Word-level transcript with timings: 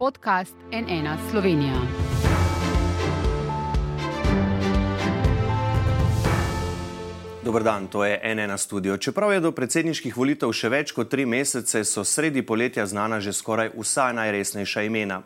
podcast 0.00 0.54
NN 0.72 1.08
Slovenija. 1.30 1.74
Dober 7.44 7.62
dan, 7.62 7.86
to 7.86 8.04
je 8.04 8.34
NN 8.34 8.58
studio. 8.58 8.96
Čeprav 8.96 9.32
je 9.32 9.40
do 9.40 9.52
predsedniških 9.52 10.16
volitev 10.16 10.52
še 10.56 10.70
več 10.72 10.94
kot 10.96 11.10
tri 11.12 11.26
mesece, 11.28 11.84
so 11.84 12.04
sredi 12.04 12.40
poletja 12.42 12.86
znana 12.86 13.20
že 13.20 13.36
skoraj 13.36 13.74
vsa 13.76 14.08
najresnejša 14.16 14.86
imena. 14.88 15.20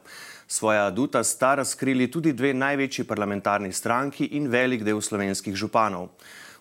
Svoja 0.46 0.88
aduta 0.90 1.22
sta 1.24 1.54
razkrili 1.54 2.10
tudi 2.10 2.32
dve 2.32 2.50
največji 2.54 3.06
parlamentarni 3.06 3.72
stranki 3.72 4.26
in 4.34 4.50
velik 4.50 4.82
del 4.82 4.98
slovenskih 4.98 5.54
županov. 5.54 6.10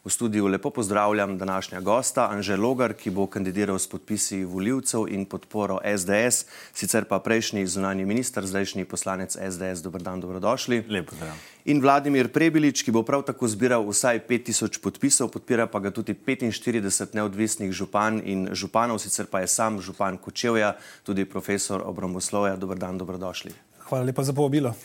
V 0.04 0.10
studiu 0.10 0.48
lepo 0.48 0.70
pozdravljam 0.70 1.38
današnja 1.38 1.80
gosta, 1.80 2.28
Anže 2.32 2.58
Logar, 2.58 2.94
ki 2.94 3.10
bo 3.10 3.24
kandidiral 3.28 3.80
s 3.80 3.88
podpisi 3.88 4.44
voljivcev 4.44 5.06
in 5.08 5.24
podporo 5.26 5.80
SDS, 5.98 6.46
sicer 6.74 7.06
pa 7.06 7.20
prejšnji 7.20 7.68
zunani 7.68 8.06
minister, 8.06 8.46
zdajšnji 8.46 8.86
poslanec 8.86 9.32
SDS. 9.32 9.80
Dobr 9.84 10.02
dan, 10.02 10.20
dobrodošli. 10.20 10.84
Lepo 10.90 11.16
zdrav. 11.16 11.38
In 11.66 11.80
Vladimir 11.82 12.28
Prebilič, 12.28 12.84
ki 12.84 12.92
bo 12.92 13.06
prav 13.08 13.24
tako 13.24 13.48
zbiral 13.48 13.88
vsaj 13.88 14.20
5000 14.28 14.82
podpisov, 14.84 15.30
podpira 15.32 15.68
pa 15.72 15.80
ga 15.80 15.92
tudi 15.92 16.12
45 16.14 17.16
neodvisnih 17.16 17.72
župan 17.72 18.20
in 18.26 18.50
županov, 18.52 19.00
sicer 19.00 19.32
pa 19.32 19.40
je 19.40 19.48
sam 19.48 19.80
župan 19.80 20.18
Kočevja, 20.18 20.74
tudi 21.08 21.24
profesor 21.26 21.80
obramboslovja. 21.86 22.60
Dobr 22.60 22.76
dan, 22.76 23.00
dobrodošli. 23.00 23.56
Hvala 23.88 24.04
lepa 24.12 24.24
za 24.24 24.34
povabilo. 24.36 24.76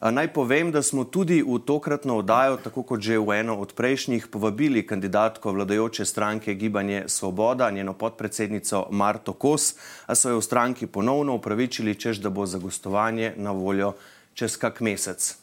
Naj 0.00 0.28
povem, 0.32 0.68
da 0.72 0.82
smo 0.82 1.04
tudi 1.04 1.40
v 1.40 1.56
tokratno 1.64 2.18
oddajo, 2.20 2.58
tako 2.60 2.82
kot 2.82 3.00
že 3.00 3.16
v 3.16 3.40
eno 3.40 3.56
od 3.56 3.72
prejšnjih, 3.72 4.28
povabili 4.28 4.84
kandidatko 4.86 5.52
vladajoče 5.52 6.04
stranke 6.04 6.54
Gibanje 6.54 7.08
Svoboda, 7.08 7.70
njeno 7.70 7.92
podpredsednico 7.96 8.86
Marto 8.90 9.32
Kos, 9.32 9.74
a 10.06 10.14
so 10.14 10.36
jo 10.36 10.38
v 10.38 10.44
stranki 10.44 10.86
ponovno 10.86 11.40
upravičili, 11.40 11.96
čež 11.96 12.20
da 12.20 12.28
bo 12.30 12.44
za 12.46 12.58
gostovanje 12.58 13.32
na 13.36 13.56
voljo 13.56 13.94
čez 14.34 14.60
kak 14.60 14.80
mesec. 14.80 15.36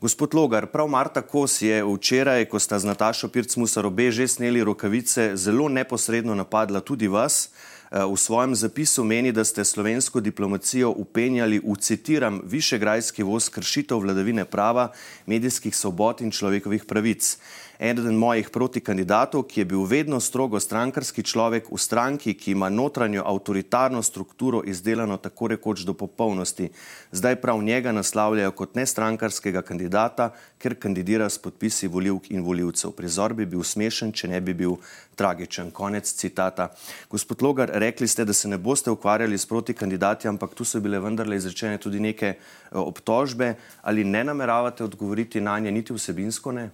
Gospod 0.00 0.34
Logar, 0.34 0.66
prav 0.66 0.88
Marta 0.88 1.22
Kos 1.22 1.62
je 1.62 1.80
včeraj, 1.80 2.44
ko 2.44 2.60
sta 2.60 2.76
z 2.78 2.84
Natašo 2.84 3.32
Pircmusar 3.32 3.86
obe 3.88 4.10
že 4.12 4.28
sneli 4.28 4.60
rokavice, 4.60 5.40
zelo 5.40 5.68
neposredno 5.72 6.34
napadla 6.34 6.84
tudi 6.84 7.08
vas. 7.08 7.48
V 7.94 8.16
svojem 8.18 8.54
zapisu 8.58 9.04
meni, 9.06 9.30
da 9.32 9.44
ste 9.46 9.62
slovensko 9.64 10.18
diplomacijo 10.20 10.90
upenjali 10.90 11.60
v, 11.62 11.76
citiram, 11.78 12.40
višegrajski 12.42 13.22
voz 13.22 13.46
kršitev 13.54 14.02
vladavine 14.02 14.42
prava, 14.44 14.88
medijskih 15.30 15.76
svobod 15.76 16.18
in 16.20 16.34
človekovih 16.34 16.88
pravic. 16.90 17.38
Eden 17.78 18.14
mojih 18.14 18.50
protikandidatov, 18.50 19.48
ki 19.50 19.60
je 19.60 19.64
bil 19.64 19.82
vedno 19.82 20.20
strogo 20.20 20.60
strankarski 20.60 21.22
človek 21.26 21.72
v 21.72 21.78
stranki, 21.78 22.34
ki 22.34 22.52
ima 22.54 22.68
notranjo 22.70 23.24
avtoritarno 23.26 24.02
strukturo 24.02 24.62
izdelano 24.62 25.16
tako 25.16 25.48
rekoč 25.48 25.82
do 25.82 25.94
popolnosti, 25.94 26.70
zdaj 27.12 27.36
prav 27.42 27.62
njega 27.62 27.92
naslavljajo 27.92 28.52
kot 28.52 28.74
nestrankarskega 28.74 29.62
kandidata, 29.62 30.30
ker 30.58 30.78
kandidira 30.78 31.26
s 31.30 31.38
podpisi 31.38 31.88
voljivk 31.88 32.30
in 32.30 32.44
voljivcev. 32.46 32.94
Prizor 32.94 33.34
bi 33.34 33.46
bil 33.46 33.62
smešen, 33.66 34.12
če 34.12 34.28
ne 34.28 34.40
bi 34.40 34.54
bil 34.54 34.76
tragičen. 35.14 35.70
Konec 35.70 36.12
citata. 36.12 36.68
Gospod 37.10 37.42
Logar, 37.42 37.70
rekli 37.74 38.08
ste, 38.08 38.24
da 38.24 38.32
se 38.32 38.48
ne 38.48 38.58
boste 38.58 38.90
ukvarjali 38.90 39.38
s 39.38 39.46
protikandidati, 39.46 40.28
ampak 40.28 40.54
tu 40.54 40.64
so 40.64 40.80
bile 40.80 41.00
vendarle 41.02 41.36
izrečene 41.36 41.78
tudi 41.78 42.00
neke 42.00 42.36
obtožbe. 42.70 43.54
Ali 43.82 44.04
ne 44.04 44.24
nameravate 44.24 44.84
odgovoriti 44.84 45.40
na 45.40 45.58
nje, 45.58 45.72
niti 45.72 45.92
vsebinsko 45.92 46.52
ne? 46.52 46.70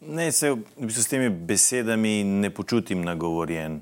Ne, 0.00 0.32
se 0.32 0.50
v 0.50 0.62
bistvu 0.78 1.02
s 1.02 1.10
temi 1.10 1.26
besedami 1.26 2.22
ne 2.22 2.52
počutim 2.54 3.00
nagovorjen, 3.02 3.80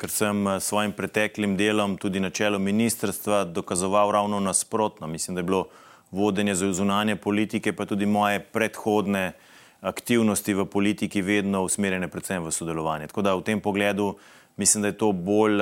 ker 0.00 0.08
sem 0.08 0.38
s 0.48 0.70
svojim 0.70 0.94
preteklim 0.96 1.58
delom 1.60 1.98
tudi 2.00 2.22
na 2.24 2.30
čelu 2.32 2.56
ministrstva 2.58 3.44
dokazoval 3.44 4.10
ravno 4.16 4.40
nasprotno. 4.40 5.06
Mislim, 5.06 5.34
da 5.34 5.40
je 5.40 5.44
bilo 5.44 5.66
vodenje 6.10 6.54
zunanje 6.54 7.16
politike, 7.16 7.72
pa 7.76 7.84
tudi 7.84 8.06
moje 8.06 8.40
predhodne 8.40 9.32
aktivnosti 9.80 10.54
v 10.54 10.64
politiki 10.64 11.22
vedno 11.22 11.62
usmerjene 11.68 12.08
predvsem 12.08 12.40
v 12.40 12.50
sodelovanje. 12.50 13.12
Tako 13.12 13.22
da 13.22 13.34
v 13.36 13.44
tem 13.44 13.60
pogledu 13.60 14.14
mislim, 14.56 14.82
da 14.82 14.88
je 14.88 14.98
to 14.98 15.12
bolj 15.12 15.60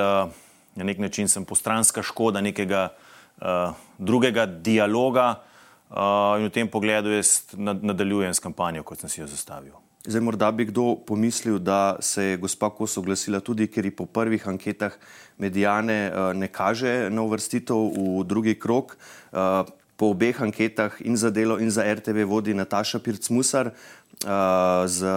na 0.75 0.83
nek 0.83 1.03
način 1.03 1.27
sem 1.27 1.45
postranska 1.45 2.03
škoda 2.03 2.41
nekega 2.41 2.93
uh, 3.41 3.75
drugega 3.97 4.45
dialoga. 4.45 5.43
Uh, 5.89 6.41
in 6.41 6.49
v 6.49 6.53
tem 6.53 6.67
pogledu 6.67 7.13
jaz 7.13 7.43
nadaljujem 7.55 8.33
s 8.33 8.41
kampanjo, 8.41 8.83
kot 8.83 9.03
sem 9.03 9.09
si 9.09 9.21
jo 9.21 9.27
zastavil. 9.29 9.77
Zdaj, 10.05 10.21
morda 10.21 10.51
bi 10.53 10.67
kdo 10.69 10.95
pomislil, 11.07 11.59
da 11.59 11.97
se 12.01 12.23
je 12.23 12.37
gospa 12.37 12.69
Kos 12.69 12.97
oglasila 12.97 13.39
tudi, 13.41 13.67
ker 13.69 13.85
ji 13.85 13.93
po 13.93 14.05
prvih 14.05 14.47
anketah 14.47 14.93
medijane 15.37 16.09
uh, 16.09 16.33
ne 16.37 16.49
kaže 16.49 17.09
na 17.09 17.25
uvrstitev 17.25 17.77
v 17.97 18.25
drugi 18.25 18.57
krok. 18.59 18.97
Uh, 19.31 19.65
po 19.95 20.11
obeh 20.11 20.41
anketah 20.41 20.99
in 21.07 21.15
za 21.15 21.31
delo 21.31 21.55
in 21.57 21.71
za 21.71 21.85
RTV 21.87 22.27
vodi 22.27 22.53
Nataša 22.53 22.99
Pircmusar 22.99 23.71
uh, 23.71 24.83
z 24.87 25.07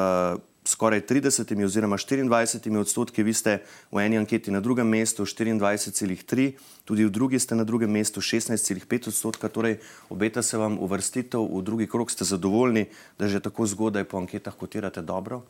skoraj 0.69 1.01
30 1.01 1.65
oziroma 1.65 1.97
24 1.97 2.79
odstotki, 2.79 3.23
vi 3.23 3.33
ste 3.35 3.59
v 3.93 4.05
eni 4.05 4.19
anketi 4.19 4.53
na 4.53 4.61
drugem 4.61 4.89
mestu 4.89 5.25
24,3, 5.25 6.53
tudi 6.85 7.05
v 7.05 7.11
drugi 7.11 7.41
ste 7.41 7.57
na 7.57 7.65
drugem 7.65 7.91
mestu 7.91 8.21
16,5 8.21 9.09
odstotka, 9.09 9.49
torej 9.49 9.79
obeta 10.13 10.43
se 10.43 10.61
vam 10.61 10.77
uvrstitev 10.79 11.41
v 11.41 11.63
drugi 11.65 11.87
krok, 11.89 12.11
ste 12.13 12.25
zadovoljni, 12.25 12.87
da 13.19 13.29
že 13.29 13.41
tako 13.41 13.67
zgodaj 13.67 14.05
po 14.05 14.21
anketah 14.21 14.55
kotirate 14.55 15.03
dobro? 15.03 15.43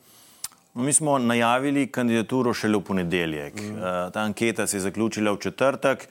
No, 0.73 0.83
mi 0.83 0.93
smo 0.93 1.17
najavili 1.19 1.89
kandidaturo 1.91 2.53
šele 2.53 2.77
v 2.77 2.85
ponedeljek. 2.85 3.53
Mm. 3.59 3.75
Uh, 3.75 4.13
ta 4.13 4.23
anketa 4.23 4.67
se 4.67 4.77
je 4.77 4.85
zaključila 4.87 5.33
v 5.33 5.41
četrtek 5.41 6.07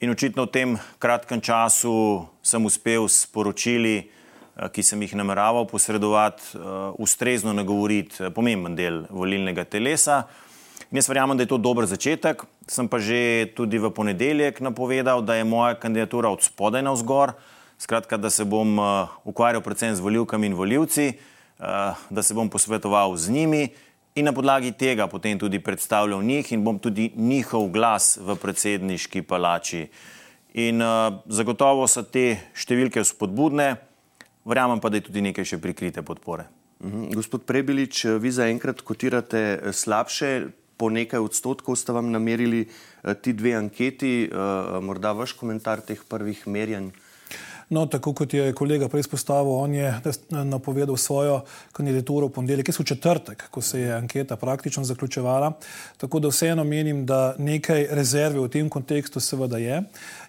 in 0.00 0.10
očitno 0.10 0.48
v 0.48 0.50
tem 0.50 0.78
kratkem 0.98 1.40
času 1.40 2.26
sem 2.42 2.66
uspel 2.66 3.06
sporočiti, 3.08 4.02
Eh, 4.02 4.21
ki 4.72 4.82
sem 4.84 5.00
jih 5.02 5.14
nameraval 5.16 5.66
posredovati, 5.66 6.42
eh, 6.54 6.60
ustrezno 6.98 7.52
nagovoriti 7.52 8.24
eh, 8.24 8.30
pomemben 8.30 8.74
del 8.76 9.04
volilnega 9.10 9.64
telesa. 9.64 10.26
In 10.90 11.00
jaz 11.00 11.08
verjamem, 11.08 11.36
da 11.36 11.42
je 11.42 11.48
to 11.54 11.58
dober 11.58 11.86
začetek. 11.88 12.44
Sem 12.68 12.88
pa 12.88 12.98
že 13.00 13.52
tudi 13.56 13.78
v 13.78 13.90
ponedeljek 13.90 14.60
napovedal, 14.60 15.22
da 15.22 15.34
je 15.34 15.44
moja 15.44 15.74
kandidatura 15.74 16.28
od 16.28 16.42
spodaj 16.42 16.82
na 16.82 16.92
vzgor, 16.92 17.32
skratka, 17.78 18.16
da 18.16 18.30
se 18.30 18.44
bom 18.44 18.78
ukvarjal 19.24 19.62
predvsem 19.62 19.96
z 19.96 20.00
voljivkami 20.00 20.46
in 20.46 20.54
voljivci, 20.54 21.12
da 22.10 22.22
se 22.22 22.34
bom 22.34 22.48
posvetoval 22.48 23.16
z 23.16 23.30
njimi 23.30 23.68
in 24.14 24.24
na 24.24 24.32
podlagi 24.32 24.72
tega 24.72 25.06
potem 25.06 25.38
tudi 25.38 25.58
predstavljal 25.58 26.22
njih 26.22 26.52
in 26.52 26.62
bom 26.64 26.78
tudi 26.78 27.10
njihov 27.16 27.72
glas 27.72 28.18
v 28.20 28.36
predsedniški 28.36 29.22
palači. 29.22 29.88
In 30.54 30.84
zagotovo 31.26 31.88
so 31.88 32.04
te 32.04 32.36
številke 32.54 33.02
spodbudne 33.04 33.91
verjamem 34.44 34.80
pa, 34.80 34.88
da 34.88 34.98
je 34.98 35.06
tudi 35.08 35.22
nekaj 35.22 35.44
še 35.54 35.58
prikrite 35.62 36.02
podpore. 36.02 36.48
Mhm. 36.82 37.12
Gospod 37.14 37.46
Prebilič, 37.46 38.04
vi 38.18 38.30
zaenkrat 38.30 38.82
kotirate 38.82 39.38
eh, 39.38 39.72
slabše, 39.72 40.50
po 40.76 40.90
nekaj 40.90 41.22
odstotkov 41.22 41.78
ste 41.78 41.94
vam 41.94 42.10
namerili 42.10 42.66
eh, 42.66 43.14
ti 43.14 43.32
dve 43.32 43.54
anketi, 43.54 44.26
eh, 44.26 44.80
morda 44.82 45.12
vaš 45.14 45.36
komentar 45.38 45.80
teh 45.80 46.02
prvih 46.08 46.46
merjanj. 46.46 46.90
No, 47.72 47.86
tako 47.88 48.12
kot 48.12 48.34
je 48.34 48.50
kolega 48.52 48.84
prej 48.92 49.06
izpostavil, 49.06 49.54
on 49.54 49.72
je 49.72 49.88
napovedal 50.28 50.96
svojo 51.00 51.38
kandidaturo 51.72 52.26
v 52.28 52.34
ponedeljek, 52.34 52.66
ki 52.68 52.72
so 52.74 52.82
v 52.82 52.90
četrtek, 52.90 53.46
ko 53.48 53.62
se 53.64 53.80
je 53.80 53.94
anketa 53.94 54.36
praktično 54.36 54.84
zaključevala. 54.84 55.54
Tako 55.96 56.20
da 56.20 56.28
vseeno 56.28 56.66
menim, 56.68 57.06
da 57.06 57.32
nekaj 57.38 57.86
rezerve 57.96 58.42
v 58.44 58.50
tem 58.52 58.68
kontekstu 58.68 59.22
seveda 59.24 59.56
je. 59.56 59.80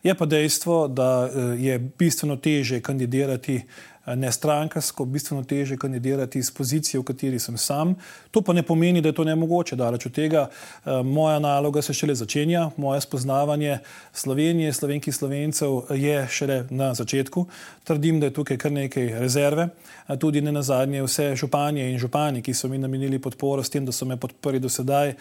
Je 0.04 0.16
pa 0.16 0.26
dejstvo, 0.26 0.88
da 0.88 1.28
je 1.60 1.80
bistveno 2.00 2.38
teže 2.40 2.80
kandidirati 2.80 3.60
ne 4.06 4.32
strankarsko, 4.32 5.06
bistveno 5.06 5.44
teže 5.44 5.78
kandidirati 5.78 6.40
iz 6.40 6.52
pozicije, 6.52 7.00
v 7.00 7.04
kateri 7.04 7.40
sem 7.40 7.58
sam. 7.58 7.96
To 8.32 8.42
pa 8.42 8.54
ne 8.54 8.64
pomeni, 8.64 9.02
da 9.02 9.10
je 9.10 9.16
to 9.16 9.24
nemogoče. 9.24 9.76
Daleč 9.76 10.06
od 10.06 10.12
tega, 10.12 10.50
eh, 10.50 11.04
moja 11.04 11.40
naloga 11.40 11.82
se 11.82 11.94
šele 11.94 12.16
začenja, 12.16 12.70
moje 12.78 13.02
spoznavanje 13.02 13.80
Slovenije, 14.14 14.74
slovenki 14.74 15.12
slovencev 15.12 15.82
je 15.90 16.28
šele 16.30 16.66
na 16.70 16.94
začetku. 16.94 17.46
Trdim, 17.84 18.20
da 18.20 18.26
je 18.26 18.34
tukaj 18.34 18.58
kar 18.58 18.72
nekaj 18.72 19.20
rezerve. 19.20 19.70
Tudi 20.20 20.42
ne 20.42 20.52
na 20.52 20.62
zadnje 20.62 21.04
vse 21.04 21.36
županje 21.36 21.92
in 21.92 22.00
župani, 22.00 22.42
ki 22.42 22.54
so 22.54 22.68
mi 22.68 22.78
namenili 22.78 23.20
podporo 23.20 23.64
s 23.64 23.70
tem, 23.70 23.86
da 23.86 23.92
so 23.92 24.06
me 24.06 24.18
podprli 24.18 24.60
do 24.60 24.70
sedaj, 24.70 25.10
eh, 25.10 25.16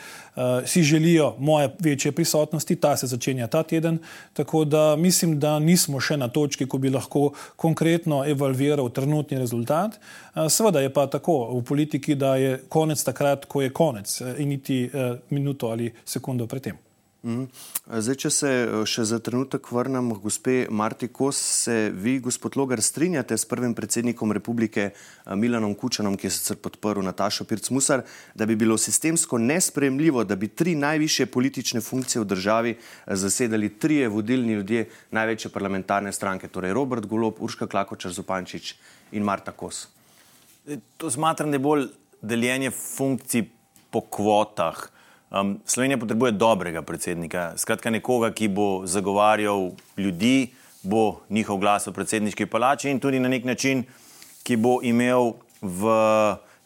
si 0.67 0.83
želijo 0.83 1.35
moje 1.39 1.71
večje 1.79 2.13
prisotnosti. 2.13 2.77
Ta 2.77 2.97
se 2.97 3.07
začenja 3.07 3.47
ta 3.47 3.63
teden. 3.63 3.99
Tako 4.33 4.65
da 4.65 4.97
mislim, 4.97 5.39
da 5.39 5.59
nismo 5.59 6.01
še 6.01 6.17
na 6.17 6.29
točki, 6.29 6.67
ko 6.67 6.79
bi 6.79 6.91
lahko 6.91 7.33
konkretno 7.57 8.25
evalvirali 8.27 8.72
evalviral 8.73 8.91
trenutni 8.91 9.39
rezultat. 9.39 10.01
Seveda 10.49 10.81
je 10.81 10.93
pa 10.93 11.07
tako 11.07 11.59
v 11.59 11.65
politiki, 11.65 12.15
da 12.15 12.37
je 12.37 12.63
konec 12.69 13.03
takrat, 13.05 13.45
ko 13.47 13.63
je 13.63 13.71
konec 13.71 14.21
in 14.39 14.49
niti 14.49 14.91
minuto 15.31 15.69
ali 15.69 15.93
sekundo 16.05 16.47
predtem. 16.47 16.92
Mm. 17.23 17.45
Zdaj, 17.87 18.17
če 18.19 18.31
se 18.35 18.49
eh, 18.51 18.73
še 18.89 19.05
za 19.07 19.21
trenutek 19.23 19.69
vrnem 19.71 20.09
gospe 20.19 20.65
Marti 20.75 21.07
Kos, 21.07 21.39
se 21.39 21.77
vi, 21.95 22.17
gospod 22.19 22.57
Logar, 22.59 22.81
strinjate 22.83 23.37
s 23.39 23.47
prvim 23.47 23.77
predsednikom 23.79 24.33
republike 24.35 24.89
eh, 24.91 24.95
Milanom 25.39 25.77
Kučanom, 25.79 26.17
ki 26.19 26.27
je 26.27 26.33
sicer 26.35 26.59
podprl 26.59 27.05
Natašo 27.07 27.47
Pirc-Musar, 27.47 28.03
da 28.35 28.47
bi 28.51 28.57
bilo 28.59 28.75
sistemsko 28.75 29.39
nespremljivo, 29.39 30.25
da 30.27 30.35
bi 30.35 30.49
tri 30.51 30.75
najviše 30.75 31.29
politične 31.31 31.81
funkcije 31.81 32.25
v 32.25 32.31
državi 32.35 32.73
eh, 32.75 32.81
zasedali 33.15 33.71
trije 33.79 34.09
vodilni 34.11 34.59
ljudje 34.59 34.89
največje 35.15 35.53
parlamentarne 35.55 36.11
stranke, 36.13 36.51
torej 36.51 36.75
Robert 36.75 37.07
Golob, 37.07 37.39
Urška 37.39 37.71
Klakočar 37.71 38.11
Zupančič 38.11 38.75
in 39.15 39.23
Marta 39.23 39.55
Kos. 39.55 39.87
To 40.99 41.11
smatram, 41.11 41.55
da 41.55 41.61
je 41.61 41.67
bolj 41.71 41.87
deljenje 42.19 42.75
funkcij 42.75 43.47
po 43.95 44.03
kvotah. 44.11 44.89
Um, 45.41 45.61
Slovenija 45.65 45.99
potrebuje 45.99 46.33
dobrega 46.33 46.83
predsednika, 46.83 47.55
skratka 47.57 47.91
nekoga, 47.91 48.29
ki 48.37 48.49
bo 48.49 48.83
zagovarjal 48.85 49.71
ljudi, 49.97 50.53
bo 50.83 51.23
njihov 51.31 51.57
glas 51.57 51.87
v 51.87 51.93
predsedniški 51.97 52.47
palači 52.47 52.91
in 52.91 53.01
tudi 53.01 53.21
na 53.21 53.31
nek 53.33 53.45
način, 53.49 53.85
ki 54.45 54.57
bo 54.61 54.81
imel 54.85 55.33
v 55.63 55.95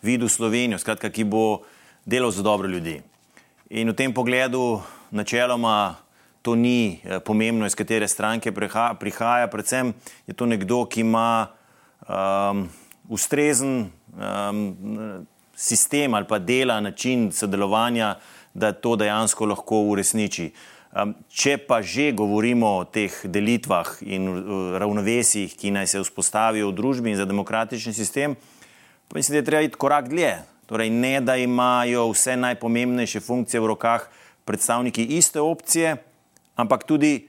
vidu 0.03 0.27
Slovenijo, 0.29 0.81
skratka, 0.83 1.13
ki 1.15 1.25
bo 1.25 1.63
delal 2.05 2.35
za 2.35 2.43
dobro 2.43 2.67
ljudi. 2.67 2.99
In 3.71 3.91
v 3.91 3.95
tem 3.95 4.15
pogledu 4.15 4.81
načeloma 5.15 5.95
to 6.43 6.59
ni 6.59 6.99
eh, 7.05 7.21
pomembno, 7.21 7.67
iz 7.71 7.75
katere 7.79 8.09
stranke 8.09 8.51
prihaja, 8.99 9.47
predvsem 9.47 9.95
je 10.27 10.35
to 10.35 10.47
nekdo, 10.47 10.89
ki 10.91 11.07
ima 11.07 11.47
um, 12.09 12.67
ustrezen 13.09 13.87
um, 14.11 15.23
sistem 15.57 16.15
ali 16.15 16.27
pa 16.27 16.39
dela, 16.39 16.81
način 16.81 17.31
sodelovanja 17.33 18.17
da 18.57 18.73
to 18.73 18.97
dejansko 18.97 19.47
lahko 19.47 19.83
uresniči. 19.93 20.51
Če 21.29 21.59
pa 21.69 21.83
že 21.85 22.09
govorimo 22.17 22.81
o 22.81 22.85
teh 22.89 23.13
delitvah 23.29 24.01
in 24.09 24.29
ravnovesjih, 24.81 25.53
ki 25.53 25.75
naj 25.77 25.93
se 25.93 26.01
vzpostavijo 26.01 26.71
v 26.71 26.77
družbi 26.77 27.13
in 27.13 27.21
za 27.21 27.29
demokratični 27.29 27.93
sistem, 27.93 28.37
pa 29.09 29.19
mislim, 29.19 29.37
da 29.37 29.43
je 29.43 29.49
treba 29.51 29.67
iti 29.67 29.77
korak 29.77 30.09
dlje. 30.09 30.39
Torej, 30.67 30.91
ne 30.91 31.21
da 31.21 31.37
imajo 31.37 32.09
vse 32.11 32.35
najpomembnejše 32.37 33.21
funkcije 33.21 33.61
v 33.61 33.71
rokah 33.71 34.09
predstavniki 34.45 35.05
iste 35.19 35.41
opcije, 35.41 35.97
ampak 36.57 36.89
tudi 36.89 37.29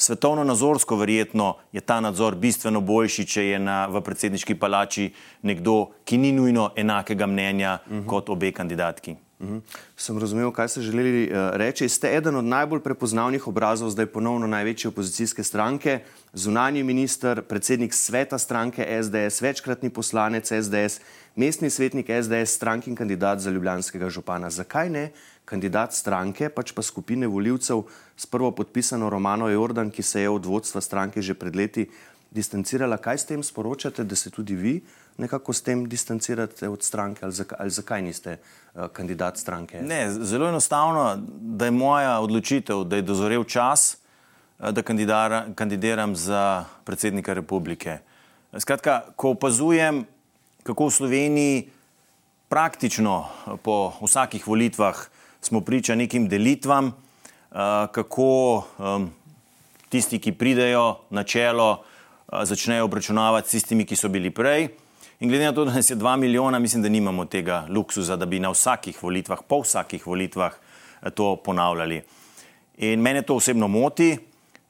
svetovno-nazorsko 0.00 0.96
verjetno 0.96 1.54
je 1.72 1.80
ta 1.80 2.00
nadzor 2.00 2.34
bistveno 2.40 2.80
boljši, 2.80 3.26
če 3.26 3.44
je 3.44 3.58
na, 3.58 3.84
v 3.90 4.00
predsedniški 4.00 4.56
palači 4.56 5.10
nekdo, 5.42 5.90
ki 6.08 6.16
ni 6.16 6.32
nujno 6.32 6.70
enakega 6.76 7.26
mnenja 7.26 7.78
uh 7.84 7.92
-huh. 7.92 8.06
kot 8.06 8.30
obe 8.30 8.52
kandidatki. 8.52 9.16
Mhm. 9.40 9.58
Sem 9.96 10.18
razumel, 10.18 10.50
kaj 10.52 10.68
ste 10.68 10.80
želeli 10.80 11.30
uh, 11.30 11.56
reči. 11.56 11.88
Ste 11.88 12.12
eden 12.16 12.36
od 12.36 12.44
najbolj 12.44 12.80
prepoznavnih 12.84 13.46
obrazov 13.48 13.88
zdaj 13.90 14.06
ponovno 14.06 14.46
največje 14.46 14.88
opozicijske 14.88 15.44
stranke, 15.44 16.00
zunanji 16.32 16.82
minister, 16.84 17.42
predsednik 17.42 17.94
sveta 17.94 18.38
stranke 18.38 18.84
SDS, 18.84 19.40
večkratni 19.40 19.90
poslanec 19.90 20.52
SDS, 20.52 21.00
mestni 21.36 21.70
svetnik 21.70 22.12
SDS, 22.22 22.54
strank 22.54 22.86
in 22.86 22.96
kandidat 22.96 23.40
za 23.40 23.50
ljubljanskega 23.50 24.10
župana. 24.10 24.50
Zakaj 24.50 24.90
ne 24.90 25.08
kandidat 25.44 25.94
stranke, 25.94 26.48
pač 26.48 26.72
pa 26.72 26.82
skupine 26.82 27.26
voljivcev 27.26 27.82
s 28.16 28.26
prvo 28.26 28.52
podpisano 28.52 29.10
Romano 29.10 29.48
Jordan, 29.48 29.90
ki 29.90 30.02
se 30.02 30.20
je 30.20 30.28
od 30.28 30.46
vodstva 30.46 30.80
stranke 30.80 31.22
že 31.22 31.34
pred 31.34 31.56
leti 31.56 31.88
distancirala? 32.30 33.00
Kaj 33.00 33.18
s 33.18 33.24
tem 33.24 33.42
sporočate, 33.42 34.04
da 34.04 34.16
se 34.16 34.30
tudi 34.30 34.54
vi 34.54 34.80
nekako 35.20 35.52
s 35.52 35.62
tem 35.62 35.84
distancirate 35.88 36.68
od 36.68 36.82
stranke 36.82 37.24
ali 37.24 37.32
zakaj, 37.32 37.56
ali 37.60 37.70
zakaj 37.70 38.02
niste 38.02 38.36
uh, 38.38 38.88
kandidat 38.92 39.38
stranke? 39.38 39.82
Ne, 39.82 40.10
zelo 40.10 40.48
enostavno, 40.48 41.18
da 41.40 41.64
je 41.64 41.70
moja 41.70 42.20
odločitev, 42.20 42.84
da 42.84 42.96
je 42.96 43.02
dozorel 43.02 43.44
čas, 43.44 43.96
uh, 44.58 44.70
da 44.70 44.82
kandidiram 45.54 46.16
za 46.16 46.64
predsednika 46.84 47.34
republike. 47.34 47.98
Skratka, 48.58 49.02
ko 49.16 49.36
opazujem, 49.36 50.04
kako 50.62 50.88
v 50.88 50.90
Sloveniji 50.90 51.68
praktično 52.48 53.24
eh, 53.26 53.56
po 53.62 53.92
vsakih 54.02 54.48
volitvah 54.48 55.06
smo 55.40 55.60
priča 55.60 55.94
nekim 55.94 56.28
delitvam, 56.28 56.92
kako 57.92 58.64
tisti, 59.88 60.18
ki 60.18 60.32
pridejo 60.32 61.00
na 61.10 61.24
čelo, 61.24 61.82
začnejo 62.42 62.84
obračunavati 62.84 63.48
s 63.48 63.50
tistimi, 63.50 63.86
ki 63.86 63.96
so 63.96 64.08
bili 64.08 64.30
prej. 64.30 64.68
In 65.20 65.28
glede 65.28 65.44
na 65.44 65.52
to, 65.52 65.64
da 65.64 65.74
nas 65.74 65.90
je 65.90 65.96
dva 65.96 66.16
milijona, 66.16 66.58
mislim, 66.58 66.82
da 66.82 66.88
nimamo 66.88 67.24
tega 67.24 67.66
luksuza, 67.68 68.16
da 68.16 68.26
bi 68.26 68.38
na 68.40 68.50
vsakih 68.50 69.02
volitvah, 69.02 69.38
po 69.48 69.58
vsakih 69.60 70.06
volitvah 70.06 70.52
eh, 71.02 71.10
to 71.10 71.36
ponavljali. 71.44 72.02
In 72.76 73.00
mene 73.00 73.22
to 73.22 73.36
osebno 73.36 73.68
moti 73.68 74.16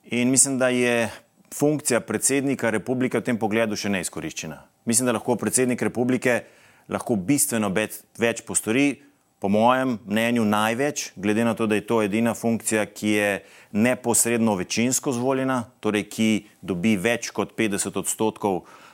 in 0.05 0.31
mislim, 0.31 0.59
da 0.59 0.69
je 0.69 1.11
funkcija 1.55 2.01
predsednika 2.01 2.71
republike 2.71 3.19
v 3.19 3.23
tem 3.23 3.39
pogledu 3.39 3.79
še 3.79 3.93
neizkoriščena. 3.95 4.59
Mislim, 4.91 5.07
da 5.07 5.15
lahko 5.15 5.39
predsednik 5.39 5.83
republike 5.87 6.41
lahko 6.89 7.15
bistveno 7.15 7.71
več 8.19 8.43
postori, 8.43 9.05
po 9.39 9.49
mojem 9.49 9.99
mnenju 10.05 10.45
največ, 10.45 11.13
glede 11.17 11.45
na 11.47 11.55
to, 11.55 11.71
da 11.71 11.79
je 11.79 11.87
to 11.87 12.03
edina 12.03 12.35
funkcija, 12.35 12.89
ki 12.91 13.09
je 13.09 13.31
neposredno 13.73 14.59
večinsko 14.59 15.15
zvoljena, 15.15 15.63
torej 15.81 16.09
ki 16.11 16.31
dobi 16.61 16.99
več 16.99 17.31
kot 17.31 17.55
50 17.57 18.03
odstotkov 18.03 18.65
Eh, 18.65 18.90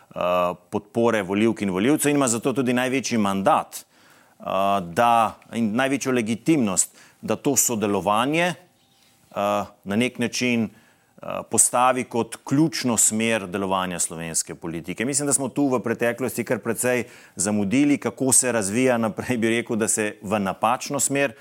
podpore 0.71 1.23
voljivk 1.23 1.63
in 1.63 1.71
voljivcev 1.71 2.11
in 2.11 2.17
ima 2.17 2.29
zato 2.29 2.53
tudi 2.53 2.73
največji 2.73 3.19
mandat 3.19 3.77
eh, 3.77 4.45
da, 4.81 5.39
in 5.53 5.75
največjo 5.77 6.13
legitimnost, 6.13 6.97
da 7.21 7.37
to 7.37 7.57
sodelovanje 7.57 8.47
eh, 8.47 8.57
na 9.85 9.97
nek 9.97 10.19
način 10.19 10.69
postavi 11.51 12.05
kot 12.05 12.37
ključno 12.45 12.97
smer 12.97 13.47
delovanja 13.49 13.99
slovenske 13.99 14.55
politike. 14.55 15.05
Mislim, 15.05 15.27
da 15.27 15.33
smo 15.33 15.49
tu 15.49 15.65
v 15.69 15.81
preteklosti 15.83 16.45
kar 16.45 16.59
precej 16.59 17.05
zamudili, 17.37 17.99
kako 17.99 18.33
se 18.33 18.53
razvija 18.53 18.99
naprej, 19.07 19.39
bi 19.39 19.51
rekel, 19.51 19.77
da 19.77 19.89
se 19.89 20.19
v 20.23 20.39
napačno 20.39 21.01
smer. 21.01 21.33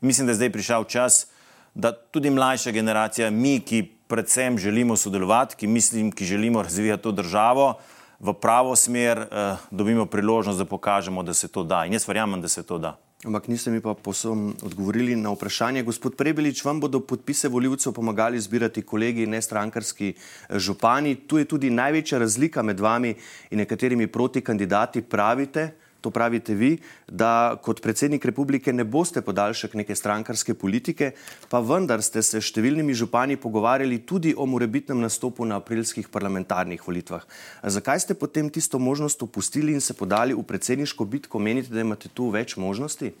Mislim, 0.00 0.26
da 0.26 0.32
je 0.32 0.36
zdaj 0.36 0.52
prišel 0.52 0.84
čas, 0.84 1.26
da 1.74 1.92
tudi 1.92 2.30
mlajša 2.30 2.70
generacija, 2.70 3.30
mi, 3.30 3.58
ki 3.60 3.82
predvsem 4.06 4.58
želimo 4.58 4.96
sodelovati, 4.96 5.56
ki 5.56 5.66
mislim, 5.66 6.12
ki 6.12 6.24
želimo 6.24 6.62
razvijati 6.62 7.02
to 7.02 7.12
državo, 7.12 7.68
uh, 7.68 7.93
v 8.24 8.32
pravo 8.32 8.72
smer, 8.76 9.18
eh, 9.18 9.56
dobimo 9.70 10.06
priložnost, 10.06 10.58
da 10.58 10.64
pokažemo, 10.64 11.22
da 11.22 11.34
se 11.34 11.48
to 11.48 11.64
da. 11.64 11.84
In 11.84 11.92
jaz 11.92 12.08
verjamem, 12.08 12.40
da 12.40 12.48
se 12.48 12.62
to 12.62 12.78
da. 12.78 12.96
Ampak 13.24 13.48
niste 13.48 13.70
mi 13.70 13.80
pa 13.80 13.94
posebno 13.94 14.52
odgovorili 14.62 15.16
na 15.16 15.32
vprašanje. 15.32 15.82
Gospod 15.82 16.16
Prebelič, 16.16 16.64
vam 16.64 16.80
bodo 16.80 17.00
podpise 17.00 17.48
voljivcev 17.48 17.92
pomagali 17.92 18.40
zbirati 18.40 18.82
kolegi, 18.82 19.26
ne 19.26 19.42
strankarski 19.42 20.14
eh, 20.14 20.58
župani. 20.58 21.14
Tu 21.14 21.38
je 21.38 21.44
tudi 21.44 21.70
največja 21.70 22.18
razlika 22.18 22.62
med 22.62 22.80
vami 22.80 23.14
in 23.50 23.58
nekaterimi 23.58 24.06
proti 24.06 24.40
kandidati. 24.40 25.02
Pravite, 25.02 25.76
to 26.04 26.12
pravite 26.12 26.52
vi, 26.54 26.76
da 27.08 27.56
kot 27.64 27.80
predsednik 27.80 28.24
republike 28.28 28.72
ne 28.72 28.84
boste 28.84 29.22
podaljšek 29.24 29.74
neke 29.80 29.96
strankarske 29.96 30.54
politike, 30.54 31.14
pa 31.48 31.62
vendar 31.64 32.04
ste 32.04 32.20
se 32.22 32.42
številnimi 32.44 32.92
župani 32.92 33.38
pogovarjali 33.40 34.02
tudi 34.04 34.34
o 34.36 34.44
morebitnem 34.44 35.00
nastopu 35.00 35.48
na 35.48 35.62
aprilskih 35.62 36.10
parlamentarnih 36.12 36.84
volitvah. 36.84 37.24
Zakaj 37.64 38.04
ste 38.04 38.18
potem 38.20 38.52
tisto 38.52 38.78
možnost 38.78 39.24
opustili 39.24 39.72
in 39.72 39.80
se 39.80 39.96
podali 39.96 40.36
v 40.36 40.44
predsedniško 40.44 41.08
bitko? 41.08 41.40
Menite, 41.40 41.72
da 41.72 41.80
imate 41.80 42.12
tu 42.12 42.28
več 42.34 42.58
možnosti? 42.60 43.14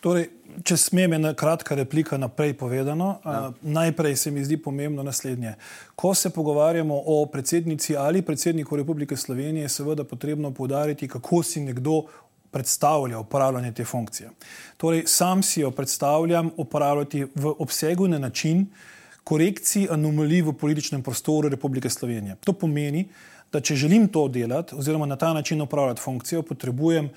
Torej, 0.00 0.30
če 0.64 0.76
smem 0.80 1.12
ena 1.18 1.34
kratka 1.36 1.76
replika 1.76 2.16
naprej 2.18 2.54
povedano, 2.58 3.18
ja. 3.24 3.52
najprej 3.60 4.16
se 4.16 4.30
mi 4.30 4.44
zdi 4.44 4.56
pomembno 4.56 5.02
naslednje. 5.02 5.54
Ko 5.94 6.14
se 6.14 6.30
pogovarjamo 6.30 7.02
o 7.06 7.26
predsednici 7.26 7.96
ali 7.96 8.22
predsedniku 8.22 8.76
Republike 8.76 9.16
Slovenije, 9.16 9.68
je 9.68 9.68
seveda 9.68 10.04
potrebno 10.04 10.50
povdariti, 10.50 11.08
kako 11.08 11.42
si 11.42 11.60
nekdo 11.60 12.02
predstavlja 12.50 13.18
upravljanje 13.18 13.72
te 13.72 13.84
funkcije. 13.84 14.30
Torej, 14.76 15.04
sam 15.06 15.42
si 15.42 15.60
jo 15.60 15.70
predstavljam 15.70 16.50
upravljati 16.56 17.26
v 17.34 17.54
obsegu 17.58 18.08
na 18.08 18.18
način 18.18 18.66
korekcij 19.24 19.86
anomalij 19.90 20.42
v 20.42 20.52
političnem 20.52 21.02
prostoru 21.02 21.48
Republike 21.48 21.90
Slovenije. 21.90 22.36
To 22.44 22.52
pomeni, 22.52 23.04
da 23.52 23.60
če 23.60 23.76
želim 23.76 24.08
to 24.08 24.28
delati 24.28 24.74
oziroma 24.74 25.06
na 25.06 25.16
ta 25.16 25.32
način 25.34 25.60
upravljati 25.62 26.00
funkcijo, 26.00 26.42
potrebujem 26.42 27.10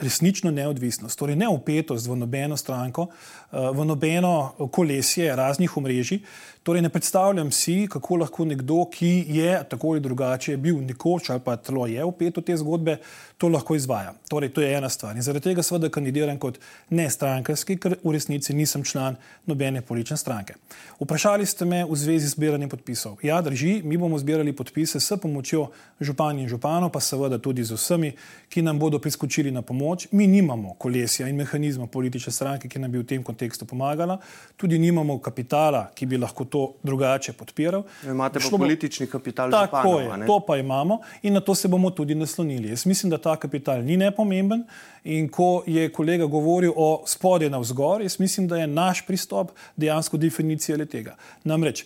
resnično 0.00 0.50
neodvisnost, 0.50 1.18
torej 1.18 1.36
ne 1.36 1.48
upetost 1.48 2.08
v 2.08 2.16
nobeno 2.16 2.56
stranko, 2.56 3.06
eh, 3.10 3.70
v 3.74 3.84
nobeno 3.84 4.54
kolesje 4.72 5.36
raznih 5.36 5.76
omrežij. 5.76 6.20
Torej, 6.62 6.82
ne 6.82 6.88
predstavljam 6.88 7.50
si, 7.52 7.86
kako 7.90 8.16
lahko 8.16 8.44
nekdo, 8.44 8.84
ki 8.92 9.24
je 9.28 9.62
tako 9.68 9.94
ali 9.94 10.00
drugače 10.00 10.56
bil 10.56 10.82
nekoč 10.84 11.30
ali 11.30 11.40
pa 11.40 11.56
telo 11.56 11.86
je 11.86 12.04
upet 12.04 12.36
v 12.36 12.42
te 12.42 12.56
zgodbe, 12.56 12.98
to 13.38 13.48
lahko 13.48 13.74
izvaja. 13.74 14.12
Torej, 14.28 14.52
to 14.52 14.60
je 14.60 14.74
ena 14.76 14.88
stvar. 14.88 15.16
In 15.16 15.22
zaradi 15.22 15.48
tega 15.48 15.62
seveda 15.64 15.88
kandidiram 15.88 16.36
kot 16.38 16.58
ne 16.90 17.06
strankarski, 17.10 17.78
ker 17.80 17.96
v 18.04 18.12
resnici 18.12 18.52
nisem 18.52 18.84
član 18.84 19.16
nobene 19.46 19.80
politične 19.80 20.16
stranke. 20.20 20.58
Vprašali 21.00 21.46
ste 21.46 21.64
me 21.64 21.78
v 21.88 21.96
zvezi 21.96 22.28
z 22.28 22.34
zbiranjem 22.36 22.68
podpisov. 22.68 23.16
Ja, 23.24 23.40
drži, 23.40 23.80
mi 23.84 23.96
bomo 23.96 24.18
zbirali 24.20 24.52
podpise 24.52 25.00
s 25.00 25.16
pomočjo 25.16 25.70
županj 26.00 26.42
in 26.42 26.48
županov, 26.48 26.92
pa 26.92 27.00
seveda 27.00 27.38
tudi 27.38 27.64
z 27.64 27.80
vsemi, 27.80 28.12
ki 28.52 28.62
nam 28.62 28.78
bodo 28.78 29.00
priskočili 29.00 29.50
na 29.50 29.62
pomoč. 29.62 30.10
Mi 30.12 30.26
nimamo 30.26 30.74
kolesja 30.78 31.28
in 31.28 31.40
mehanizma 31.40 31.86
politične 31.86 32.32
stranke, 32.32 32.68
ki 32.68 32.78
nam 32.78 32.92
bi 32.92 33.00
v 33.00 33.08
tem 33.08 33.24
kontekstu 33.24 33.64
pomagala, 33.64 34.18
tudi 34.60 34.78
nimamo 34.78 35.16
kapitala, 35.24 35.86
ki 35.96 36.06
bi 36.06 36.20
lahko 36.20 36.49
to 36.50 36.72
drugače 36.82 37.32
podpiral. 37.32 37.82
Imate 38.04 38.40
pa 38.42 38.56
politični 38.56 39.06
kapital, 39.06 39.50
tako 39.50 40.00
županov, 40.00 40.20
je, 40.20 40.26
to 40.26 40.40
pa 40.46 40.56
imamo 40.56 41.00
in 41.22 41.34
na 41.34 41.40
to 41.40 41.54
se 41.54 41.68
bomo 41.68 41.90
tudi 41.90 42.14
naslonili. 42.14 42.68
Jaz 42.68 42.86
mislim, 42.86 43.10
da 43.10 43.18
ta 43.18 43.36
kapital 43.36 43.82
ni 43.84 43.96
nepomemben 43.96 44.64
in 45.04 45.28
ko 45.28 45.62
je 45.66 45.88
kolega 45.92 46.26
govoril 46.26 46.72
o 46.76 47.02
spodje 47.06 47.50
na 47.50 47.58
vzgor, 47.58 48.02
jaz 48.02 48.18
mislim, 48.20 48.48
da 48.48 48.56
je 48.56 48.66
naš 48.66 49.06
pristop 49.06 49.50
dejansko 49.76 50.16
definicija 50.16 50.78
le 50.78 50.86
tega. 50.86 51.16
Namreč, 51.44 51.84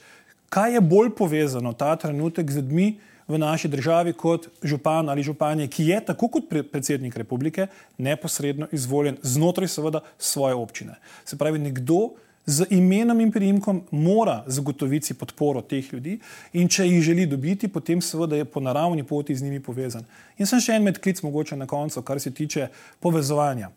kaj 0.49 0.75
je 0.75 0.81
bolj 0.81 1.11
povezano 1.17 1.73
ta 1.73 1.97
trenutek 1.97 2.51
z 2.51 2.57
ljudmi, 2.57 2.95
v 3.29 3.39
naši 3.39 3.69
državi 3.69 4.13
kot 4.13 4.49
župan 4.63 5.09
ali 5.09 5.23
županje, 5.23 5.69
ki 5.69 5.87
je 5.89 6.01
tako 6.05 6.29
kot 6.29 6.51
predsednik 6.73 7.17
republike 7.17 7.67
neposredno 7.99 8.69
izvoljen 8.73 9.17
znotraj 9.23 9.69
seveda 9.69 10.01
svoje 10.19 10.55
občine. 10.55 10.99
Se 11.25 11.39
pravi, 11.39 11.59
nekdo 11.59 12.11
z 12.47 12.67
imenom 12.71 13.21
in 13.21 13.33
priimkom 13.33 13.83
mora 13.91 14.43
zagotoviti 14.47 15.15
podporo 15.15 15.63
teh 15.63 15.93
ljudi 15.93 16.19
in 16.53 16.69
če 16.69 16.87
jih 16.87 17.03
želi 17.03 17.27
dobiti, 17.27 17.69
potem 17.69 18.03
seveda 18.03 18.37
je 18.37 18.45
po 18.45 18.61
naravni 18.61 19.05
poti 19.05 19.37
z 19.37 19.45
njimi 19.45 19.61
povezan. 19.61 20.05
In 20.39 20.47
sem 20.47 20.61
še 20.61 20.77
en 20.77 20.85
medklic 20.85 21.23
mogoče 21.23 21.57
na 21.57 21.67
koncu, 21.67 22.03
kar 22.03 22.21
se 22.21 22.31
tiče 22.31 22.69
povezovanja. 23.01 23.71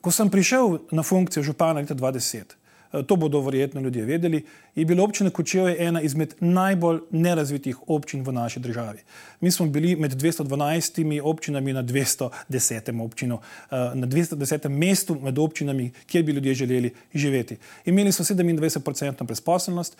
Ko 0.00 0.10
sem 0.10 0.30
prišel 0.30 0.78
na 0.90 1.02
funkcijo 1.02 1.42
župana 1.42 1.80
leta 1.80 1.94
2010, 1.94 2.56
Eh, 2.92 3.02
to 3.02 3.16
bodo 3.16 3.40
verjetno 3.40 3.80
ljudje 3.80 4.04
vedeli, 4.04 4.44
je 4.74 4.84
bila 4.84 5.04
občina 5.04 5.30
Kočevje 5.30 5.76
ena 5.78 6.00
izmed 6.00 6.34
najbolj 6.40 7.00
nerazvitih 7.10 7.76
občin 7.86 8.22
v 8.24 8.32
naši 8.32 8.60
državi. 8.60 8.98
Mi 9.40 9.50
smo 9.50 9.66
bili 9.66 9.96
med 9.96 10.12
212 10.12 11.20
občinami 11.22 11.72
na 11.72 11.82
210. 11.82 13.00
občino, 13.04 13.40
eh, 13.70 13.76
na 13.94 14.06
210. 14.06 14.68
mestu 14.68 15.16
med 15.20 15.38
občinami, 15.38 15.90
kjer 16.06 16.24
bi 16.24 16.32
ljudje 16.32 16.54
želeli 16.54 16.90
živeti. 17.14 17.56
Imeli 17.84 18.12
smo 18.12 18.24
27% 18.24 19.24
brezposelnost 19.24 19.96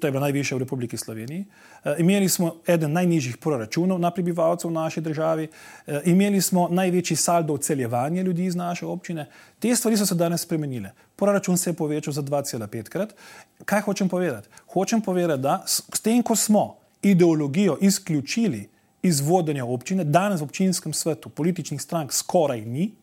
to 0.00 0.06
je 0.06 0.10
bila 0.10 0.20
najvišja 0.20 0.56
v 0.56 0.58
Republiki 0.58 0.96
Sloveniji. 0.96 1.44
Eh, 1.84 1.94
imeli 1.98 2.28
smo 2.28 2.56
eden 2.66 2.92
najnižjih 2.92 3.36
proračunov 3.36 3.98
na 3.98 4.10
prebivalcev 4.10 4.70
v 4.70 4.74
naši 4.74 5.00
državi, 5.00 5.48
imeli 6.04 6.40
smo 6.40 6.68
največji 6.68 7.16
saldo 7.16 7.54
odseljevanja 7.54 8.22
ljudi 8.22 8.44
iz 8.44 8.56
naše 8.56 8.86
občine. 8.86 9.26
Te 9.58 9.76
stvari 9.76 9.96
so 9.96 10.06
se 10.06 10.14
danes 10.14 10.42
spremenile. 10.42 10.90
Proračun 11.16 11.56
se 11.56 11.70
je 11.70 11.74
povečal 11.74 12.12
za 12.12 12.22
2,5 12.22 12.88
krat. 12.88 13.14
Kaj 13.64 13.80
hočem 13.80 14.08
povedati? 14.08 14.13
Hočem 14.72 15.00
povedati, 15.00 15.42
da 15.42 15.62
s 15.66 16.00
tem, 16.02 16.22
ko 16.22 16.36
smo 16.36 16.76
ideologijo 17.02 17.78
izključili 17.80 18.68
iz 19.02 19.20
vodenja 19.20 19.64
občine, 19.64 20.04
danes 20.04 20.40
v 20.40 20.44
občinskem 20.44 20.92
svetu 20.92 21.28
političnih 21.28 21.82
strank 21.82 22.12
skoraj 22.12 22.60
ni, 22.60 22.94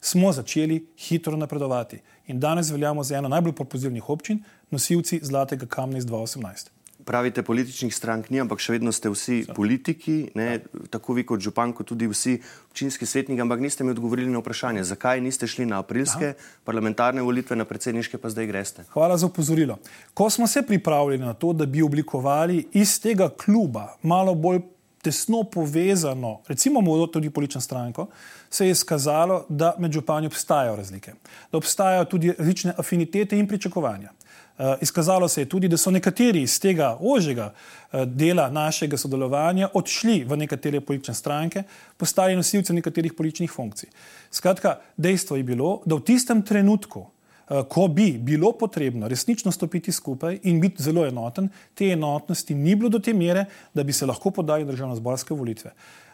smo 0.00 0.32
začeli 0.32 0.86
hitro 0.98 1.36
napredovati. 1.36 2.00
In 2.26 2.40
danes 2.40 2.70
veljamo 2.70 3.02
za 3.02 3.16
eno 3.16 3.28
najbolj 3.28 3.52
propozivnih 3.52 4.08
občin, 4.08 4.42
nosilci 4.70 5.20
Zlatega 5.22 5.66
kamna 5.66 5.98
iz 5.98 6.06
2018 6.06 6.81
pravite, 7.04 7.42
političnih 7.42 7.94
strank 7.94 8.30
ni, 8.30 8.40
ampak 8.40 8.60
še 8.62 8.76
vedno 8.76 8.92
ste 8.92 9.10
vsi 9.12 9.42
so. 9.46 9.54
politiki, 9.56 10.30
ne, 10.38 10.60
tako 10.90 11.16
vi 11.18 11.24
kot 11.26 11.42
župan, 11.42 11.74
kot 11.76 11.88
tudi 11.92 12.08
vsi 12.10 12.38
občinski 12.70 13.06
svetniki, 13.06 13.42
ampak 13.42 13.60
niste 13.60 13.84
mi 13.84 13.94
odgovorili 13.94 14.30
na 14.32 14.42
vprašanje, 14.42 14.84
zakaj 14.88 15.20
niste 15.20 15.46
šli 15.46 15.66
na 15.70 15.80
aprilske 15.82 16.32
Aha. 16.32 16.50
parlamentarne 16.64 17.22
volitve, 17.22 17.56
na 17.56 17.66
predsedniške, 17.68 18.18
pa 18.18 18.32
zdaj 18.32 18.50
greste. 18.50 18.86
Hvala 18.94 19.16
za 19.18 19.26
upozorilo. 19.26 19.78
Ko 20.14 20.30
smo 20.30 20.46
se 20.46 20.62
pripravili 20.62 21.18
na 21.18 21.34
to, 21.34 21.52
da 21.52 21.66
bi 21.66 21.82
oblikovali 21.82 22.66
iz 22.72 23.00
tega 23.00 23.28
kluba 23.28 23.92
malo 24.02 24.34
bolj 24.34 24.62
tesno 25.02 25.42
povezano, 25.44 26.40
recimo 26.48 27.06
tudi 27.06 27.30
politično 27.30 27.60
stranko, 27.60 28.06
se 28.50 28.66
je 28.66 28.70
izkazalo, 28.70 29.44
da 29.48 29.74
med 29.78 29.92
župani 29.92 30.26
obstajajo 30.26 30.76
razlike, 30.76 31.12
da 31.52 31.58
obstajajo 31.58 32.04
tudi 32.04 32.32
različne 32.38 32.74
afinitete 32.78 33.38
in 33.38 33.48
pričakovanja. 33.48 34.10
Eh, 34.58 34.76
izkazalo 34.80 35.28
se 35.28 35.40
je 35.40 35.48
tudi, 35.48 35.68
da 35.68 35.76
so 35.76 35.90
nekateri 35.90 36.42
iz 36.42 36.58
tega 36.60 36.96
ožjega 37.00 37.52
eh, 37.92 38.04
dela 38.06 38.50
našega 38.50 38.96
sodelovanja 38.96 39.68
odšli 39.74 40.24
v 40.28 40.36
nekatere 40.36 40.80
politične 40.80 41.14
stranke, 41.14 41.62
postali 41.96 42.36
nosilci 42.36 42.72
nekaterih 42.72 43.14
političnih 43.16 43.50
funkcij. 43.50 43.88
Skratka, 44.30 44.76
dejstvo 44.96 45.36
je 45.36 45.42
bilo, 45.42 45.80
da 45.86 45.96
v 45.96 46.04
tistem 46.04 46.42
trenutku, 46.42 47.06
eh, 47.06 47.62
ko 47.68 47.88
bi 47.88 48.12
bilo 48.18 48.52
potrebno 48.52 49.08
resnično 49.08 49.52
stopiti 49.52 49.92
skupaj 49.92 50.38
in 50.42 50.60
biti 50.60 50.82
zelo 50.82 51.06
enoten, 51.06 51.48
te 51.74 51.88
enotnosti 51.92 52.54
ni 52.54 52.76
bilo 52.76 52.90
do 52.90 52.98
te 52.98 53.14
mere, 53.14 53.46
da 53.74 53.82
bi 53.82 53.92
se 53.92 54.06
lahko 54.06 54.30
podali 54.30 54.68
državno-zborske 54.68 55.34
volitve. 55.34 55.72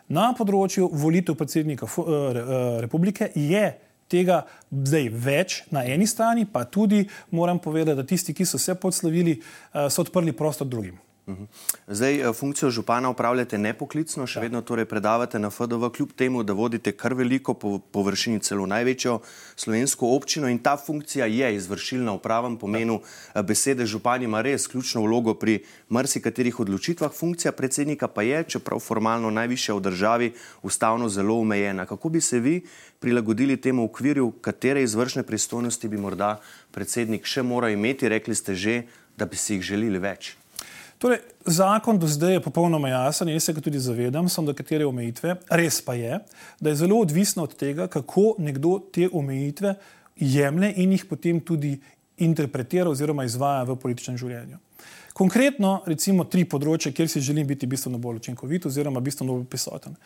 Na 0.08 0.30
področju 0.32 0.88
volitev 0.92 1.34
predsednika 1.34 1.86
republike 2.80 3.28
je 3.34 3.87
tega 4.08 4.42
zdaj 4.70 5.08
več 5.12 5.58
na 5.70 5.84
eni 5.84 6.06
strani, 6.06 6.46
pa 6.46 6.64
tudi 6.64 7.04
moram 7.30 7.58
povedati, 7.58 7.96
da 7.96 8.06
tisti, 8.06 8.34
ki 8.34 8.46
so 8.46 8.58
se 8.58 8.74
podslavili, 8.74 9.38
eh, 9.38 9.90
so 9.90 10.02
odprli 10.02 10.32
prostor 10.32 10.66
drugim. 10.66 10.98
Mhm. 11.28 11.44
Zdaj, 11.86 12.20
eh, 12.20 12.32
funkcijo 12.32 12.70
župana 12.70 13.10
upravljate 13.10 13.58
nepoklicno, 13.58 14.26
še 14.26 14.38
ja. 14.38 14.42
vedno 14.42 14.62
torej 14.64 14.86
predavate 14.88 15.38
na 15.38 15.50
FDV, 15.50 15.90
kljub 15.92 16.14
temu, 16.16 16.42
da 16.42 16.56
vodite 16.56 16.92
kar 16.96 17.12
veliko 17.14 17.54
po 17.54 17.78
površini, 17.78 18.40
celo 18.40 18.64
največjo 18.66 19.18
slovensko 19.56 20.08
občino 20.16 20.48
in 20.48 20.58
ta 20.58 20.76
funkcija 20.80 21.26
je 21.28 21.50
izvršilna 21.56 22.14
v 22.16 22.22
pravem 22.24 22.56
pomenu 22.56 23.00
ja. 23.02 23.42
besede. 23.42 23.84
Župan 23.86 24.24
ima 24.24 24.40
res 24.40 24.66
ključno 24.72 25.04
vlogo 25.04 25.34
pri 25.34 25.58
marsikaterih 25.88 26.60
odločitvah, 26.60 27.12
funkcija 27.12 27.52
predsednika 27.52 28.08
pa 28.08 28.24
je, 28.24 28.44
čeprav 28.56 28.80
formalno 28.80 29.30
najvišja 29.30 29.74
v 29.74 29.84
državi, 29.84 30.32
ustavno 30.62 31.12
zelo 31.12 31.36
omejena. 31.44 31.84
Kako 31.86 32.08
bi 32.08 32.20
se 32.20 32.40
vi 32.40 32.62
prilagodili 33.04 33.60
temu 33.60 33.84
okvirju, 33.84 34.32
katere 34.40 34.82
izvršne 34.82 35.22
pristojnosti 35.22 35.88
bi 35.88 36.00
morda 36.00 36.40
predsednik 36.72 37.28
še 37.28 37.42
moral 37.42 37.76
imeti, 37.76 38.08
rekli 38.08 38.34
ste 38.34 38.54
že, 38.54 38.82
da 39.18 39.26
bi 39.26 39.36
si 39.36 39.58
jih 39.58 39.62
želeli 39.62 39.98
več. 39.98 40.38
Torej, 40.98 41.18
zakon 41.46 41.98
do 41.98 42.06
zdaj 42.10 42.32
je 42.32 42.40
popolnoma 42.42 42.88
jasen, 42.88 43.28
jaz 43.28 43.44
se 43.44 43.52
ga 43.52 43.62
tudi 43.62 43.78
zavedam, 43.78 44.28
so 44.28 44.42
nekatere 44.42 44.86
omejitve. 44.86 45.36
Res 45.50 45.78
pa 45.86 45.94
je, 45.94 46.18
da 46.60 46.72
je 46.72 46.80
zelo 46.80 46.98
odvisno 46.98 47.44
od 47.46 47.54
tega, 47.56 47.86
kako 47.86 48.34
nekdo 48.38 48.80
te 48.92 49.08
omejitve 49.12 49.76
jemlje 50.16 50.72
in 50.76 50.92
jih 50.92 51.04
potem 51.06 51.40
tudi 51.40 51.76
interpretira 52.18 52.90
oziroma 52.90 53.24
izvaja 53.24 53.62
v 53.68 53.76
političnem 53.78 54.18
življenju. 54.18 54.58
Konkretno, 55.18 55.80
recimo, 55.86 56.24
tri 56.30 56.44
področje, 56.46 56.92
kjer 56.94 57.08
si 57.10 57.22
želim 57.22 57.46
biti 57.46 57.66
bistveno 57.66 57.98
bolj 57.98 58.20
učinkovit 58.20 58.66
oziroma 58.66 59.00
bistveno 59.02 59.34
bolj 59.34 59.48
prisoten. 59.50 59.96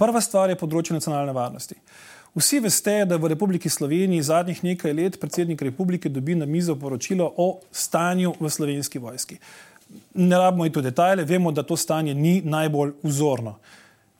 Prva 0.00 0.20
stvar 0.20 0.52
je 0.52 0.60
področje 0.60 0.96
nacionalne 0.96 1.32
varnosti. 1.36 1.76
Vsi 2.32 2.62
veste, 2.64 2.94
da 3.04 3.18
v 3.20 3.28
Republiki 3.34 3.68
Sloveniji 3.68 4.24
zadnjih 4.24 4.62
nekaj 4.64 4.94
let 4.96 5.18
predsednik 5.20 5.60
republike 5.60 6.08
dobi 6.08 6.32
na 6.34 6.46
mizo 6.48 6.76
poročilo 6.80 7.26
o 7.36 7.60
stanju 7.68 8.32
v 8.40 8.48
slovenski 8.48 9.02
vojski. 9.02 9.36
Ne 10.14 10.38
rabimo 10.38 10.66
iti 10.66 10.78
v 10.78 10.82
detajle, 10.82 11.24
vemo, 11.24 11.52
da 11.52 11.62
to 11.62 11.76
stanje 11.76 12.14
ni 12.14 12.40
najbolj 12.44 12.92
vzorno. 13.02 13.56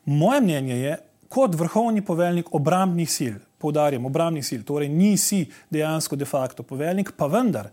Moje 0.04 0.40
mnenje 0.40 0.76
je, 0.76 0.96
kot 1.28 1.54
vrhovni 1.54 2.02
poveljnik 2.04 2.54
obrambnih 2.54 3.10
sil, 3.16 3.34
poudarjam, 3.58 4.06
obrambnih 4.06 4.44
sil, 4.48 4.62
torej 4.66 4.88
nisi 4.88 5.46
dejansko 5.70 6.16
de 6.16 6.24
facto 6.28 6.62
poveljnik, 6.62 7.12
pa 7.16 7.26
vendar, 7.26 7.70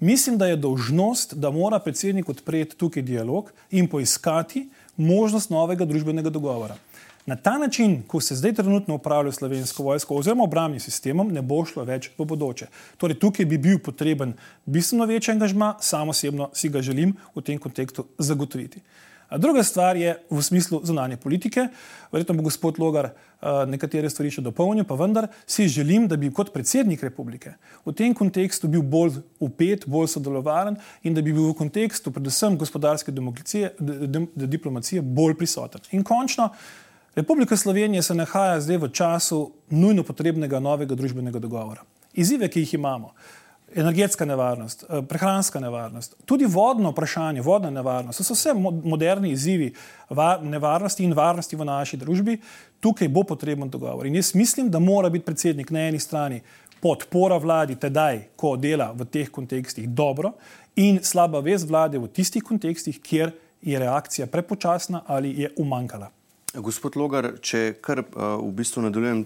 mislim, 0.00 0.38
da 0.38 0.46
je 0.46 0.56
dolžnost, 0.56 1.34
da 1.34 1.50
mora 1.50 1.78
predsednik 1.78 2.28
odpreti 2.28 2.76
tukaj 2.76 3.02
dialog 3.02 3.52
in 3.70 3.88
poiskati 3.88 4.68
možnost 4.96 5.50
novega 5.50 5.84
družbenega 5.84 6.30
dogovora. 6.30 6.76
Na 7.26 7.36
ta 7.36 7.58
način, 7.58 8.02
ko 8.06 8.20
se 8.20 8.34
zdaj 8.36 8.52
trenutno 8.54 8.94
upravlja 8.94 9.32
slovensko 9.32 9.82
vojsko 9.82 10.16
oziroma 10.16 10.44
obrambnim 10.44 10.80
sistemom, 10.80 11.30
ne 11.32 11.42
bo 11.42 11.62
šlo 11.64 11.84
več 11.88 12.10
v 12.18 12.26
bodoče. 12.28 12.68
Torej, 13.00 13.16
tukaj 13.16 13.48
bi 13.48 13.58
bil 13.58 13.78
potreben 13.80 14.34
bistveno 14.66 15.06
večji 15.08 15.32
angažma, 15.32 15.74
samo 15.80 16.12
osebno 16.12 16.50
si 16.52 16.68
ga 16.68 16.82
želim 16.82 17.16
v 17.34 17.42
tem 17.42 17.58
kontekstu 17.58 18.04
zagotoviti. 18.18 18.82
Druga 19.38 19.62
stvar 19.64 19.96
je 19.96 20.18
v 20.30 20.42
smislu 20.42 20.80
zunanje 20.84 21.16
politike. 21.16 21.68
Verjetno 22.12 22.34
bo 22.34 22.42
gospod 22.42 22.78
Logar 22.78 23.08
nekatere 23.66 24.10
stvari 24.10 24.30
še 24.30 24.44
dopolnil, 24.44 24.84
pa 24.84 24.94
vendar 25.00 25.26
si 25.46 25.66
želim, 25.68 26.06
da 26.08 26.16
bi 26.20 26.30
kot 26.32 26.52
predsednik 26.52 27.02
republike 27.02 27.56
v 27.84 27.92
tem 27.96 28.14
kontekstu 28.14 28.68
bil 28.68 28.82
bolj 28.82 29.18
upet, 29.40 29.88
bolj 29.88 30.12
sodelovaren 30.14 30.76
in 31.02 31.16
da 31.16 31.24
bi 31.24 31.32
bil 31.32 31.50
v 31.50 31.56
kontekstu 31.58 32.12
predvsem 32.12 32.56
gospodarske 32.60 33.12
diplomacije 34.36 35.02
bolj 35.02 35.36
prisoten. 35.40 35.80
In 35.96 36.04
končno, 36.04 36.52
Republika 37.14 37.56
Slovenija 37.56 38.02
se 38.02 38.14
nahaja 38.14 38.60
zdaj 38.60 38.76
v 38.76 38.88
času 38.88 39.52
nujno 39.70 40.02
potrebnega 40.02 40.60
novega 40.60 40.94
družbenega 40.94 41.38
dogovora. 41.38 41.82
Izive, 42.12 42.48
ki 42.48 42.60
jih 42.60 42.74
imamo. 42.74 43.14
energetska 43.74 44.24
nevarnost, 44.24 44.84
eh, 44.84 45.02
prehranska 45.02 45.60
nevarnost, 45.60 46.14
tudi 46.24 46.46
vodno 46.46 46.90
vprašanje, 46.90 47.42
vodna 47.42 47.70
nevarnost. 47.70 48.18
To 48.18 48.24
so 48.24 48.34
vse 48.34 48.54
moderni 48.84 49.30
izzivi 49.30 49.72
nevarnosti 50.42 51.04
in 51.04 51.12
varnosti 51.12 51.56
v 51.56 51.64
naši 51.64 51.96
družbi. 51.96 52.38
Tukaj 52.80 53.08
bo 53.08 53.22
potreben 53.22 53.70
dogovor. 53.70 54.06
In 54.06 54.14
jaz 54.14 54.34
mislim, 54.34 54.70
da 54.70 54.78
mora 54.78 55.08
biti 55.08 55.24
predsednik 55.24 55.70
na 55.70 55.80
eni 55.80 55.98
strani 55.98 56.40
podpora 56.80 57.36
vladi, 57.36 57.76
tedaj, 57.76 58.28
ko 58.36 58.56
dela 58.56 58.92
v 58.92 59.04
teh 59.04 59.30
kontekstih 59.30 59.88
dobro, 59.88 60.32
in 60.76 61.00
slaba 61.02 61.40
vest 61.40 61.68
vlade 61.68 61.98
v 61.98 62.08
tistih 62.08 62.42
kontekstih, 62.42 63.00
kjer 63.00 63.32
je 63.62 63.78
reakcija 63.78 64.26
prepočasna 64.26 65.02
ali 65.06 65.40
je 65.40 65.50
umankala. 65.56 66.10
Gospod 66.54 66.94
Logar, 66.94 67.32
če 67.42 67.74
kar 67.82 68.04
uh, 68.04 68.38
v 68.38 68.52
bistvu 68.54 68.84
nadaljujem 68.84 69.24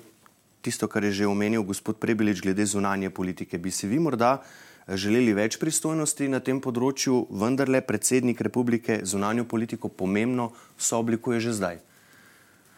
tisto, 0.65 0.89
kar 0.89 1.05
je 1.05 1.13
že 1.13 1.27
omenil 1.29 1.61
gospod 1.61 2.01
Prebilič 2.01 2.41
glede 2.41 2.65
zunanje 2.65 3.11
politike, 3.13 3.61
bi 3.61 3.69
si 3.69 3.85
vi 3.85 3.99
morda 4.01 4.39
eh, 4.41 4.97
želeli 4.97 5.35
več 5.37 5.59
pristojnosti 5.61 6.29
na 6.33 6.41
tem 6.41 6.57
področju, 6.57 7.27
vendarle 7.29 7.83
predsednik 7.85 8.41
republike 8.41 9.03
zunanjo 9.05 9.45
politiko 9.45 9.93
pomembno 9.93 10.55
sooblikuje 10.81 11.41
že 11.45 11.53
zdaj? 11.53 11.77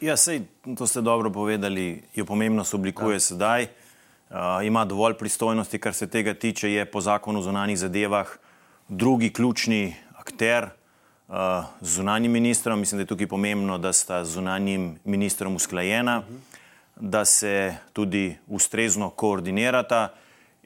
Ja, 0.02 0.18
sej, 0.18 0.42
to 0.66 0.82
ste 0.82 0.98
dobro 0.98 1.30
povedali, 1.30 2.02
jo 2.16 2.26
pomembno 2.26 2.66
sooblikuje 2.66 3.20
ja. 3.20 3.26
sedaj. 3.30 3.70
Uh, 4.30 4.66
ima 4.66 4.82
dovolj 4.82 5.14
pristojnosti, 5.14 5.78
kar 5.78 5.94
se 5.94 6.10
tega 6.10 6.34
tiče, 6.34 6.74
je 6.74 6.82
po 6.90 6.98
zakonu 6.98 7.38
o 7.38 7.46
zunanjih 7.46 7.78
zadevah 7.78 8.34
drugi 8.88 9.30
ključni 9.30 9.94
akter 10.18 10.74
zunanjim 11.80 12.32
ministrom. 12.32 12.80
Mislim, 12.80 12.98
da 12.98 13.02
je 13.02 13.06
tukaj 13.06 13.26
pomembno, 13.26 13.78
da 13.78 13.92
sta 13.92 14.24
zunanjim 14.24 14.98
ministrom 15.04 15.56
usklajena, 15.56 16.22
da 16.96 17.24
se 17.24 17.74
tudi 17.92 18.36
ustrezno 18.46 19.10
koordinirata. 19.10 20.08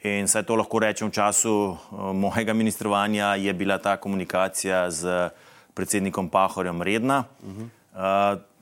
In 0.04 0.28
saj 0.28 0.42
to 0.42 0.56
lahko 0.56 0.78
rečem, 0.78 1.08
v 1.08 1.16
času 1.16 1.76
mojega 2.12 2.52
ministrovanja 2.52 3.34
je 3.34 3.52
bila 3.52 3.78
ta 3.78 3.96
komunikacija 3.96 4.90
z 4.90 5.30
predsednikom 5.74 6.28
Pahorjem 6.28 6.82
redna. 6.82 7.24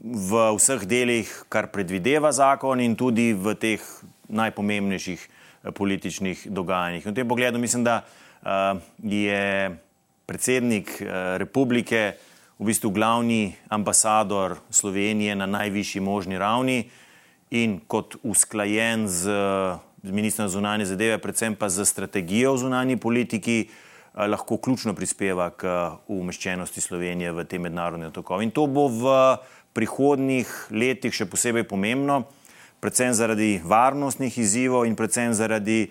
V 0.03 0.43
vseh 0.59 0.87
delih, 0.87 1.31
kar 1.49 1.67
predvideva 1.73 2.33
zakon, 2.33 2.81
in 2.81 2.95
tudi 2.97 3.33
v 3.35 3.55
teh 3.55 3.83
najpomembnejših 4.29 5.29
političnih 5.75 6.47
dogajanjih. 6.51 7.07
In 7.07 7.13
v 7.13 7.15
tem 7.15 7.29
pogledu 7.29 7.59
mislim, 7.59 7.85
da 7.85 8.03
je 9.03 9.71
predsednik 10.33 10.97
eh, 11.01 11.37
republike, 11.37 12.17
v 12.57 12.65
bistvu 12.71 12.93
glavni 12.95 13.53
ambasador 13.69 14.57
Slovenije 14.71 15.35
na 15.37 15.47
najvišji 15.47 16.01
možni 16.01 16.39
ravni 16.39 16.87
in 17.51 17.81
kot 17.87 18.17
usklajen 18.23 19.09
z, 19.09 19.35
ministrom 20.03 20.49
zunanje 20.49 20.87
zadeve, 20.89 21.19
predvsem 21.19 21.57
pa 21.59 21.69
z 21.69 21.85
strategijo 21.85 22.55
v 22.55 22.63
zunanji 22.65 22.97
politiki, 22.97 23.67
eh, 23.69 24.27
lahko 24.27 24.57
ključno 24.57 24.95
prispeva 24.95 25.51
k 25.51 25.69
umeščenosti 26.09 26.81
Slovenije 26.81 27.33
v 27.33 27.45
te 27.45 27.59
mednarodne 27.59 28.09
tokove. 28.11 28.45
In 28.45 28.55
to 28.57 28.65
bo 28.67 28.89
v 28.89 29.37
prihodnih 29.77 30.49
letih 30.71 31.13
še 31.13 31.29
posebej 31.29 31.69
pomembno, 31.69 32.23
predvsem 32.81 33.13
zaradi 33.13 33.61
varnostnih 33.65 34.39
izzivov 34.39 34.89
in 34.89 34.97
predvsem 34.97 35.37
zaradi 35.37 35.91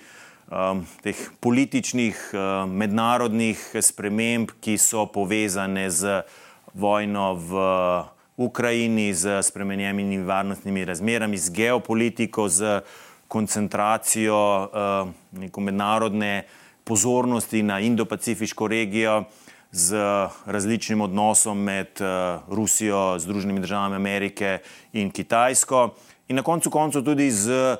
um, 0.51 0.84
teh 1.01 1.15
političnih, 1.39 2.31
uh, 2.34 2.70
mednarodnih 2.70 3.60
sprememb, 3.81 4.51
ki 4.62 4.77
so 4.77 5.05
povezane 5.08 5.89
z 5.89 6.22
vojno 6.74 7.34
v 7.36 7.63
Ukrajini, 8.38 9.13
z 9.13 9.41
spremenjenimi 9.43 10.22
varnostnimi 10.24 10.86
razmerami, 10.86 11.38
z 11.38 11.50
geopolitiko, 11.50 12.50
z 12.50 12.81
koncentracijo 13.27 14.41
uh, 14.67 15.62
mednarodne 15.63 16.43
pozornosti 16.84 17.63
na 17.63 17.79
Indo-Pacifiško 17.79 18.67
regijo, 18.67 19.24
z 19.72 19.96
različnim 20.46 21.01
odnosom 21.01 21.63
med 21.63 22.01
uh, 22.03 22.43
Rusijo, 22.51 23.20
Združenimi 23.20 23.62
državami 23.63 23.96
Amerike 23.96 24.60
in 24.93 25.12
Kitajsko, 25.12 25.93
in 26.27 26.36
na 26.36 26.43
koncu 26.43 26.70
koncev 26.70 27.03
tudi 27.08 27.31
z 27.31 27.77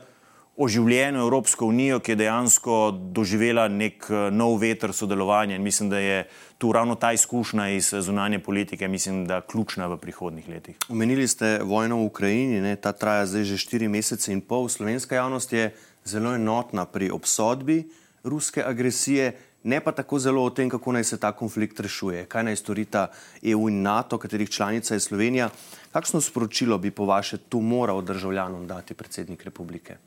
oživljeno 0.58 1.20
Evropsko 1.20 1.65
unijo, 1.65 2.00
ki 2.00 2.12
je 2.12 2.15
dejansko 2.15 2.91
doživela 2.91 3.67
nek 3.67 4.05
eh, 4.10 4.31
nov 4.31 4.58
veter 4.62 4.93
sodelovanja. 4.93 5.55
In 5.55 5.63
mislim, 5.63 5.89
da 5.89 6.00
je 6.00 6.27
tu 6.58 6.72
ravno 6.72 6.96
ta 6.96 7.13
izkušnja 7.13 7.70
iz 7.70 7.93
eh, 7.93 8.01
zunanje 8.01 8.39
politike, 8.39 8.88
mislim, 8.88 9.25
da 9.27 9.41
ključna 9.41 9.88
v 9.88 9.98
prihodnih 9.98 10.50
letih. 10.50 10.75
Omenili 10.89 11.27
ste 11.27 11.60
vojno 11.63 11.98
v 11.98 12.05
Ukrajini, 12.05 12.62
ne? 12.62 12.75
ta 12.75 12.91
traja 12.91 13.25
zdaj 13.25 13.43
že 13.43 13.58
štiri 13.58 13.88
mesece 13.88 14.34
in 14.34 14.41
pol. 14.41 14.70
Slovenska 14.70 15.15
javnost 15.15 15.53
je 15.53 15.72
zelo 16.05 16.36
enotna 16.36 16.86
pri 16.86 17.12
obsodbi 17.12 17.84
ruske 18.24 18.63
agresije. 18.63 19.38
Ne 19.63 19.79
pa 19.79 19.91
tako 19.91 20.20
zelo 20.20 20.43
o 20.43 20.50
tem, 20.50 20.70
kako 20.70 20.91
naj 20.91 21.03
se 21.03 21.17
ta 21.20 21.31
konflikt 21.31 21.79
rešuje, 21.79 22.25
kaj 22.25 22.43
naj 22.43 22.55
storita 22.55 23.08
EU 23.43 23.70
in 23.70 23.81
NATO, 23.81 24.17
katerih 24.17 24.50
članica 24.50 24.93
je 24.93 25.00
Slovenija. 25.00 25.50
Kakšno 25.91 26.22
sporočilo 26.22 26.77
bi 26.77 26.91
po 26.91 27.05
vaše 27.05 27.38
tu 27.38 27.62
moral 27.62 28.01
državljanom 28.01 28.67
dati 28.67 28.93
predsednik 28.93 29.43
republike? 29.43 29.98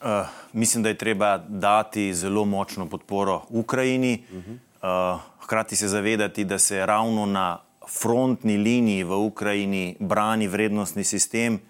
Uh, 0.00 0.26
mislim, 0.52 0.82
da 0.82 0.88
je 0.88 0.98
treba 0.98 1.38
dati 1.38 2.14
zelo 2.14 2.44
močno 2.44 2.86
podporo 2.86 3.42
Ukrajini, 3.48 4.24
uh, 4.32 5.20
hkrati 5.40 5.76
se 5.76 5.88
zavedati, 5.88 6.44
da 6.44 6.58
se 6.58 6.86
ravno 6.86 7.26
na 7.26 7.60
frontni 7.88 8.56
liniji 8.56 9.04
v 9.04 9.16
Ukrajini 9.16 9.96
brani 10.00 10.48
vrednostni 10.48 11.04
sistem, 11.04 11.60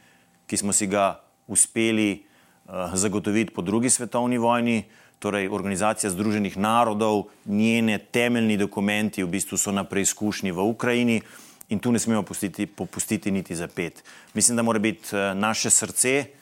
ki 0.47 0.57
smo 0.57 0.73
si 0.73 0.87
ga 0.87 1.21
uspeli 1.47 2.23
uh, 2.65 2.73
zagotoviti 2.95 3.55
po 3.55 3.63
drugi 3.63 3.91
svetovni 3.91 4.39
vojni. 4.39 4.85
Torej, 5.19 5.49
Organizacija 5.49 6.11
Združenih 6.11 6.57
narodov, 6.57 7.25
njene 7.45 7.99
temeljni 7.99 8.57
dokumenti 8.57 9.23
v 9.23 9.27
bistvu 9.27 9.59
so 9.59 9.73
na 9.73 9.85
preizkušnji 9.85 10.53
v 10.53 10.63
Ukrajini 10.63 11.21
in 11.69 11.79
tu 11.79 11.93
ne 11.93 11.99
smemo 11.99 12.23
popustiti, 12.23 12.67
popustiti 12.67 13.31
niti 13.31 13.57
za 13.57 13.69
pet. 13.69 14.05
Mislim, 14.35 14.57
da 14.57 14.63
mora 14.63 14.79
biti 14.79 15.17
naše 15.35 15.71
srce, 15.71 16.25
uh, 16.25 16.40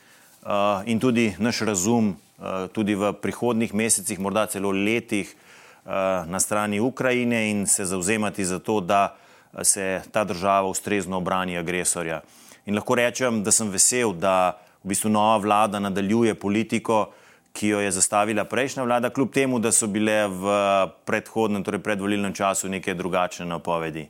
in 0.87 1.01
tudi 1.01 1.35
naš 1.38 1.61
razum, 1.61 2.16
uh, 2.38 2.68
tudi 2.72 2.94
v 2.94 3.12
prihodnih 3.12 3.74
mesecih, 3.74 4.20
morda 4.20 4.46
celo 4.46 4.70
letih, 4.70 5.35
uh, 5.85 5.90
na 6.27 6.40
strani 6.40 6.81
Ukrajine 6.81 7.51
in 7.51 7.66
se 7.66 7.85
zauzemati 7.85 8.44
za 8.44 8.59
to, 8.59 8.81
da 8.81 9.16
se 9.62 10.03
ta 10.12 10.24
država 10.24 10.68
ustrezno 10.68 11.16
obrani 11.16 11.59
agresorja. 11.59 12.20
In 12.66 12.74
lahko 12.74 12.94
rečem, 12.94 13.42
da 13.42 13.51
sem 13.51 13.70
vesel, 13.70 14.12
da 14.12 14.59
v 14.85 14.92
bistvu 14.92 15.11
nova 15.11 15.37
vlada 15.37 15.81
nadaljuje 15.81 16.35
politiko, 16.35 17.09
ki 17.53 17.68
jo 17.68 17.81
je 17.81 17.90
zastavila 17.90 18.44
prejšnja 18.44 18.85
vlada, 18.85 19.11
kljub 19.11 19.33
temu, 19.33 19.59
da 19.59 19.72
so 19.72 19.88
bile 19.90 20.29
v 20.29 20.53
predhodnem, 21.09 21.64
torej 21.64 21.81
predvolilnem 21.83 22.35
času 22.35 22.68
neke 22.68 22.94
drugačne 22.94 23.46
napovedi. 23.46 24.07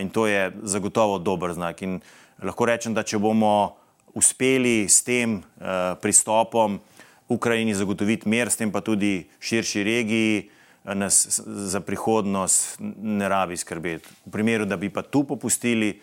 In 0.00 0.10
to 0.10 0.26
je 0.26 0.52
zagotovo 0.62 1.18
dober 1.18 1.52
znak. 1.52 1.82
In 1.82 2.00
lahko 2.42 2.68
rečem, 2.68 2.94
da 2.94 3.02
če 3.02 3.18
bomo 3.18 3.76
uspeli 4.14 4.88
s 4.88 5.02
tem 5.02 5.38
uh, 5.38 5.98
pristopom 6.00 6.80
Ukrajini 7.28 7.74
zagotoviti 7.74 8.28
mir, 8.28 8.50
s 8.50 8.56
tem 8.56 8.72
pa 8.72 8.80
tudi 8.80 9.26
širši 9.40 9.84
regiji, 9.84 10.48
uh, 10.84 10.94
nas 10.94 11.40
za 11.46 11.80
prihodnost 11.80 12.76
ne 13.02 13.28
rabi 13.28 13.56
skrbeti. 13.56 14.08
V 14.26 14.30
primeru, 14.30 14.64
da 14.64 14.76
bi 14.76 14.90
pa 14.90 15.02
tu 15.02 15.24
popustili, 15.24 16.00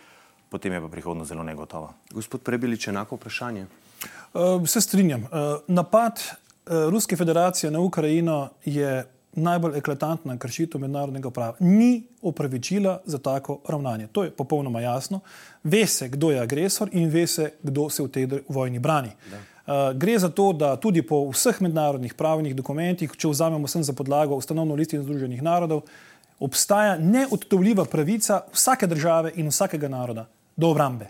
potem 0.49 0.73
je 0.73 0.81
pa 0.81 0.87
prihodnost 0.87 1.29
zelo 1.29 1.43
negotova. 1.43 1.93
Gospod 2.11 2.41
Prebilič, 2.41 2.87
enako 2.87 3.15
vprašanje. 3.15 3.65
Uh, 4.33 4.67
se 4.67 4.81
strinjam. 4.81 5.23
Uh, 5.23 5.29
napad 5.67 6.21
uh, 6.21 6.89
Ruske 6.89 7.15
federacije 7.15 7.71
na 7.71 7.79
Ukrajino 7.79 8.49
je 8.65 9.14
najbolj 9.35 9.77
eklatantna 9.77 10.37
kršitev 10.37 10.81
mednarodnega 10.81 11.29
prava. 11.29 11.55
Ni 11.59 12.03
opravičila 12.21 12.99
za 13.05 13.17
tako 13.17 13.59
ravnanje. 13.67 14.07
To 14.07 14.23
je 14.23 14.31
popolnoma 14.31 14.81
jasno. 14.81 15.19
Ve 15.63 15.85
se, 15.87 16.09
kdo 16.09 16.31
je 16.31 16.39
agresor 16.39 16.89
in 16.91 17.09
ve 17.09 17.27
se, 17.27 17.51
kdo 17.63 17.89
se 17.89 18.03
v 18.03 18.07
tej 18.07 18.27
vojni 18.47 18.79
brani. 18.79 19.09
Uh, 19.65 19.97
gre 19.97 20.19
za 20.19 20.29
to, 20.29 20.53
da 20.53 20.75
tudi 20.75 21.01
po 21.01 21.23
vseh 21.31 21.61
mednarodnih 21.61 22.13
pravnih 22.13 22.55
dokumentih, 22.55 23.11
če 23.17 23.27
vzamemo 23.27 23.67
sem 23.67 23.83
za 23.83 23.93
podlago 23.93 24.35
ustanovno 24.35 24.75
listino 24.75 25.03
Združenih 25.03 25.41
narodov, 25.41 25.81
obstaja 26.39 26.97
neodtoljiva 26.99 27.85
pravica 27.85 28.43
vsake 28.53 28.87
države 28.87 29.31
in 29.35 29.49
vsakega 29.49 29.89
naroda 29.89 30.27
do 30.55 30.69
obrambe. 30.69 31.09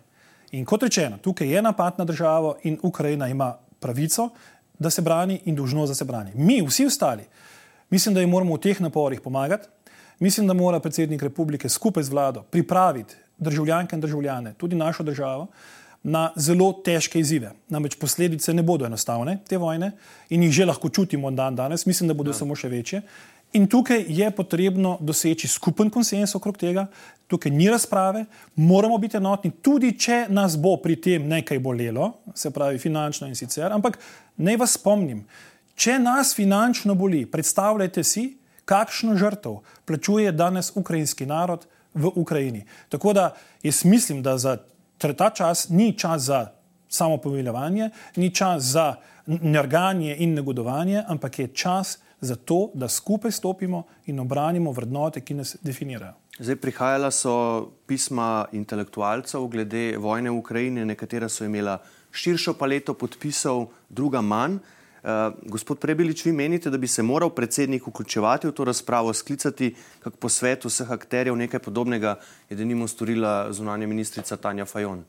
In 0.52 0.66
kot 0.66 0.84
rečeno, 0.84 1.18
tukaj 1.18 1.52
je 1.52 1.62
napad 1.62 2.00
na 2.00 2.06
državo 2.06 2.56
in 2.64 2.80
Ukrajina 2.82 3.28
ima 3.28 3.58
pravico, 3.80 4.30
da 4.80 4.90
se 4.90 5.02
brani 5.02 5.42
in 5.46 5.56
dožnost, 5.56 5.92
da 5.92 5.96
se 5.96 6.06
brani. 6.06 6.32
Mi, 6.36 6.62
vsi 6.62 6.86
ostali, 6.86 7.22
uh, 7.22 7.45
Mislim, 7.96 8.16
da 8.16 8.22
jim 8.22 8.30
moramo 8.30 8.58
v 8.58 8.60
teh 8.60 8.80
naporih 8.82 9.22
pomagati. 9.24 9.68
Mislim, 10.20 10.48
da 10.48 10.54
mora 10.54 10.80
predsednik 10.84 11.22
republike 11.24 11.70
skupaj 11.70 12.04
z 12.04 12.12
vlado 12.12 12.42
pripraviti 12.44 13.16
državljanke 13.38 13.96
in 13.96 14.02
državljane, 14.02 14.54
tudi 14.58 14.76
našo 14.76 15.04
državo, 15.04 15.48
na 16.04 16.32
zelo 16.36 16.74
težke 16.84 17.20
izzive. 17.20 17.54
Namreč 17.72 17.96
posledice 17.96 18.54
ne 18.54 18.64
bodo 18.64 18.86
enostavne 18.86 19.38
te 19.48 19.58
vojne 19.58 19.94
in 20.30 20.44
jih 20.44 20.52
že 20.52 20.66
lahko 20.66 20.90
čutimo 20.90 21.32
dan 21.32 21.56
danes, 21.56 21.86
mislim, 21.86 22.12
da 22.12 22.14
bodo 22.14 22.36
ja. 22.36 22.42
samo 22.42 22.56
še 22.56 22.68
večje. 22.68 23.02
In 23.54 23.70
tukaj 23.72 24.04
je 24.12 24.28
potrebno 24.32 24.98
doseči 25.00 25.48
skupen 25.48 25.90
konsens 25.90 26.36
okrog 26.36 26.58
tega, 26.60 26.88
tukaj 27.32 27.52
ni 27.52 27.70
razprave, 27.72 28.26
moramo 28.56 28.98
biti 28.98 29.18
enotni, 29.18 29.54
tudi 29.62 29.96
če 29.96 30.26
nas 30.30 30.60
bo 30.60 30.76
pri 30.84 31.00
tem 31.00 31.32
nekaj 31.32 31.64
bolelo, 31.64 32.12
se 32.36 32.52
pravi 32.52 32.78
finančno 32.78 33.32
in 33.32 33.40
sicer. 33.40 33.72
Ampak 33.72 34.02
naj 34.36 34.60
vas 34.60 34.76
spomnim, 34.76 35.24
Če 35.76 36.00
nas 36.00 36.34
finančno 36.36 36.96
boli, 36.96 37.26
predstavljajte 37.26 38.04
si, 38.04 38.38
kakšno 38.66 39.18
žrtev 39.20 39.60
plačuje 39.86 40.32
danes 40.32 40.72
ukrajinski 40.76 41.26
narod 41.26 41.68
v 41.94 42.12
Ukrajini. 42.16 42.66
Tako 42.90 43.14
da 43.14 43.34
jaz 43.64 43.84
mislim, 43.86 44.24
da 44.24 44.38
za 44.38 44.58
ta 44.98 45.30
čas 45.30 45.70
ni 45.70 45.94
čas 45.98 46.22
za 46.22 46.48
samo 46.90 47.18
pomiljevanje, 47.18 47.90
ni 48.16 48.32
čas 48.36 48.64
za 48.64 48.96
nerganje 49.26 50.16
in 50.20 50.34
negodovanje, 50.34 51.04
ampak 51.08 51.40
je 51.40 51.48
čas 51.48 51.98
za 52.22 52.36
to, 52.36 52.72
da 52.74 52.88
skupaj 52.90 53.32
stopimo 53.32 53.84
in 54.06 54.20
obranimo 54.20 54.72
vrednote, 54.72 55.22
ki 55.22 55.34
nas 55.34 55.56
definirajo. 55.62 56.14
Zdaj 56.40 56.56
prihajala 56.56 57.12
so 57.12 57.34
pisma 57.88 58.46
intelektualcev 58.52 59.48
glede 59.48 59.98
vojne 59.98 60.30
v 60.30 60.38
Ukrajini, 60.38 60.86
nekatera 60.86 61.30
so 61.30 61.46
imela 61.46 61.78
širšo 62.12 62.54
paleto 62.54 62.94
podpisov, 62.94 63.68
druga 63.90 64.22
manj. 64.22 64.60
Uh, 65.06 65.34
gospod 65.46 65.78
Prebelič, 65.80 66.24
vi 66.26 66.32
menite, 66.34 66.70
da 66.74 66.78
bi 66.82 66.88
se 66.88 67.04
moral 67.04 67.30
predsednik 67.30 67.88
vključevati 67.88 68.48
v 68.48 68.52
to 68.52 68.66
razpravo, 68.66 69.14
sklicati 69.14 69.76
kak 70.02 70.16
posvet 70.18 70.66
vseh 70.66 70.92
akterjev, 70.92 71.36
nekaj 71.38 71.60
podobnega 71.62 72.16
je 72.50 72.58
denimo 72.58 72.88
storila 72.88 73.52
zunanja 73.54 73.88
ministrica 73.88 74.38
Tanja 74.38 74.66
Fajon? 74.66 75.04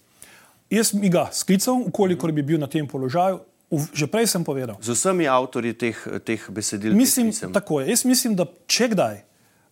Jaz 0.70 0.92
bi 0.92 1.08
ga 1.08 1.30
sklical, 1.32 1.80
ukolikor 1.88 2.32
bi 2.32 2.42
bil 2.42 2.60
na 2.60 2.68
tem 2.68 2.84
položaju. 2.88 3.40
Že 3.72 4.06
prej 4.06 4.28
sem 4.30 4.44
povedal. 4.44 4.76
Z 4.84 4.94
vsemi 4.94 5.24
avtorji 5.26 5.72
teh, 5.74 5.96
teh 6.22 6.44
besedil. 6.52 6.94
Mislim, 6.94 7.32
tako 7.52 7.80
je. 7.80 7.88
Jaz 7.90 8.04
mislim, 8.04 8.36
da 8.36 8.44
če 8.66 8.92
kdaj, 8.92 9.16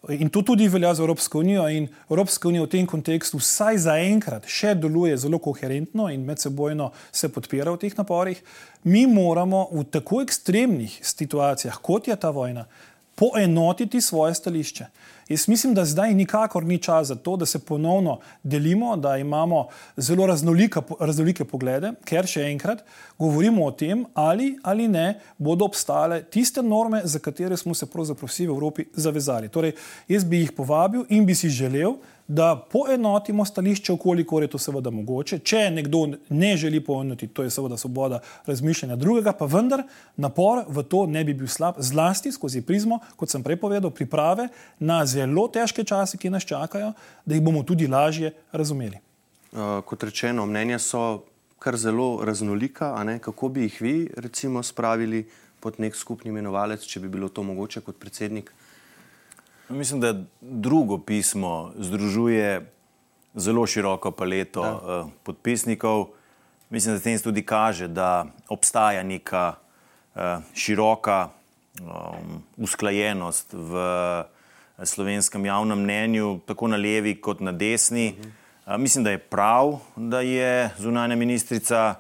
in 0.08 0.30
to 0.30 0.42
tudi 0.42 0.68
velja 0.68 0.94
za 0.94 1.02
Evropsko 1.02 1.38
unijo, 1.38 1.68
in 1.68 1.88
Evropska 2.10 2.48
unija 2.48 2.62
v 2.62 2.70
tem 2.72 2.86
kontekstu 2.86 3.38
vsaj 3.38 3.78
zaenkrat 3.86 4.46
še 4.46 4.74
deluje 4.74 5.16
zelo 5.16 5.38
koherentno 5.38 6.08
in 6.12 6.24
medsebojno 6.24 6.90
se 7.12 7.28
podpira 7.28 7.72
v 7.72 7.80
teh 7.84 7.96
naporih, 7.98 8.42
mi 8.84 9.06
moramo 9.06 9.68
v 9.72 9.84
tako 9.90 10.22
ekstremnih 10.22 10.98
situacijah, 11.02 11.78
kot 11.82 12.08
je 12.08 12.16
ta 12.16 12.30
vojna, 12.30 12.66
poenotiti 13.14 14.00
svoje 14.00 14.35
stališče. 14.35 14.87
Jaz 15.29 15.48
mislim, 15.48 15.74
da 15.74 15.85
zdaj 15.85 16.14
nikakor 16.14 16.64
ni 16.64 16.79
čas 16.79 17.09
za 17.09 17.14
to, 17.14 17.37
da 17.37 17.46
se 17.46 17.59
ponovno 17.59 18.18
delimo, 18.42 18.96
da 18.96 19.16
imamo 19.16 19.66
zelo 19.96 20.27
raznolika, 20.27 20.83
raznolike 21.00 21.44
poglede, 21.44 21.92
ker 22.05 22.27
še 22.27 22.44
enkrat 22.50 22.83
govorimo 23.18 23.64
o 23.64 23.70
tem, 23.72 24.05
ali 24.14 24.59
ali 24.62 24.88
ne 24.88 25.20
bodo 25.38 25.64
obstale 25.64 26.22
tiste 26.22 26.62
norme, 26.62 27.00
za 27.05 27.18
katere 27.18 27.57
smo 27.57 27.74
se 27.74 27.87
pravzaprav 27.87 28.29
vsi 28.29 28.46
v 28.46 28.50
Evropi 28.50 28.85
zavezali. 28.94 29.48
Torej, 29.48 29.72
jaz 30.09 30.24
bi 30.24 30.42
jih 30.42 30.53
povabil 30.53 31.07
in 31.09 31.27
bi 31.27 31.35
si 31.35 31.48
želel, 31.48 31.96
da 32.28 32.66
poenotimo 32.72 33.44
stališče, 33.44 33.96
koliko 34.02 34.40
je 34.40 34.48
to 34.48 34.58
seveda 34.58 34.90
mogoče. 34.90 35.38
Če 35.38 35.70
nekdo 35.70 36.06
ne 36.28 36.56
želi 36.56 36.80
poenotiti, 36.80 37.32
to 37.34 37.42
je 37.42 37.50
seveda 37.50 37.76
svoboda 37.76 38.20
razmišljanja 38.46 38.96
drugega, 38.96 39.32
pa 39.32 39.44
vendar 39.44 39.82
napor 40.16 40.64
v 40.68 40.82
to 40.82 41.04
ne 41.06 41.24
bi 41.24 41.34
bil 41.34 41.48
slab, 41.48 41.74
zlasti 41.78 42.32
skozi 42.32 42.62
prizmo, 42.62 42.98
kot 43.16 43.30
sem 43.30 43.42
prej 43.42 43.60
povedal, 43.60 43.90
priprave 43.90 44.48
na 44.78 45.04
zelo 45.06 45.48
težke 45.48 45.84
čase, 45.84 46.18
ki 46.18 46.32
nas 46.32 46.48
čakajo, 46.48 46.92
da 47.24 47.34
jih 47.34 47.44
bomo 47.44 47.62
tudi 47.62 47.87
lažje 47.87 48.32
razumeli. 48.52 49.00
Uh, 49.52 49.84
kot 49.84 50.02
rečeno, 50.02 50.46
mnenja 50.46 50.78
so 50.78 51.22
kar 51.58 51.76
zelo 51.76 52.24
raznolika. 52.24 52.96
Kako 53.20 53.48
bi 53.48 53.68
jih 53.68 53.80
vi, 53.80 54.10
recimo, 54.16 54.62
spravili 54.62 55.28
pod 55.60 55.74
nek 55.78 55.96
skupni 55.96 56.28
imenovalec, 56.28 56.84
če 56.84 57.00
bi 57.00 57.08
bilo 57.08 57.28
to 57.28 57.42
mogoče 57.42 57.80
kot 57.80 57.96
predsednik? 58.00 58.52
Mislim, 59.68 60.00
da 60.00 60.14
drugo 60.40 60.98
pismo 60.98 61.72
združuje 61.79 62.72
zelo 63.35 63.66
široko 63.66 64.11
paleto 64.11 64.61
uh, 64.61 65.11
podpisnikov. 65.22 66.07
Mislim, 66.70 66.94
da 66.94 67.00
tem 67.00 67.18
tudi 67.18 67.42
kaže, 67.42 67.88
da 67.88 68.27
obstaja 68.48 69.03
neka 69.03 69.55
uh, 70.14 70.20
široka 70.55 71.29
um, 71.81 72.42
usklajenost 72.57 73.53
v 73.53 73.72
slovenskem 74.85 75.46
javnem 75.46 75.81
mnenju, 75.81 76.40
tako 76.46 76.68
na 76.68 76.77
levi 76.77 77.20
kot 77.20 77.40
na 77.40 77.53
desni. 77.53 78.14
Uh, 78.66 78.77
mislim, 78.79 79.05
da 79.05 79.11
je 79.11 79.18
prav, 79.18 79.79
da 79.96 80.20
je 80.20 80.70
zunanja 80.79 81.16
ministrica 81.16 81.94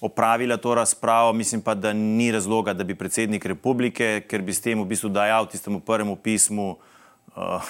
opravila 0.00 0.56
to 0.56 0.74
razpravo. 0.74 1.32
Mislim 1.32 1.60
pa, 1.60 1.74
da 1.74 1.92
ni 1.92 2.32
razloga, 2.32 2.72
da 2.72 2.84
bi 2.84 2.94
predsednik 2.94 3.44
republike, 3.46 4.20
ker 4.28 4.42
bi 4.42 4.52
s 4.52 4.60
tem 4.60 4.80
v 4.80 4.84
bistvu 4.84 5.08
dajal 5.08 5.48
tistemu 5.48 5.80
prvemu 5.80 6.16
pismu 6.16 6.76
uh, 7.36 7.62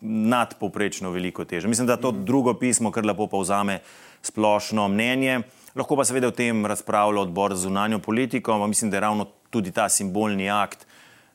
nadpoprečno 0.00 1.10
veliko 1.10 1.44
teže. 1.44 1.68
Mislim, 1.68 1.86
da 1.86 1.96
to 1.96 2.10
drugo 2.12 2.54
pismo 2.54 2.90
kar 2.90 3.06
lepo 3.06 3.26
povzame 3.26 3.78
splošno 4.22 4.88
mnenje. 4.88 5.40
Lahko 5.74 5.96
pa 5.96 6.04
seveda 6.04 6.28
o 6.28 6.34
tem 6.34 6.66
razpravlja 6.66 7.20
odbor 7.20 7.54
za 7.54 7.66
zunanjo 7.66 7.98
politiko, 7.98 8.52
ampak 8.52 8.68
mislim, 8.68 8.90
da 8.90 8.96
je 8.96 9.00
ravno 9.00 9.26
tudi 9.50 9.72
ta 9.72 9.88
simbolni 9.88 10.50
akt, 10.50 10.86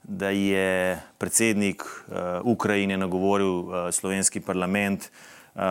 da 0.04 0.30
je 0.30 1.00
predsednik 1.18 1.84
uh, 1.84 2.15
Ukrajine 2.44 2.98
nagovoril 2.98 3.50
uh, 3.50 3.74
slovenski 3.92 4.39
parlament, 4.39 5.12
uh, 5.56 5.62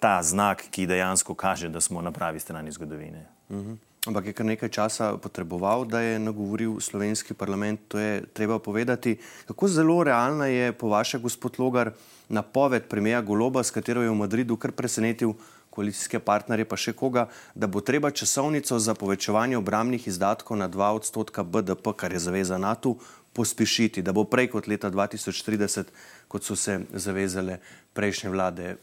ta 0.00 0.22
znak, 0.22 0.64
ki 0.70 0.86
dejansko 0.86 1.34
kaže, 1.34 1.68
da 1.68 1.80
smo 1.80 2.02
na 2.02 2.12
pravi 2.12 2.40
strani 2.40 2.72
zgodovine. 2.72 3.26
Uh 3.48 3.56
mhm. 3.56 3.72
-huh. 3.72 3.76
Ampak 4.04 4.26
je 4.26 4.32
kar 4.36 4.44
nekaj 4.44 4.68
časa 4.68 5.16
potreboval, 5.16 5.86
da 5.88 6.00
je 6.04 6.18
nagovoril 6.20 6.76
slovenski 6.80 7.32
parlament. 7.34 7.80
To 7.88 7.98
je 7.98 8.20
treba 8.36 8.58
povedati. 8.58 9.16
Kako 9.48 9.68
zelo 9.68 10.02
realna 10.04 10.46
je, 10.46 10.72
po 10.72 10.88
vašem, 10.92 11.22
gospod 11.22 11.56
Logar, 11.58 11.94
napoved 12.28 12.84
premija 12.84 13.22
Goloba, 13.22 13.62
s 13.64 13.72
katero 13.72 14.02
je 14.02 14.12
v 14.12 14.18
Madridu 14.18 14.56
kar 14.60 14.72
presenetil 14.76 15.32
koalicijske 15.72 16.20
partnerje, 16.20 16.68
pa 16.68 16.76
še 16.76 16.92
koga, 16.92 17.26
da 17.54 17.66
bo 17.66 17.80
treba 17.80 18.12
časovnico 18.12 18.78
za 18.78 18.94
povečevanje 18.94 19.56
obramnih 19.58 20.06
izdatkov 20.06 20.60
na 20.60 20.68
2 20.68 20.92
odstotka 21.00 21.42
BDP, 21.42 21.96
kar 21.96 22.12
je 22.12 22.20
zaveza 22.28 22.60
NATO, 22.60 22.98
pospešiti, 23.34 24.04
da 24.04 24.12
bo 24.12 24.28
prej 24.28 24.52
kot 24.52 24.68
leta 24.70 24.92
2030, 24.92 25.90
kot 26.28 26.44
so 26.44 26.54
se 26.54 26.78
zavezale 26.92 27.58
prejšnje 27.96 28.30
vlade. 28.30 28.76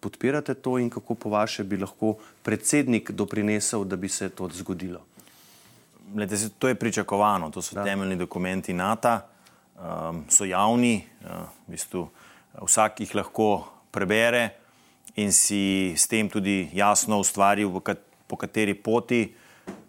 Eh, 0.00 0.02
podpirate 0.02 0.54
to 0.54 0.78
in 0.78 0.90
kako 0.90 1.14
po 1.14 1.30
vaše 1.30 1.64
bi 1.64 1.76
lahko 1.76 2.16
predsednik 2.42 3.10
doprinesel, 3.10 3.84
da 3.84 3.96
bi 3.96 4.08
se 4.08 4.28
to 4.28 4.48
zgodilo? 4.48 5.00
Lete, 6.16 6.36
to 6.58 6.68
je 6.68 6.74
pričakovano, 6.74 7.50
to 7.50 7.62
so 7.62 7.74
da. 7.74 7.84
temeljni 7.84 8.16
dokumenti 8.16 8.72
NATO, 8.72 9.20
um, 9.76 10.24
so 10.28 10.44
javni, 10.44 11.04
uh, 11.22 11.30
v 11.66 11.70
bistvu, 11.70 12.08
vsak 12.66 13.00
jih 13.00 13.14
lahko 13.14 13.68
prebere 13.90 14.50
in 15.16 15.32
si 15.32 15.94
s 15.96 16.08
tem 16.08 16.28
tudi 16.28 16.68
jasno 16.72 17.20
ustvaril, 17.20 17.80
kat, 17.80 17.98
po 18.26 18.36
kateri 18.36 18.74
poti 18.74 19.34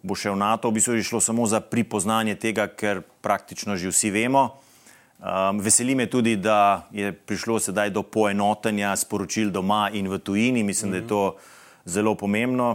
bo 0.02 0.14
šel 0.14 0.36
NATO. 0.36 0.70
V 0.70 0.78
bistvu 0.78 0.94
je 0.94 1.02
šlo 1.02 1.20
samo 1.20 1.46
za 1.46 1.60
pripoznanje 1.60 2.34
tega, 2.34 2.68
ker 2.68 3.02
praktično 3.20 3.76
že 3.76 3.90
vsi 3.90 4.10
vemo. 4.10 4.62
Um, 5.22 5.58
veseli 5.58 5.94
me 5.94 6.06
tudi, 6.10 6.36
da 6.36 6.88
je 6.90 7.12
prišlo 7.12 7.60
sedaj 7.62 7.90
do 7.90 8.02
poenotenja 8.02 8.96
sporočil 8.96 9.52
doma 9.54 9.86
in 9.94 10.08
v 10.10 10.18
tujini. 10.18 10.62
Mislim, 10.62 10.90
mm 10.90 10.94
-hmm. 10.94 10.98
da 10.98 11.04
je 11.04 11.08
to 11.08 11.36
zelo 11.84 12.14
pomembno. 12.14 12.70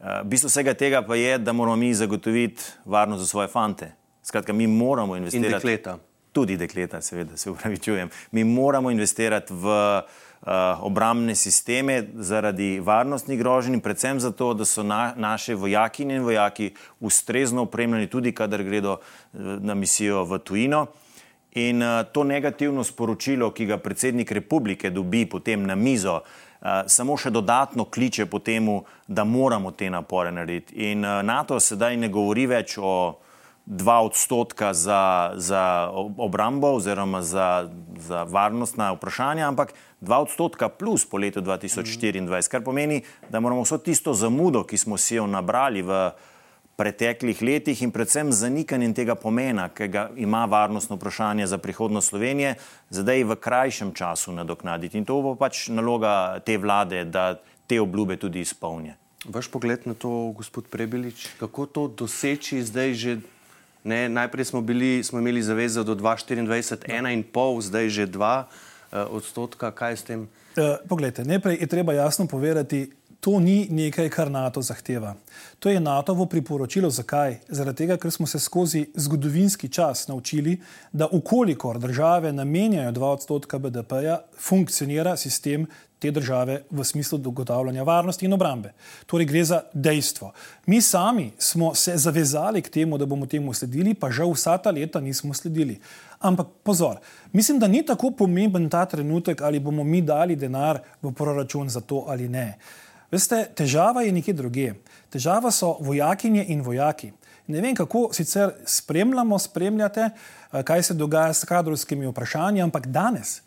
Uh, 0.00 0.06
bistvo 0.24 0.48
vsega 0.48 0.74
tega 0.74 1.02
pa 1.02 1.14
je, 1.14 1.38
da 1.38 1.52
moramo 1.52 1.76
mi 1.76 1.94
zagotoviti 1.94 2.62
varnost 2.84 3.20
za 3.20 3.26
svoje 3.26 3.48
fante. 3.48 3.92
Skratka, 4.22 4.52
mi 4.52 4.66
moramo 4.66 5.16
investirati. 5.16 5.46
In 5.46 5.52
dekleta. 5.52 5.98
Tudi 6.32 6.56
dekleta, 6.56 7.00
seveda, 7.00 7.36
se 7.36 7.50
upravičujem. 7.50 8.08
Mi 8.30 8.44
moramo 8.44 8.90
investirati 8.90 9.52
v 9.52 9.66
uh, 9.66 10.50
obramne 10.80 11.34
sisteme 11.34 12.08
zaradi 12.14 12.80
varnostnih 12.80 13.38
groženj 13.38 13.74
in 13.74 13.80
predvsem 13.80 14.20
zato, 14.20 14.54
da 14.54 14.64
so 14.64 14.82
na, 14.82 15.12
naše 15.16 15.54
vojakinje 15.54 16.16
in 16.16 16.22
vojaki 16.22 16.74
ustrezno 17.00 17.62
opremljeni, 17.62 18.06
tudi 18.06 18.32
kadar 18.32 18.62
gredo 18.62 18.92
uh, 18.92 19.40
na 19.60 19.74
misijo 19.74 20.24
v 20.24 20.38
tujino. 20.38 20.86
In 21.52 21.82
uh, 21.82 22.12
to 22.12 22.24
negativno 22.24 22.84
sporočilo, 22.84 23.50
ki 23.52 23.66
ga 23.66 23.76
predsednik 23.76 24.30
republike 24.32 24.90
dobi 24.90 25.26
potem 25.26 25.66
na 25.66 25.74
mizo, 25.74 26.22
uh, 26.22 26.84
samo 26.88 27.16
še 27.20 27.30
dodatno 27.30 27.84
kliče 27.84 28.26
po 28.26 28.40
tem, 28.40 28.70
da 29.06 29.24
moramo 29.24 29.74
te 29.76 29.90
napore 29.90 30.32
narediti. 30.32 30.88
In 30.92 31.04
uh, 31.04 31.20
NATO 31.20 31.60
sedaj 31.60 31.98
ne 32.00 32.08
govori 32.08 32.46
več 32.48 32.78
o 32.80 33.18
dva 33.66 34.00
odstotka 34.02 34.72
za, 34.74 35.32
za 35.36 35.92
obrambo 36.18 36.72
oziroma 36.74 37.22
za, 37.22 37.68
za 38.00 38.24
varnostna 38.24 38.90
vprašanja, 38.96 39.46
ampak 39.48 39.74
dva 40.00 40.18
odstotka 40.24 40.68
plus 40.68 41.04
po 41.06 41.20
letu 41.20 41.40
2024, 41.44 42.48
kar 42.48 42.64
pomeni, 42.64 43.02
da 43.30 43.40
moramo 43.40 43.62
vso 43.62 43.78
tisto 43.78 44.14
zamudo, 44.14 44.64
ki 44.64 44.78
smo 44.78 44.98
si 44.98 45.20
jo 45.20 45.28
nabrali 45.30 45.82
v 45.82 46.10
preteklih 46.76 47.42
letih 47.42 47.82
in 47.82 47.92
predvsem 47.92 48.32
zanikanjem 48.32 48.94
tega 48.94 49.14
pomena, 49.14 49.68
ki 49.68 49.88
ga 49.92 50.08
ima 50.16 50.44
varnostno 50.44 50.96
vprašanje 50.96 51.46
za 51.46 51.58
prihodnost 51.58 52.08
Slovenije, 52.08 52.54
zdaj 52.90 53.24
v 53.24 53.36
krajšem 53.36 53.92
času 53.94 54.32
nadoknaditi. 54.32 54.98
In 54.98 55.04
to 55.04 55.20
bo 55.22 55.34
pač 55.36 55.68
naloga 55.68 56.40
te 56.44 56.56
vlade, 56.58 57.04
da 57.04 57.36
te 57.66 57.80
obljube 57.80 58.16
tudi 58.16 58.40
izpolnje. 58.40 58.96
Vaš 59.24 59.48
pogled 59.48 59.86
na 59.86 59.94
to, 59.94 60.32
gospod 60.34 60.66
Prebelič, 60.66 61.28
kako 61.38 61.66
to 61.66 61.88
doseči 61.88 62.62
zdaj 62.62 62.94
že? 62.94 63.12
Ne, 63.84 64.06
najprej 64.08 64.44
smo, 64.44 64.60
bili, 64.62 65.02
smo 65.02 65.18
imeli 65.18 65.42
zaveze 65.42 65.82
do 65.82 65.94
2024, 65.98 66.86
ena 66.86 67.10
in 67.10 67.22
pol, 67.26 67.58
zdaj 67.58 67.88
že 67.90 68.06
dva 68.06 68.46
uh, 68.46 69.10
odstotka. 69.10 69.74
Kaj 69.74 69.96
s 69.96 70.02
tem? 70.06 70.20
Uh, 70.54 70.78
poglejte, 70.86 71.26
najprej 71.26 71.58
je 71.58 71.66
treba 71.66 71.90
jasno 71.92 72.26
povedati, 72.30 72.86
to 73.22 73.38
ni 73.40 73.68
nekaj, 73.70 74.08
kar 74.10 74.30
NATO 74.30 74.58
zahteva. 74.62 75.12
To 75.62 75.70
je 75.70 75.80
NATO-vo 75.80 76.26
priporočilo. 76.26 76.88
Zakaj? 76.90 77.36
Zaradi 77.48 77.84
tega, 77.84 77.96
ker 77.96 78.10
smo 78.10 78.26
se 78.26 78.40
skozi 78.42 78.88
zgodovinski 78.98 79.68
čas 79.68 80.08
naučili, 80.08 80.56
da 80.92 81.06
ukolikor 81.06 81.78
države 81.78 82.32
namenjajo 82.32 82.92
2 82.92 83.12
odstotka 83.12 83.58
BDP-ja, 83.58 84.18
funkcionira 84.38 85.14
sistem 85.16 85.68
te 86.02 86.10
države 86.10 86.64
v 86.70 86.84
smislu 86.84 87.18
dogotavljanja 87.18 87.86
varnosti 87.86 88.26
in 88.26 88.34
obrambe. 88.34 88.72
Torej 89.06 89.30
gre 89.30 89.44
za 89.44 89.62
dejstvo. 89.72 90.32
Mi 90.66 90.82
sami 90.82 91.30
smo 91.38 91.74
se 91.74 91.96
zavezali 91.96 92.62
k 92.62 92.74
temu, 92.74 92.98
da 92.98 93.06
bomo 93.06 93.26
temu 93.26 93.54
sledili, 93.54 93.94
pa 93.94 94.10
žal 94.10 94.34
vsa 94.34 94.58
ta 94.58 94.74
leta 94.74 95.00
nismo 95.00 95.34
sledili. 95.34 95.78
Ampak 96.18 96.46
pozor, 96.62 96.98
mislim, 97.32 97.58
da 97.58 97.68
ni 97.68 97.86
tako 97.86 98.10
pomemben 98.10 98.70
ta 98.70 98.82
trenutek, 98.86 99.42
ali 99.42 99.60
bomo 99.60 99.84
mi 99.84 100.02
dali 100.02 100.36
denar 100.36 100.82
v 101.02 101.12
proračun 101.12 101.68
za 101.68 101.80
to 101.80 102.04
ali 102.08 102.28
ne. 102.28 102.58
Veste, 103.12 103.44
težava 103.54 104.02
je 104.02 104.12
nekje 104.12 104.32
druge. 104.34 104.70
Težava 105.12 105.50
so 105.52 105.76
vojakinje 105.84 106.46
in 106.48 106.62
vojaki. 106.64 107.10
Ne 107.52 107.60
vem, 107.60 107.74
kako 107.76 108.08
sicer 108.16 108.54
spremljamo, 108.64 109.38
spremljate, 109.38 110.10
eh, 110.10 110.62
kaj 110.62 110.82
se 110.82 110.94
dogaja 110.94 111.32
s 111.32 111.44
kadrovskimi 111.44 112.06
vprašanji, 112.06 112.62
ampak 112.62 112.86
danes 112.86 113.42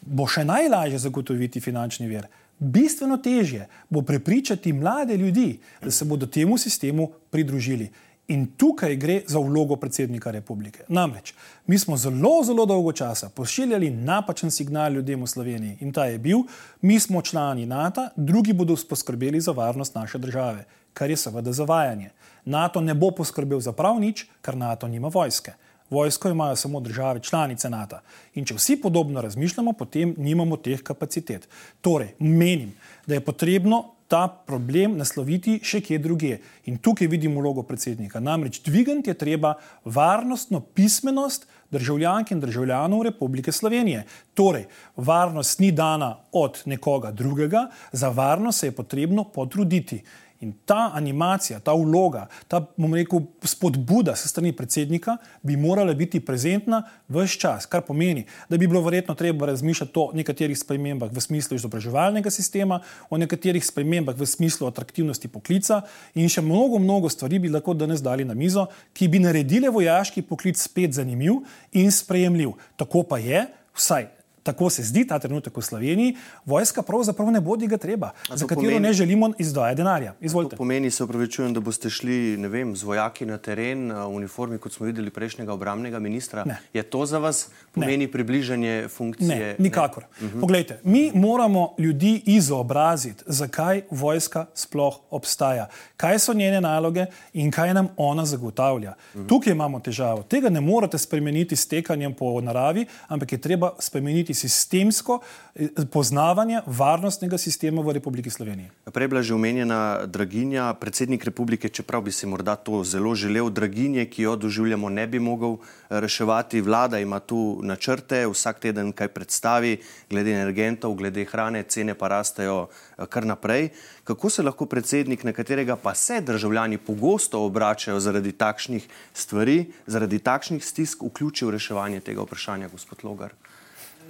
bo 0.00 0.26
še 0.26 0.44
najlažje 0.44 0.98
zagotoviti 0.98 1.60
finančni 1.60 2.08
vir. 2.08 2.26
Bistveno 2.58 3.16
težje 3.16 3.68
bo 3.90 4.02
prepričati 4.02 4.72
mlade 4.72 5.16
ljudi, 5.16 5.60
da 5.82 5.90
se 5.90 6.04
bodo 6.04 6.26
temu 6.26 6.58
sistemu 6.58 7.10
pridružili. 7.30 7.90
In 8.28 8.46
tukaj 8.56 8.96
gre 8.96 9.22
za 9.26 9.38
vlogo 9.38 9.76
predsednika 9.76 10.30
republike. 10.30 10.84
Namreč, 10.88 11.34
mi 11.66 11.78
smo 11.78 11.96
zelo, 11.96 12.42
zelo 12.44 12.66
dolgo 12.66 12.92
časa 12.92 13.28
pošiljali 13.28 13.90
napačen 13.90 14.50
signal 14.50 14.92
ljudem 14.92 15.22
v 15.22 15.26
Sloveniji 15.26 15.76
in 15.80 15.92
ta 15.92 16.04
je 16.06 16.18
bil, 16.18 16.44
mi 16.80 17.00
smo 17.00 17.22
člani 17.22 17.66
NATO, 17.66 18.08
drugi 18.16 18.52
bodo 18.52 18.76
poskrbeli 18.88 19.40
za 19.40 19.52
varnost 19.52 19.94
naše 19.94 20.18
države, 20.18 20.64
kar 20.94 21.10
je 21.10 21.16
seveda 21.16 21.52
zavajanje. 21.52 22.10
NATO 22.44 22.80
ne 22.80 22.94
bo 22.94 23.10
poskrbel 23.10 23.60
za 23.60 23.72
prav 23.72 24.00
nič, 24.00 24.26
ker 24.42 24.56
NATO 24.56 24.88
nima 24.88 25.08
vojske. 25.08 25.52
Vojsko 25.90 26.28
imajo 26.28 26.56
samo 26.56 26.80
države 26.80 27.20
članice 27.20 27.70
NATO. 27.70 27.98
In 28.34 28.44
če 28.44 28.54
vsi 28.54 28.76
podobno 28.80 29.20
razmišljamo, 29.20 29.72
potem 29.72 30.14
nimamo 30.18 30.56
teh 30.56 30.82
kapacitet. 30.82 31.48
Torej, 31.80 32.14
menim, 32.18 32.72
da 33.06 33.14
je 33.14 33.20
potrebno 33.20 33.84
ta 34.12 34.26
problem 34.28 34.98
nasloviti 35.00 35.56
še 35.64 35.80
kje 35.80 35.98
druge. 36.04 36.34
In 36.68 36.76
tukaj 36.84 37.08
vidim 37.08 37.38
vlogo 37.40 37.64
predsednika. 37.64 38.20
Namreč 38.20 38.60
dvigati 38.66 39.08
je 39.08 39.16
treba 39.16 39.54
varnostno 39.84 40.60
pismenost 40.60 41.46
državljank 41.72 42.34
in 42.34 42.42
državljanov 42.42 43.06
Republike 43.08 43.52
Slovenije. 43.52 44.04
Torej, 44.34 44.66
varnost 44.96 45.62
ni 45.64 45.70
dana 45.72 46.16
od 46.32 46.60
nekoga 46.68 47.10
drugega, 47.10 47.70
za 47.92 48.12
varnost 48.12 48.60
se 48.60 48.68
je 48.68 48.76
potrebno 48.76 49.24
potruditi. 49.24 50.02
In 50.42 50.52
ta 50.66 50.90
animacija, 50.94 51.60
ta 51.62 51.72
vloga, 51.78 52.24
ta, 52.50 52.58
bom 52.76 52.94
rekel, 52.94 53.20
spodbuda 53.46 54.16
se 54.18 54.28
strani 54.28 54.50
predsednika 54.52 55.16
bi 55.42 55.56
morala 55.56 55.94
biti 55.94 56.20
prezentna 56.20 56.82
vse 57.08 57.38
čas, 57.38 57.66
kar 57.70 57.84
pomeni, 57.86 58.24
da 58.50 58.58
bi 58.58 58.66
bilo 58.66 58.82
verjetno 58.82 59.14
treba 59.14 59.46
razmišljati 59.46 59.92
o 60.02 60.08
nekaterih 60.18 60.58
spremembah 60.58 61.12
v 61.12 61.22
smislu 61.22 61.56
izobraževalnega 61.56 62.30
sistema, 62.30 62.80
o 63.10 63.18
nekaterih 63.22 63.62
spremembah 63.62 64.18
v 64.18 64.26
smislu 64.26 64.66
atraktivnosti 64.66 65.30
poklica 65.30 65.82
in 66.14 66.26
še 66.28 66.42
mnogo, 66.42 66.80
mnogo 66.82 67.10
stvari 67.12 67.38
bi 67.38 67.52
lahko 67.52 67.76
danes 67.78 68.02
dali 68.02 68.26
na 68.26 68.34
mizo, 68.34 68.66
ki 68.92 69.08
bi 69.08 69.22
naredile 69.22 69.70
vojaški 69.70 70.26
poklic 70.26 70.58
spet 70.58 70.98
zanimiv 70.98 71.38
in 71.78 71.94
sprejemljiv. 71.94 72.56
Tako 72.76 73.06
pa 73.06 73.22
je, 73.22 73.46
vsaj 73.78 74.10
tako 74.42 74.70
se 74.70 74.82
zdi 74.82 75.06
ta 75.06 75.18
trenutek 75.18 75.56
v 75.56 75.62
Sloveniji, 75.62 76.16
vojska 76.44 76.82
pravzaprav 76.82 77.30
ne 77.30 77.40
bodi 77.40 77.66
ga 77.66 77.76
treba, 77.76 78.10
za 78.28 78.46
katero 78.46 78.60
pomeni, 78.60 78.80
ne 78.80 78.92
želimo 78.92 79.32
izdvajati 79.38 79.76
denarja. 79.76 80.14
Izvolite. 80.20 80.56
To 80.56 80.56
pomeni, 80.56 80.90
se 80.90 81.04
upravičujem, 81.04 81.54
da 81.54 81.60
boste 81.60 81.90
šli 81.90 82.36
vem, 82.36 82.76
z 82.76 82.82
vojaki 82.82 83.26
na 83.26 83.38
teren 83.38 83.92
v 83.92 84.06
uniformi, 84.06 84.58
kot 84.58 84.72
smo 84.72 84.86
videli 84.86 85.10
prejšnjega 85.10 85.52
obramnega 85.52 85.98
ministra. 85.98 86.44
Ne. 86.46 86.58
Je 86.72 86.82
to 86.82 87.06
za 87.06 87.18
vas 87.18 87.48
pomeni 87.72 88.06
ne. 88.06 88.12
približanje 88.12 88.88
funkcije? 88.88 89.38
Ne, 89.38 89.54
nikakor. 89.58 90.04
Ne. 90.20 90.26
Uh 90.26 90.34
-huh. 90.34 90.40
Poglejte, 90.40 90.80
mi 90.84 91.12
moramo 91.14 91.74
ljudi 91.78 92.22
izobraziti, 92.26 93.24
zakaj 93.26 93.82
vojska 93.90 94.46
sploh 94.54 94.98
obstaja, 95.10 95.68
kaj 95.96 96.18
so 96.18 96.34
njene 96.34 96.60
naloge 96.60 97.06
in 97.32 97.50
kaj 97.50 97.74
nam 97.74 97.88
ona 97.96 98.24
zagotavlja. 98.24 98.94
Uh 99.14 99.20
-huh. 99.20 99.28
Tukaj 99.28 99.52
imamo 99.52 99.80
težavo. 99.80 100.22
Tega 100.22 100.48
ne 100.48 100.60
morete 100.60 100.98
spremeniti 100.98 101.56
s 101.56 101.68
tekanjem 101.68 102.14
po 102.14 102.40
naravi, 102.40 102.86
ampak 103.08 103.32
je 103.32 103.38
treba 103.38 103.72
spremeniti 103.78 104.31
imeti 104.32 104.48
sistemsko 104.48 105.20
eh, 105.54 105.68
poznavanje 105.90 106.62
varnostnega 106.66 107.38
sistema 107.38 107.82
v 107.82 107.92
Republiki 107.92 108.30
Sloveniji. 108.30 108.70
Prej 108.92 109.04
je 109.04 109.08
bila 109.08 109.22
že 109.22 109.34
omenjena 109.34 110.06
draginja. 110.06 110.74
Predsednik 110.74 111.24
republike, 111.24 111.68
čeprav 111.68 112.02
bi 112.02 112.12
si 112.12 112.26
morda 112.26 112.56
to 112.56 112.84
zelo 112.84 113.14
želel, 113.14 113.50
draginje, 113.50 114.06
ki 114.06 114.22
jo 114.22 114.36
doživljamo, 114.36 114.88
ne 114.88 115.06
bi 115.06 115.18
mogel 115.18 115.56
eh, 115.56 116.00
reševati. 116.00 116.60
Vlada 116.60 116.98
ima 116.98 117.20
tu 117.20 117.60
načrte, 117.62 118.26
vsak 118.26 118.60
teden 118.60 118.92
kaj 118.92 119.08
predstavi, 119.08 119.80
glede 120.10 120.32
energentov, 120.32 120.94
glede 120.94 121.24
hrane, 121.24 121.62
cene 121.62 121.94
pa 121.94 122.08
rastejo 122.08 122.68
eh, 122.68 123.06
kar 123.06 123.26
naprej. 123.26 123.70
Kako 124.04 124.30
se 124.30 124.42
lahko 124.42 124.66
predsednik, 124.66 125.24
na 125.24 125.32
katerega 125.32 125.76
pa 125.76 125.94
se 125.94 126.20
državljani 126.20 126.78
pogosto 126.78 127.44
obračajo 127.44 128.00
zaradi 128.00 128.32
takšnih 128.32 128.88
stvari, 129.14 129.72
zaradi 129.86 130.18
takšnih 130.18 130.64
stisk, 130.64 131.02
vključi 131.02 131.44
v 131.44 131.50
reševanje 131.50 132.00
tega 132.00 132.22
vprašanja, 132.22 132.68
gospod 132.72 133.04
Logar? 133.04 133.30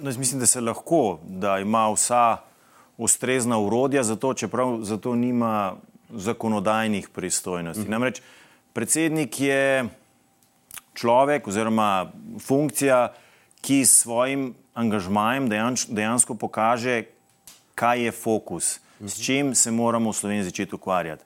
No, 0.01 0.09
jaz 0.09 0.17
mislim, 0.17 0.39
da 0.39 0.45
se 0.45 0.61
lahko, 0.61 1.19
da 1.27 1.59
ima 1.59 1.89
vsa 1.93 2.37
ustrezna 2.97 3.59
urodja 3.59 4.03
za 4.03 4.15
to, 4.15 4.33
čeprav 4.33 4.79
za 4.81 4.97
to 4.97 5.15
nima 5.15 5.75
zakonodajnih 6.09 7.09
pristojnosti. 7.09 7.81
Mhm. 7.81 7.91
Namreč 7.91 8.21
predsednik 8.73 9.39
je 9.39 9.89
človek 10.93 11.47
oziroma 11.47 12.11
funkcija, 12.39 13.13
ki 13.61 13.85
s 13.85 14.01
svojim 14.01 14.53
angažmajem 14.73 15.49
dejansko 15.87 16.35
pokaže, 16.35 17.03
kaj 17.75 18.01
je 18.05 18.11
fokus, 18.11 18.79
mhm. 18.99 19.07
s 19.07 19.25
čim 19.25 19.55
se 19.55 19.71
moramo 19.71 20.11
v 20.11 20.15
Sloveniji 20.15 20.43
začeti 20.43 20.75
ukvarjati. 20.75 21.23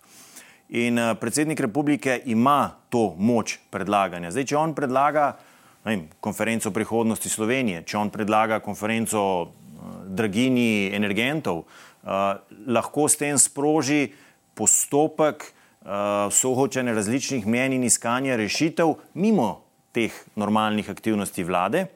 In 0.70 1.00
uh, 1.00 1.18
predsednik 1.18 1.60
republike 1.60 2.22
ima 2.26 2.72
to 2.90 3.16
moč 3.18 3.58
predlaganja. 3.70 4.32
Zdaj, 4.32 4.46
če 4.46 4.58
on 4.58 4.74
predlaga, 4.76 5.38
vem, 5.88 6.08
konferenco 6.20 6.72
prihodnosti 6.76 7.30
Slovenije, 7.32 7.84
če 7.88 8.00
on 8.00 8.12
predlaga 8.12 8.60
konferenco 8.64 9.22
uh, 9.44 9.52
dragini 10.04 10.90
energentov, 10.96 11.64
uh, 11.64 12.36
lahko 12.68 13.08
s 13.08 13.20
tem 13.20 13.40
sproži 13.40 14.10
postopek 14.58 15.48
uh, 15.48 16.28
soočanja 16.34 16.96
različnih 16.98 17.48
mnen 17.48 17.78
in 17.78 17.88
iskanja 17.88 18.36
rešitev 18.40 18.98
mimo 19.16 19.64
teh 19.96 20.12
normalnih 20.36 20.90
aktivnosti 20.92 21.48
vlade. 21.48 21.88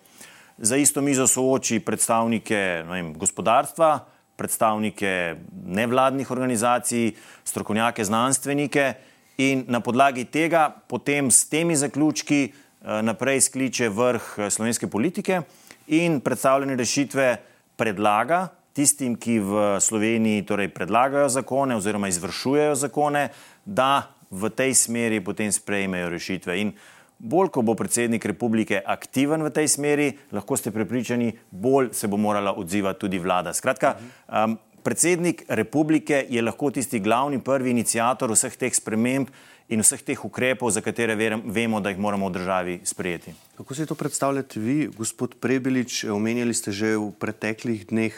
Za 0.62 0.78
isto 0.78 1.02
mizo 1.02 1.28
sooči 1.28 1.82
predstavnike 1.84 2.86
vem, 2.88 3.14
gospodarstva, 3.18 3.92
predstavnike 4.38 5.36
nevladnih 5.68 6.32
organizacij, 6.32 7.16
strokovnjake, 7.44 8.06
znanstvenike 8.06 8.94
in 9.42 9.66
na 9.68 9.82
podlagi 9.82 10.26
tega 10.30 10.70
potem 10.88 11.32
s 11.32 11.50
temi 11.50 11.76
zaključki 11.76 12.42
Eh, 12.52 12.71
naprej 12.82 13.42
skliče 13.42 13.90
vrh 13.90 14.34
eh, 14.38 14.50
slovenske 14.50 14.88
politike 14.88 15.42
in 15.88 16.20
predstavljene 16.22 16.76
rešitve 16.76 17.38
predlaga 17.76 18.48
tistim, 18.74 19.16
ki 19.20 19.40
v 19.40 19.80
Sloveniji 19.80 20.46
torej 20.48 20.70
predlagajo 20.72 21.30
zakone 21.30 21.76
oziroma 21.76 22.08
izvršujejo 22.08 22.76
zakone, 22.76 23.30
da 23.66 24.08
v 24.32 24.50
tej 24.50 24.74
smeri 24.74 25.20
potem 25.20 25.52
sprejmejo 25.52 26.10
rešitve. 26.10 26.56
In 26.62 26.72
bolj, 27.20 27.52
ko 27.52 27.62
bo 27.62 27.76
predsednik 27.76 28.26
republike 28.26 28.80
aktiven 28.80 29.44
v 29.44 29.52
tej 29.52 29.68
smeri, 29.68 30.08
lahko 30.32 30.58
ste 30.58 30.72
prepričani, 30.72 31.34
bolj 31.52 31.92
se 31.94 32.08
bo 32.08 32.18
morala 32.18 32.56
odzivati 32.56 33.00
tudi 33.00 33.20
vlada. 33.20 33.54
Skratka, 33.54 33.98
um, 34.28 34.58
predsednik 34.84 35.44
republike 35.50 36.26
je 36.30 36.42
lahko 36.42 36.72
tisti 36.72 37.00
glavni 37.00 37.44
prvi 37.44 37.76
inicijator 37.76 38.32
vseh 38.32 38.56
teh 38.56 38.74
sprememb, 38.74 39.30
in 39.72 39.80
vseh 39.80 40.04
teh 40.04 40.20
ukrepov, 40.20 40.72
za 40.72 40.84
katere 40.84 41.16
vemo, 41.16 41.80
da 41.80 41.90
jih 41.90 42.00
moramo 42.00 42.28
v 42.28 42.36
državi 42.36 42.74
sprejeti. 42.84 43.34
Kako 43.58 43.76
si 43.76 43.88
to 43.88 43.96
predstavljate 43.96 44.60
vi, 44.60 44.90
gospod 44.92 45.40
Prebelič? 45.40 46.04
Omenjali 46.12 46.54
ste 46.54 46.76
že 46.76 47.00
v 47.00 47.12
preteklih 47.16 47.88
dneh, 47.88 48.12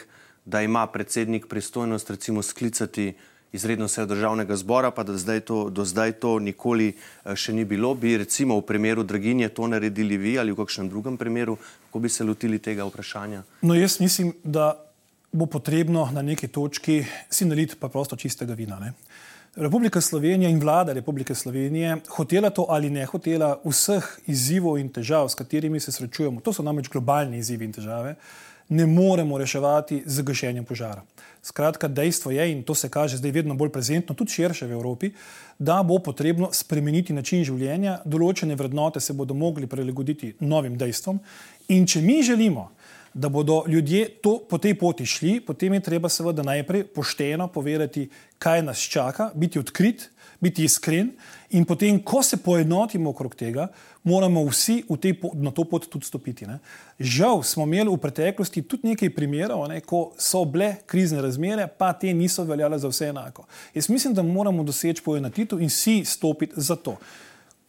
da 0.44 0.62
ima 0.62 0.86
predsednik 0.86 1.46
pristojnost 1.46 2.10
recimo 2.10 2.42
sklicati 2.42 3.14
izredno 3.54 3.88
sejo 3.88 4.06
državnega 4.06 4.56
zbora, 4.56 4.90
pa 4.90 5.02
da 5.06 5.14
zdaj 5.16 5.40
to, 5.40 5.70
do 5.70 5.84
zdaj 5.84 6.18
to 6.18 6.38
nikoli 6.42 6.90
eh, 6.90 7.36
še 7.38 7.54
ni 7.54 7.64
bilo. 7.64 7.94
Bi 7.94 8.18
recimo 8.18 8.58
v 8.58 8.66
primeru 8.66 9.06
Draginje 9.06 9.48
to 9.54 9.70
naredili 9.70 10.18
vi 10.18 10.34
ali 10.38 10.52
v 10.52 10.58
kakšnem 10.58 10.90
drugem 10.90 11.16
primeru, 11.16 11.54
kako 11.86 12.02
bi 12.02 12.10
se 12.10 12.26
lotili 12.26 12.58
tega 12.58 12.84
vprašanja? 12.84 13.44
No, 13.62 13.78
jaz 13.78 14.00
mislim, 14.02 14.34
da 14.42 14.74
bo 15.34 15.46
potrebno 15.46 16.08
na 16.12 16.22
neki 16.22 16.48
točki 16.48 17.04
si 17.30 17.46
naliti 17.46 17.78
pa 17.78 17.88
prosto 17.88 18.16
čistega 18.16 18.54
vina. 18.54 18.78
Ne? 18.78 18.92
Republika 19.56 20.00
Slovenija 20.00 20.50
in 20.50 20.58
vlada 20.60 20.92
Republike 20.92 21.34
Slovenije, 21.34 21.96
hotela 22.08 22.50
to 22.50 22.66
ali 22.68 22.90
ne 22.90 23.04
hotela, 23.06 23.60
vseh 23.64 24.08
izzivov 24.26 24.80
in 24.82 24.88
težav, 24.90 25.28
s 25.28 25.38
katerimi 25.38 25.80
se 25.80 25.92
srečujemo, 25.92 26.40
to 26.40 26.52
so 26.52 26.62
namreč 26.62 26.88
globalni 26.90 27.38
izzivi 27.38 27.64
in 27.64 27.72
težave, 27.72 28.16
ne 28.68 28.86
moremo 28.86 29.38
reševati 29.38 30.02
z 30.06 30.22
gašenjem 30.22 30.64
požara. 30.64 31.04
Skratka, 31.42 31.88
dejstvo 31.88 32.32
je, 32.34 32.50
in 32.50 32.62
to 32.62 32.74
se 32.74 32.88
kaže 32.88 33.16
zdaj 33.16 33.30
vedno 33.30 33.54
bolj 33.54 33.70
prezentno, 33.70 34.14
tudi 34.14 34.32
širše 34.32 34.66
v 34.66 34.72
Evropi, 34.72 35.12
da 35.58 35.82
bo 35.82 36.00
potrebno 36.02 36.48
spremeniti 36.52 37.14
način 37.14 37.44
življenja, 37.44 38.00
določene 38.04 38.56
vrednote 38.58 39.00
se 39.00 39.14
bodo 39.14 39.34
mogli 39.34 39.70
prilagoditi 39.70 40.34
novim 40.40 40.78
dejstvom. 40.78 41.20
In 41.68 41.86
če 41.86 42.02
mi 42.02 42.22
želimo, 42.22 42.72
da 43.14 43.28
bodo 43.28 43.62
ljudje 43.68 44.08
to, 44.22 44.38
po 44.50 44.58
tej 44.58 44.74
poti 44.74 45.06
šli, 45.06 45.40
potem 45.40 45.74
je 45.74 45.80
treba 45.80 46.08
seveda 46.08 46.42
najprej 46.42 46.84
pošteno 46.84 47.48
povedati, 47.48 48.08
kaj 48.38 48.62
nas 48.62 48.78
čaka, 48.78 49.30
biti 49.34 49.58
odkrit, 49.58 50.10
biti 50.40 50.64
iskren 50.64 51.12
in 51.50 51.64
potem, 51.64 52.02
ko 52.02 52.22
se 52.22 52.36
poenotimo 52.36 53.10
okrog 53.10 53.34
tega, 53.34 53.68
moramo 54.02 54.42
vsi 54.44 54.82
tej, 55.00 55.14
na 55.34 55.50
to 55.50 55.64
pot 55.64 55.86
tudi 55.88 56.06
stopiti. 56.06 56.46
Ne. 56.46 56.58
Žal 56.98 57.42
smo 57.42 57.64
imeli 57.64 57.88
v 57.90 58.00
preteklosti 58.02 58.62
tudi 58.62 58.90
nekaj 58.90 59.14
primerov, 59.14 59.68
ne, 59.70 59.80
ko 59.80 60.10
so 60.18 60.44
bile 60.44 60.74
krizne 60.86 61.22
razmere, 61.22 61.68
pa 61.78 61.92
te 61.92 62.12
niso 62.14 62.44
veljale 62.44 62.78
za 62.78 62.90
vse 62.90 63.12
enako. 63.14 63.46
Jaz 63.74 63.88
mislim, 63.88 64.14
da 64.14 64.22
moramo 64.22 64.64
doseči 64.64 65.02
poenotitev 65.02 65.62
in 65.62 65.72
vsi 65.72 66.02
stopiti 66.04 66.52
za 66.56 66.76
to. 66.76 66.98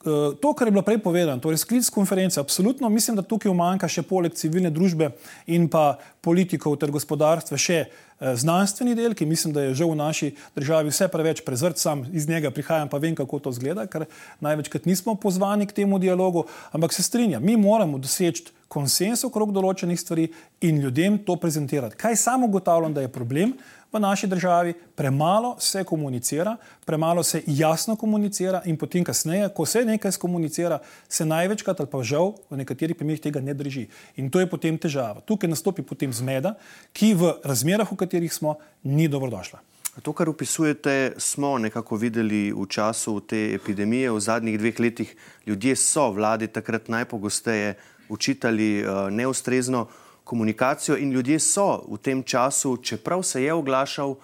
Eh, 0.06 0.36
to, 0.42 0.54
kar 0.54 0.68
je 0.68 0.72
bilo 0.72 0.84
prej 0.86 1.00
povedano, 1.02 1.42
torej 1.42 1.58
sklic 1.58 1.90
konference, 1.90 2.40
absolutno 2.40 2.90
mislim, 2.90 3.16
da 3.18 3.24
tukaj 3.26 3.50
umanka 3.50 3.88
še 3.90 4.04
poleg 4.06 4.36
civilne 4.38 4.70
družbe 4.70 5.10
in 5.50 5.66
pa 5.66 5.98
politikov 6.22 6.76
ter 6.78 6.94
gospodarstva 6.94 7.58
še 7.58 7.78
eh, 7.82 7.90
znanstveni 8.38 8.94
del, 8.94 9.16
ki 9.18 9.26
mislim, 9.26 9.56
da 9.56 9.64
je 9.66 9.74
že 9.82 9.88
v 9.90 9.96
naši 9.98 10.30
državi 10.54 10.94
vse 10.94 11.08
preveč 11.10 11.42
prezrt, 11.42 11.82
sam 11.82 12.06
iz 12.14 12.30
njega 12.30 12.54
prihajam, 12.54 12.92
pa 12.92 13.02
vem, 13.02 13.18
kako 13.18 13.40
to 13.48 13.56
zgleda, 13.58 13.88
ker 13.90 14.06
največkrat 14.46 14.86
nismo 14.86 15.18
pozvani 15.18 15.66
k 15.66 15.74
temu 15.74 15.98
dialogu, 15.98 16.46
ampak 16.70 16.94
se 16.94 17.02
strinjam, 17.02 17.42
mi 17.42 17.58
moramo 17.58 17.98
doseči 17.98 18.54
konsens 18.70 19.26
okrog 19.26 19.54
določenih 19.56 19.98
stvari 19.98 20.28
in 20.62 20.84
ljudem 20.86 21.18
to 21.26 21.34
prezentirati. 21.42 21.98
Kaj 21.98 22.18
samo 22.28 22.46
ugotavljam, 22.46 22.94
da 22.94 23.02
je 23.02 23.10
problem? 23.10 23.58
V 23.96 24.00
naši 24.00 24.28
državi, 24.28 24.74
premalo 24.96 25.56
se 25.60 25.84
komunicira, 25.84 26.58
premalo 26.86 27.24
se 27.24 27.44
jasno 27.48 27.96
komunicira, 27.96 28.62
in 28.66 28.78
potem, 28.78 29.04
kasneje, 29.04 29.50
ko 29.56 29.66
se 29.66 29.86
nekaj 29.86 30.12
skomunicira, 30.12 30.80
se 31.10 31.26
največkrat, 31.26 31.80
ali 31.80 31.90
pa 31.92 32.04
žal, 32.04 32.34
v 32.50 32.60
nekaterih 32.60 32.96
primerih 32.96 33.22
tega 33.24 33.42
ne 33.42 33.54
drži. 33.54 33.88
In 34.20 34.30
to 34.30 34.44
je 34.44 34.50
potem 34.50 34.78
težava. 34.78 35.24
Tukaj 35.26 35.50
nastopi 35.50 35.82
potem 35.82 36.14
zmeda, 36.14 36.58
ki 36.94 37.14
v 37.16 37.38
razmerah, 37.44 37.88
v 37.88 38.00
katerih 38.04 38.34
smo, 38.34 38.58
ni 38.84 39.08
dobrodošla. 39.08 39.64
To, 40.04 40.12
kar 40.12 40.28
opisujete, 40.28 41.16
smo 41.18 41.56
nekako 41.58 41.96
videli 41.96 42.52
v 42.52 42.66
času 42.68 43.22
te 43.24 43.56
epidemije, 43.56 44.12
v 44.12 44.20
zadnjih 44.20 44.60
dveh 44.60 44.80
letih. 44.80 45.16
Ljudje 45.48 45.76
so 45.80 46.10
vladi 46.12 46.52
takrat 46.52 46.92
najpogosteje 46.92 47.78
učitali 48.10 48.84
uh, 48.84 49.08
neustrezno 49.10 49.88
komunikacijo 50.26 50.98
in 50.98 51.12
ljudje 51.14 51.40
so 51.40 51.86
v 51.88 51.98
tem 52.02 52.24
času, 52.24 52.78
čeprav 52.78 53.24
se 53.24 53.44
je 53.44 53.54
oglašal, 53.54 54.16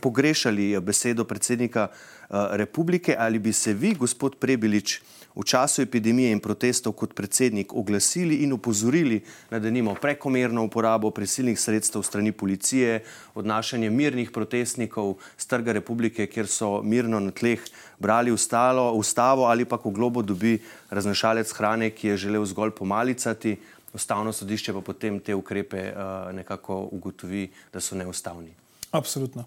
pogrešali 0.00 0.80
besedo 0.80 1.24
predsednika 1.24 1.88
uh, 1.90 2.36
republike. 2.50 3.16
Ali 3.18 3.38
bi 3.38 3.52
se 3.52 3.74
vi, 3.74 3.94
gospod 3.94 4.38
Prebilič, 4.38 5.00
v 5.38 5.44
času 5.46 5.82
epidemije 5.82 6.32
in 6.34 6.40
protestov 6.42 6.92
kot 6.98 7.14
predsednik 7.14 7.72
oglasili 7.72 8.42
in 8.42 8.52
upozorili 8.52 9.20
na 9.50 9.58
denimo 9.58 9.94
prekomerno 9.94 10.64
uporabo 10.64 11.10
prisilnih 11.10 11.60
sredstev 11.60 12.02
strani 12.02 12.32
policije, 12.32 13.04
odnašanje 13.34 13.90
mirnih 13.90 14.30
protestnikov 14.34 15.14
z 15.38 15.46
trga 15.46 15.72
republike, 15.72 16.26
kjer 16.26 16.46
so 16.46 16.82
mirno 16.82 17.20
na 17.20 17.30
tleh 17.30 17.62
brali 17.98 18.34
ustalo, 18.34 18.92
ustavo 18.92 19.46
ali 19.46 19.64
pa 19.64 19.78
ko 19.78 19.90
globo 19.90 20.22
dobi 20.22 20.58
raznašalec 20.90 21.52
hrane, 21.52 21.90
ki 21.90 22.08
je 22.08 22.16
želel 22.16 22.44
zgolj 22.44 22.70
pomalicati, 22.70 23.56
ustavno 23.98 24.32
sodišče 24.32 24.72
pa 24.78 24.80
potem 24.86 25.20
te 25.20 25.34
ukrepe 25.34 25.90
uh, 25.90 26.32
nekako 26.34 26.88
ugotovi, 26.92 27.48
da 27.72 27.82
so 27.82 27.98
neustavni. 27.98 28.54
Absolutno. 28.90 29.44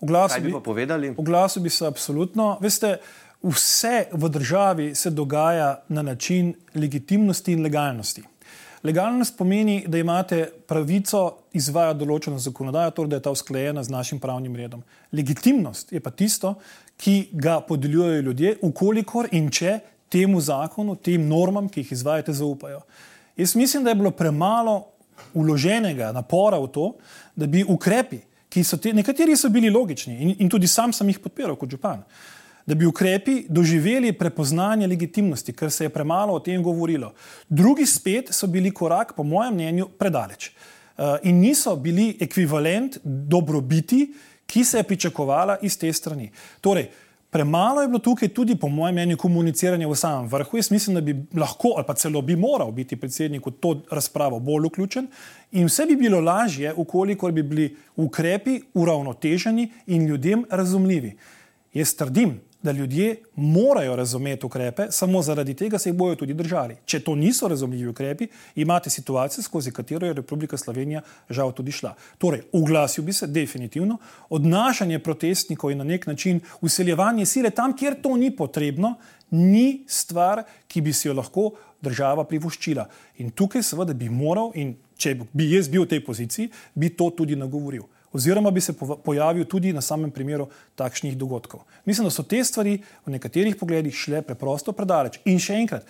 Kaj 0.00 0.40
bi 0.40 0.52
pa 0.54 0.60
povedali? 0.62 1.10
V 1.10 1.24
glasu 1.26 1.60
bi 1.60 1.70
se 1.70 1.86
absolutno. 1.86 2.56
Veste, 2.62 2.96
vse 3.42 4.06
v 4.12 4.28
državi 4.28 4.94
se 4.94 5.10
dogaja 5.10 5.82
na 5.88 6.02
način 6.02 6.54
legitimnosti 6.74 7.52
in 7.52 7.62
legalnosti. 7.62 8.22
Legalnost 8.82 9.36
pomeni, 9.38 9.84
da 9.86 9.98
imate 9.98 10.44
pravico 10.70 11.22
izvajati 11.52 11.98
določeno 11.98 12.38
zakonodajo, 12.38 12.94
torej 12.94 13.10
da 13.10 13.18
je 13.18 13.24
ta 13.26 13.32
usklajena 13.34 13.82
z 13.82 13.90
našim 13.90 14.20
pravnim 14.22 14.54
redom. 14.56 14.84
Legitimnost 15.12 15.92
je 15.92 16.00
pa 16.00 16.14
tisto, 16.14 16.54
ki 16.96 17.28
ga 17.32 17.58
podeljujejo 17.60 18.22
ljudje, 18.30 18.56
ukolikor 18.62 19.28
in 19.34 19.50
če 19.50 19.80
temu 20.08 20.40
zakonu, 20.40 20.94
tem 20.94 21.26
normam, 21.28 21.68
ki 21.68 21.82
jih 21.82 21.92
izvajate, 21.98 22.32
zaupajo. 22.32 22.84
Jaz 23.38 23.54
mislim, 23.54 23.84
da 23.84 23.90
je 23.90 23.94
bilo 23.94 24.10
premalo 24.10 24.86
uloženega 25.34 26.12
napora 26.12 26.58
v 26.58 26.66
to, 26.74 26.88
da 27.36 27.46
bi 27.46 27.64
ukrepi, 27.68 28.18
ki 28.48 28.64
so 28.64 28.76
ti, 28.76 28.92
nekateri 28.92 29.36
so 29.36 29.50
bili 29.52 29.70
logični 29.70 30.16
in, 30.18 30.34
in 30.38 30.50
tudi 30.50 30.66
sam 30.66 30.92
sem 30.92 31.08
jih 31.08 31.20
podpiral 31.22 31.56
kot 31.56 31.70
župan, 31.70 32.02
da 32.66 32.74
bi 32.74 32.86
ukrepi 32.86 33.44
doživeli 33.48 34.12
prepoznanje 34.12 34.86
legitimnosti, 34.86 35.52
ker 35.52 35.70
se 35.70 35.86
je 35.86 35.92
premalo 35.92 36.34
o 36.34 36.40
tem 36.40 36.62
govorilo. 36.62 37.12
Drugi 37.48 37.86
spet 37.86 38.32
so 38.34 38.46
bili 38.46 38.74
korak, 38.74 39.14
po 39.16 39.22
mojem 39.22 39.54
mnenju, 39.54 39.88
predaleč 39.98 40.50
uh, 40.50 41.16
in 41.22 41.38
niso 41.40 41.76
bili 41.76 42.16
ekvivalent 42.20 42.98
dobrobiti, 43.04 44.08
ki 44.46 44.64
se 44.64 44.78
je 44.78 44.88
pričakovala 44.88 45.58
iz 45.62 45.78
te 45.78 45.92
strani. 45.92 46.30
Torej, 46.60 46.88
Premalo 47.30 47.82
je 47.82 47.88
bilo 47.88 47.98
tukaj 47.98 48.28
tudi, 48.28 48.56
po 48.56 48.68
mojem 48.68 48.94
mnenju, 48.94 49.16
komuniciranja 49.16 49.88
v 49.88 49.96
samem 49.96 50.28
vrhu. 50.28 50.56
Jaz 50.56 50.70
mislim, 50.70 50.94
da 50.94 51.00
bi 51.00 51.12
lahko 51.36 51.74
ali 51.76 51.84
pa 51.86 51.94
celo 51.94 52.22
bi 52.22 52.36
moral 52.36 52.72
biti 52.72 52.96
predsednik 52.96 53.46
v 53.46 53.52
to 53.60 53.74
razpravo 53.90 54.38
bolj 54.40 54.70
vključen 54.70 55.06
in 55.52 55.66
vse 55.68 55.86
bi 55.86 55.96
bilo 55.96 56.20
lažje, 56.20 56.72
ukolikor 56.76 57.32
bi 57.32 57.42
bili 57.42 57.76
ukrepi 57.96 58.60
uravnoteženi 58.74 59.70
in 59.86 60.06
ljudem 60.06 60.44
razumljivi. 60.50 61.16
Jaz 61.74 61.94
trdim, 61.94 62.40
da 62.62 62.72
ljudje 62.72 63.16
morajo 63.36 63.96
razumeti 63.96 64.46
ukrepe, 64.46 64.86
samo 64.90 65.22
zaradi 65.22 65.54
tega 65.54 65.78
se 65.78 65.88
jih 65.90 65.96
bojo 65.96 66.14
tudi 66.14 66.34
držali. 66.34 66.76
Če 66.84 67.00
to 67.00 67.14
niso 67.14 67.48
razumljivi 67.48 67.88
ukrepi, 67.88 68.26
imate 68.54 68.90
situacijo, 68.90 69.42
skozi 69.42 69.72
katero 69.72 70.06
je 70.06 70.12
Republika 70.12 70.56
Slovenija 70.56 71.02
žal 71.30 71.52
tudi 71.52 71.72
šla. 71.72 71.94
Torej, 72.18 72.42
oglasil 72.52 73.04
bi 73.04 73.12
se 73.12 73.26
definitivno, 73.26 73.98
odnašanje 74.30 74.98
protestnikov 74.98 75.70
in 75.70 75.78
na 75.78 75.84
nek 75.84 76.06
način 76.06 76.40
usiljevanje 76.60 77.26
sile 77.26 77.50
tam, 77.50 77.76
kjer 77.76 78.00
to 78.02 78.16
ni 78.16 78.30
potrebno, 78.36 78.94
ni 79.30 79.84
stvar, 79.86 80.42
ki 80.66 80.80
bi 80.80 80.92
si 80.92 81.08
jo 81.08 81.14
lahko 81.14 81.50
država 81.82 82.24
privoščila. 82.24 82.88
In 83.18 83.30
tukaj 83.30 83.62
seveda 83.62 83.94
bi 83.94 84.08
moral, 84.10 84.50
in 84.54 84.74
če 84.96 85.14
bi 85.32 85.52
jaz 85.52 85.68
bil 85.70 85.84
v 85.84 85.92
tej 85.94 86.04
poziciji, 86.04 86.50
bi 86.74 86.90
to 86.90 87.10
tudi 87.10 87.36
nagovoril 87.36 87.86
oziroma 88.12 88.50
bi 88.50 88.60
se 88.60 88.72
pojavil 89.04 89.44
tudi 89.44 89.72
na 89.72 89.80
samem 89.80 90.10
primeru 90.10 90.48
takšnih 90.76 91.16
dogodkov. 91.18 91.60
Mislim, 91.84 92.06
da 92.06 92.10
so 92.10 92.22
te 92.22 92.44
stvari 92.44 92.78
v 93.06 93.12
nekaterih 93.12 93.56
pogledih 93.56 93.94
šle 93.94 94.22
preprosto 94.22 94.72
predaleč. 94.72 95.20
In 95.24 95.38
še 95.38 95.58
enkrat, 95.60 95.86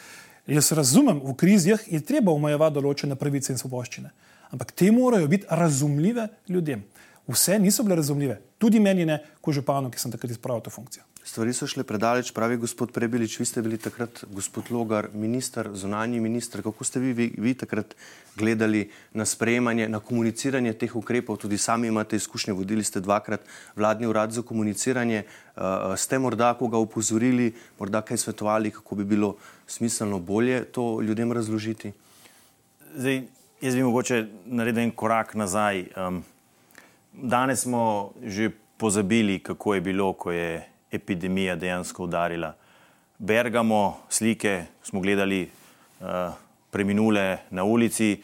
jaz 0.47 0.73
razumem, 0.73 1.21
v 1.25 1.35
krizijah 1.39 1.83
je 1.87 2.01
treba 2.01 2.33
omejevati 2.33 2.81
določene 2.81 3.17
pravice 3.17 3.53
in 3.53 3.61
svoboščine, 3.61 4.11
ampak 4.51 4.73
te 4.73 4.91
morajo 4.93 5.29
biti 5.29 5.47
razumljive 5.51 6.29
ljudem. 6.49 6.85
Vse 7.29 7.59
niso 7.59 7.83
bile 7.85 7.97
razumljive, 7.97 8.41
tudi 8.59 8.81
meni 8.81 9.05
ne, 9.05 9.19
kot 9.45 9.55
županu, 9.55 9.91
ki 9.93 10.01
sem 10.01 10.13
takrat 10.13 10.33
izpravil 10.33 10.63
to 10.65 10.73
funkcijo. 10.73 11.05
Stvari 11.29 11.53
so 11.53 11.67
šle 11.69 11.83
predaleč, 11.85 12.31
pravi 12.33 12.57
gospod 12.57 12.89
Prebelič. 12.97 13.35
Vi 13.37 13.45
ste 13.45 13.61
bili 13.61 13.77
takrat, 13.77 14.23
gospod 14.33 14.71
Logar, 14.73 15.11
minister, 15.13 15.69
zunanji 15.77 16.23
minister. 16.25 16.63
Kako 16.65 16.85
ste 16.89 17.03
vi, 17.03 17.13
vi, 17.13 17.27
vi 17.37 17.53
takrat 17.55 17.93
gledali 18.37 18.87
na 19.13 19.27
sprejemanje, 19.29 19.91
na 19.93 20.01
komuniciranje 20.01 20.73
teh 20.73 20.95
ukrepov? 20.97 21.37
Tudi 21.43 21.59
sami 21.61 21.91
imate 21.93 22.17
izkušnje, 22.17 22.55
vodili 22.57 22.85
ste 22.85 23.05
dvakrat 23.05 23.45
vladni 23.77 24.09
urad 24.09 24.33
za 24.33 24.43
komuniciranje. 24.43 25.27
Uh, 25.53 25.93
ste 26.01 26.19
morda 26.19 26.55
koga 26.57 26.81
upozorili, 26.81 27.53
morda 27.79 28.01
kaj 28.01 28.25
svetovali, 28.25 28.73
kako 28.73 28.97
bi 28.97 29.05
bilo 29.05 29.35
smiselno 29.67 30.19
bolje 30.19 30.65
to 30.65 31.03
ljudem 31.03 31.33
razložiti? 31.33 31.93
Zdaj, 32.97 33.23
jaz 33.61 33.75
bi 33.75 33.85
mogoče 33.85 34.25
naredil 34.47 34.89
en 34.89 34.97
korak 34.97 35.37
nazaj. 35.37 35.91
Um, 35.93 36.25
danes 37.23 37.63
smo 37.63 38.13
že 38.23 38.51
pozabili, 38.77 39.39
kako 39.39 39.75
je 39.75 39.81
bilo, 39.81 40.13
ko 40.13 40.33
je 40.33 40.63
epidemija 40.91 41.57
dejansko 41.57 42.05
udarila. 42.05 42.55
Bergamo 43.19 43.99
slike, 44.09 44.65
smo 44.83 45.01
gledali 45.01 45.51
uh, 46.01 46.07
preminule 46.71 47.39
na 47.51 47.65
ulici, 47.65 48.23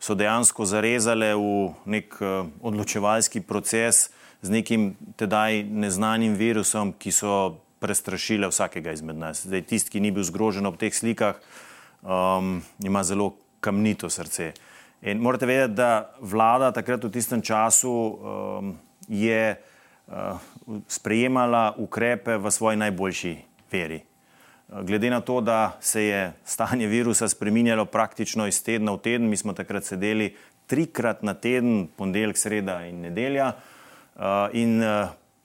so 0.00 0.14
dejansko 0.14 0.64
zarezale 0.64 1.34
v 1.34 1.72
nek 1.88 2.18
uh, 2.20 2.46
odločevalski 2.62 3.40
proces 3.40 4.10
z 4.42 4.50
nekim 4.50 4.94
tedaj 5.16 5.64
neznanim 5.64 6.34
virusom, 6.36 6.92
ki 6.92 7.12
so 7.12 7.56
prestrašile 7.80 8.48
vsakega 8.48 8.92
izmed 8.92 9.16
nas. 9.16 9.46
Zdaj, 9.46 9.62
tisti, 9.62 9.96
ki 9.96 10.00
ni 10.00 10.12
bil 10.12 10.24
zgrožen 10.24 10.68
ob 10.68 10.76
teh 10.80 10.92
slikah, 10.94 11.40
um, 12.02 12.60
ima 12.84 13.02
zelo 13.04 13.32
kamnito 13.60 14.10
srce. 14.12 14.52
In 15.02 15.20
morate 15.20 15.46
vedeti, 15.46 15.74
da 15.74 16.10
vlada 16.20 16.72
takrat 16.72 17.04
v 17.04 17.10
tistem 17.12 17.42
času 17.42 17.90
um, 17.92 18.74
je 19.08 19.54
uh, 19.56 20.40
sprejemala 20.88 21.74
ukrepe 21.76 22.38
v 22.40 22.50
svoji 22.50 22.76
najboljši 22.76 23.34
veri. 23.72 24.00
Glede 24.82 25.10
na 25.10 25.20
to, 25.20 25.40
da 25.40 25.76
se 25.80 26.02
je 26.02 26.32
stanje 26.44 26.86
virusa 26.86 27.28
spremenjalo 27.28 27.84
praktično 27.84 28.46
iz 28.46 28.62
tedna 28.62 28.92
v 28.92 28.98
teden, 28.98 29.28
mi 29.28 29.36
smo 29.36 29.52
takrat 29.52 29.84
sedeli 29.84 30.34
trikrat 30.66 31.22
na 31.22 31.34
teden, 31.34 31.86
ponedeljek, 31.96 32.38
sreda 32.38 32.80
in 32.86 33.00
nedelja, 33.00 33.52
in 34.52 34.82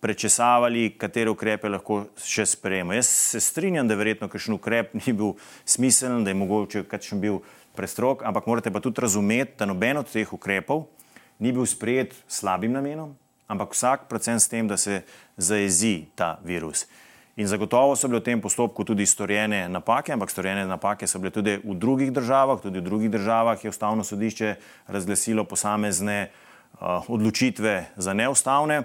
prečesavali, 0.02 0.96
katere 0.98 1.30
ukrepe 1.30 1.70
lahko 1.70 2.08
še 2.18 2.48
sprejemo. 2.50 2.96
Jaz 2.98 3.12
se 3.36 3.42
strinjam, 3.44 3.88
da 3.88 3.96
verjetno 4.00 4.30
kakšen 4.32 4.58
ukrep 4.58 4.96
ni 5.04 5.14
bil 5.14 5.36
smiseln, 5.66 6.24
da 6.26 6.34
je 6.34 6.40
mogoče 6.42 6.84
kakšen 6.90 7.22
bil 7.22 7.42
prestrok, 7.76 8.24
ampak 8.24 8.48
morate 8.48 8.72
pa 8.72 8.80
tudi 8.80 9.02
razumeti, 9.02 9.56
da 9.60 9.66
noben 9.66 9.98
od 9.98 10.10
teh 10.12 10.34
ukrepov 10.34 10.88
ni 11.42 11.52
bil 11.52 11.66
sprejet 11.66 12.14
s 12.28 12.42
slabim 12.44 12.72
namenom, 12.72 13.16
ampak 13.50 13.74
vsak 13.74 14.06
predvsem 14.10 14.40
s 14.40 14.48
tem, 14.48 14.68
da 14.68 14.78
se 14.78 15.02
zajezi 15.38 16.06
ta 16.16 16.38
virus. 16.46 16.86
In 17.40 17.48
zagotovo 17.48 17.96
so 17.96 18.12
bile 18.12 18.20
v 18.20 18.28
tem 18.28 18.42
postopku 18.44 18.84
tudi 18.86 19.08
storjene 19.08 19.66
napake, 19.72 20.14
ampak 20.14 20.30
storjene 20.30 20.68
napake 20.70 21.08
so 21.08 21.18
bile 21.18 21.32
tudi 21.34 21.58
v 21.64 21.74
drugih 21.74 22.12
državah, 22.14 22.62
tudi 22.62 22.78
v 22.78 22.86
drugih 22.86 23.10
državah 23.10 23.58
je 23.58 23.72
ustavno 23.72 24.04
sodišče 24.04 24.56
razglasilo 24.92 25.48
posamezne 25.48 26.30
uh, 26.30 27.02
odločitve 27.10 27.96
za 27.98 28.14
neustavne. 28.14 28.84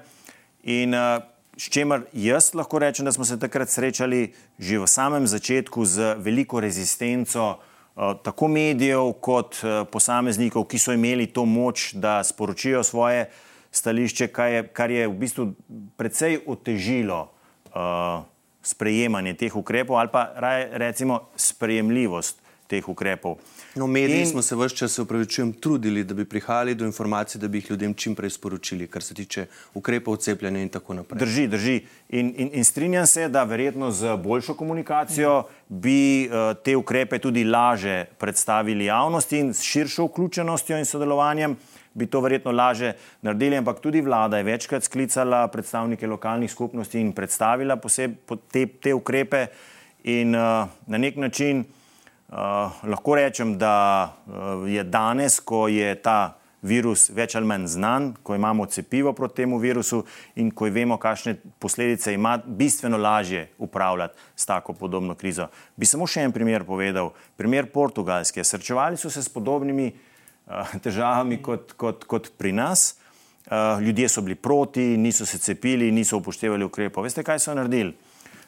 In 0.63 0.95
uh, 0.95 1.21
s 1.59 1.69
čimer 1.69 2.07
jaz 2.17 2.55
lahko 2.55 2.79
rečem, 2.79 3.05
da 3.05 3.13
smo 3.13 3.25
se 3.25 3.37
takrat 3.37 3.69
srečali 3.69 4.33
že 4.59 4.79
v 4.79 4.87
samem 4.89 5.27
začetku 5.27 5.85
z 5.85 6.15
veliko 6.23 6.61
rezistenco 6.61 7.59
uh, 7.59 7.76
tako 7.97 8.49
medijev 8.49 9.13
kot 9.21 9.61
uh, 9.65 9.87
posameznikov, 9.93 10.67
ki 10.69 10.79
so 10.79 10.93
imeli 10.93 11.27
to 11.27 11.45
moč, 11.45 11.95
da 11.95 12.21
sporočijo 12.25 12.83
svoje 12.85 13.31
stališče, 13.73 14.29
kar 14.29 14.53
je, 14.53 14.63
kar 14.69 14.91
je 14.91 15.09
v 15.09 15.15
bistvu 15.17 15.47
precej 15.97 16.41
otežilo 16.47 17.23
uh, 17.73 18.25
sprejemanje 18.63 19.35
teh 19.35 19.57
ukrepov 19.57 19.99
ali 19.99 20.11
pa 20.13 20.33
raje 20.37 20.69
recimo 20.73 21.21
sprejemljivost 21.37 22.43
teh 22.67 22.89
ukrepov. 22.89 23.39
No, 23.77 23.87
mediji 23.87 24.20
in... 24.20 24.27
smo 24.27 24.43
se 24.43 24.57
vse 24.57 24.77
čas, 24.77 24.99
upravičujem, 24.99 25.53
trudili, 25.53 26.05
da 26.05 26.14
bi 26.14 26.24
prihajali 26.24 26.74
do 26.74 26.85
informacij, 26.85 27.41
da 27.41 27.49
bi 27.49 27.59
jih 27.59 27.70
ljudem 27.70 27.95
čim 27.95 28.14
prej 28.14 28.31
sporočili, 28.31 28.87
kar 28.89 29.03
se 29.03 29.14
tiče 29.14 29.47
ukrepov, 29.74 30.16
cepljenja 30.16 30.62
in 30.64 30.68
tako 30.68 30.95
naprej. 30.95 31.18
Drži, 31.18 31.47
drži. 31.47 31.77
In, 32.09 32.33
in, 32.37 32.51
in 32.53 32.64
strinjam 32.64 33.07
se, 33.07 33.29
da 33.29 33.45
verjetno 33.45 33.91
z 33.91 34.16
boljšo 34.16 34.55
komunikacijo 34.55 35.43
bi 35.68 36.29
uh, 36.29 36.57
te 36.64 36.77
ukrepe 36.77 37.18
tudi 37.18 37.45
laže 37.45 38.05
predstavili 38.18 38.85
javnosti 38.85 39.39
in 39.39 39.55
s 39.55 39.62
širšo 39.62 40.09
vključenostjo 40.09 40.79
in 40.79 40.85
sodelovanjem 40.85 41.57
bi 41.95 42.07
to 42.07 42.20
verjetno 42.20 42.53
laže 42.53 42.93
naredili, 43.22 43.57
ampak 43.57 43.81
tudi 43.81 44.01
vlada 44.01 44.37
je 44.37 44.45
večkrat 44.45 44.85
sklicala 44.85 45.49
predstavnike 45.49 46.07
lokalnih 46.07 46.51
skupnosti 46.51 47.01
in 47.01 47.12
predstavila 47.12 47.77
posebej 47.77 48.39
te, 48.53 48.66
te 48.66 48.95
ukrepe 48.95 49.47
in 50.05 50.35
uh, 50.35 50.68
na 50.87 50.99
nek 50.99 51.16
način 51.16 51.64
lahko 52.82 53.14
rečem, 53.14 53.59
da 53.59 54.12
uh, 54.26 54.68
je 54.68 54.84
danes, 54.84 55.41
ko 55.41 55.68
je 55.68 55.95
ta 56.03 56.37
virus 56.66 57.07
več 57.14 57.37
ali 57.39 57.47
manj 57.47 57.66
znan, 57.76 58.09
ko 58.22 58.34
imamo 58.34 58.66
cepivo 58.66 59.12
proti 59.12 59.43
temu 59.43 59.59
virusu 59.62 60.03
in 60.41 60.51
ko 60.51 60.68
vemo, 60.72 60.99
kakšne 60.99 61.37
posledice 61.62 62.14
ima, 62.14 62.37
bistveno 62.39 62.99
lažje 62.99 63.47
upravljati 63.59 64.18
s 64.37 64.47
tako 64.47 64.72
podobno 64.72 65.14
krizo. 65.14 65.49
Bi 65.76 65.87
samo 65.87 66.07
še 66.07 66.26
en 66.26 66.34
primer 66.34 66.64
povedal. 66.64 67.12
Primer 67.37 67.70
Portugalske. 67.72 68.45
Srčevali 68.45 68.97
so 68.97 69.11
se 69.11 69.22
s 69.22 69.32
podobnimi 69.32 69.93
uh, 69.93 70.76
težavami 70.84 71.39
kot, 71.43 71.76
kot, 71.76 72.05
kot 72.05 72.32
pri 72.39 72.53
nas. 72.53 72.97
Uh, 73.47 73.78
ljudje 73.80 74.09
so 74.11 74.24
bili 74.26 74.34
proti, 74.34 74.97
niso 74.99 75.26
se 75.26 75.39
cepili, 75.39 75.93
niso 75.95 76.18
upoštevali 76.18 76.66
ukrepov. 76.66 77.07
Veste, 77.07 77.22
kaj 77.22 77.39
so 77.45 77.55
naredili? 77.55 77.95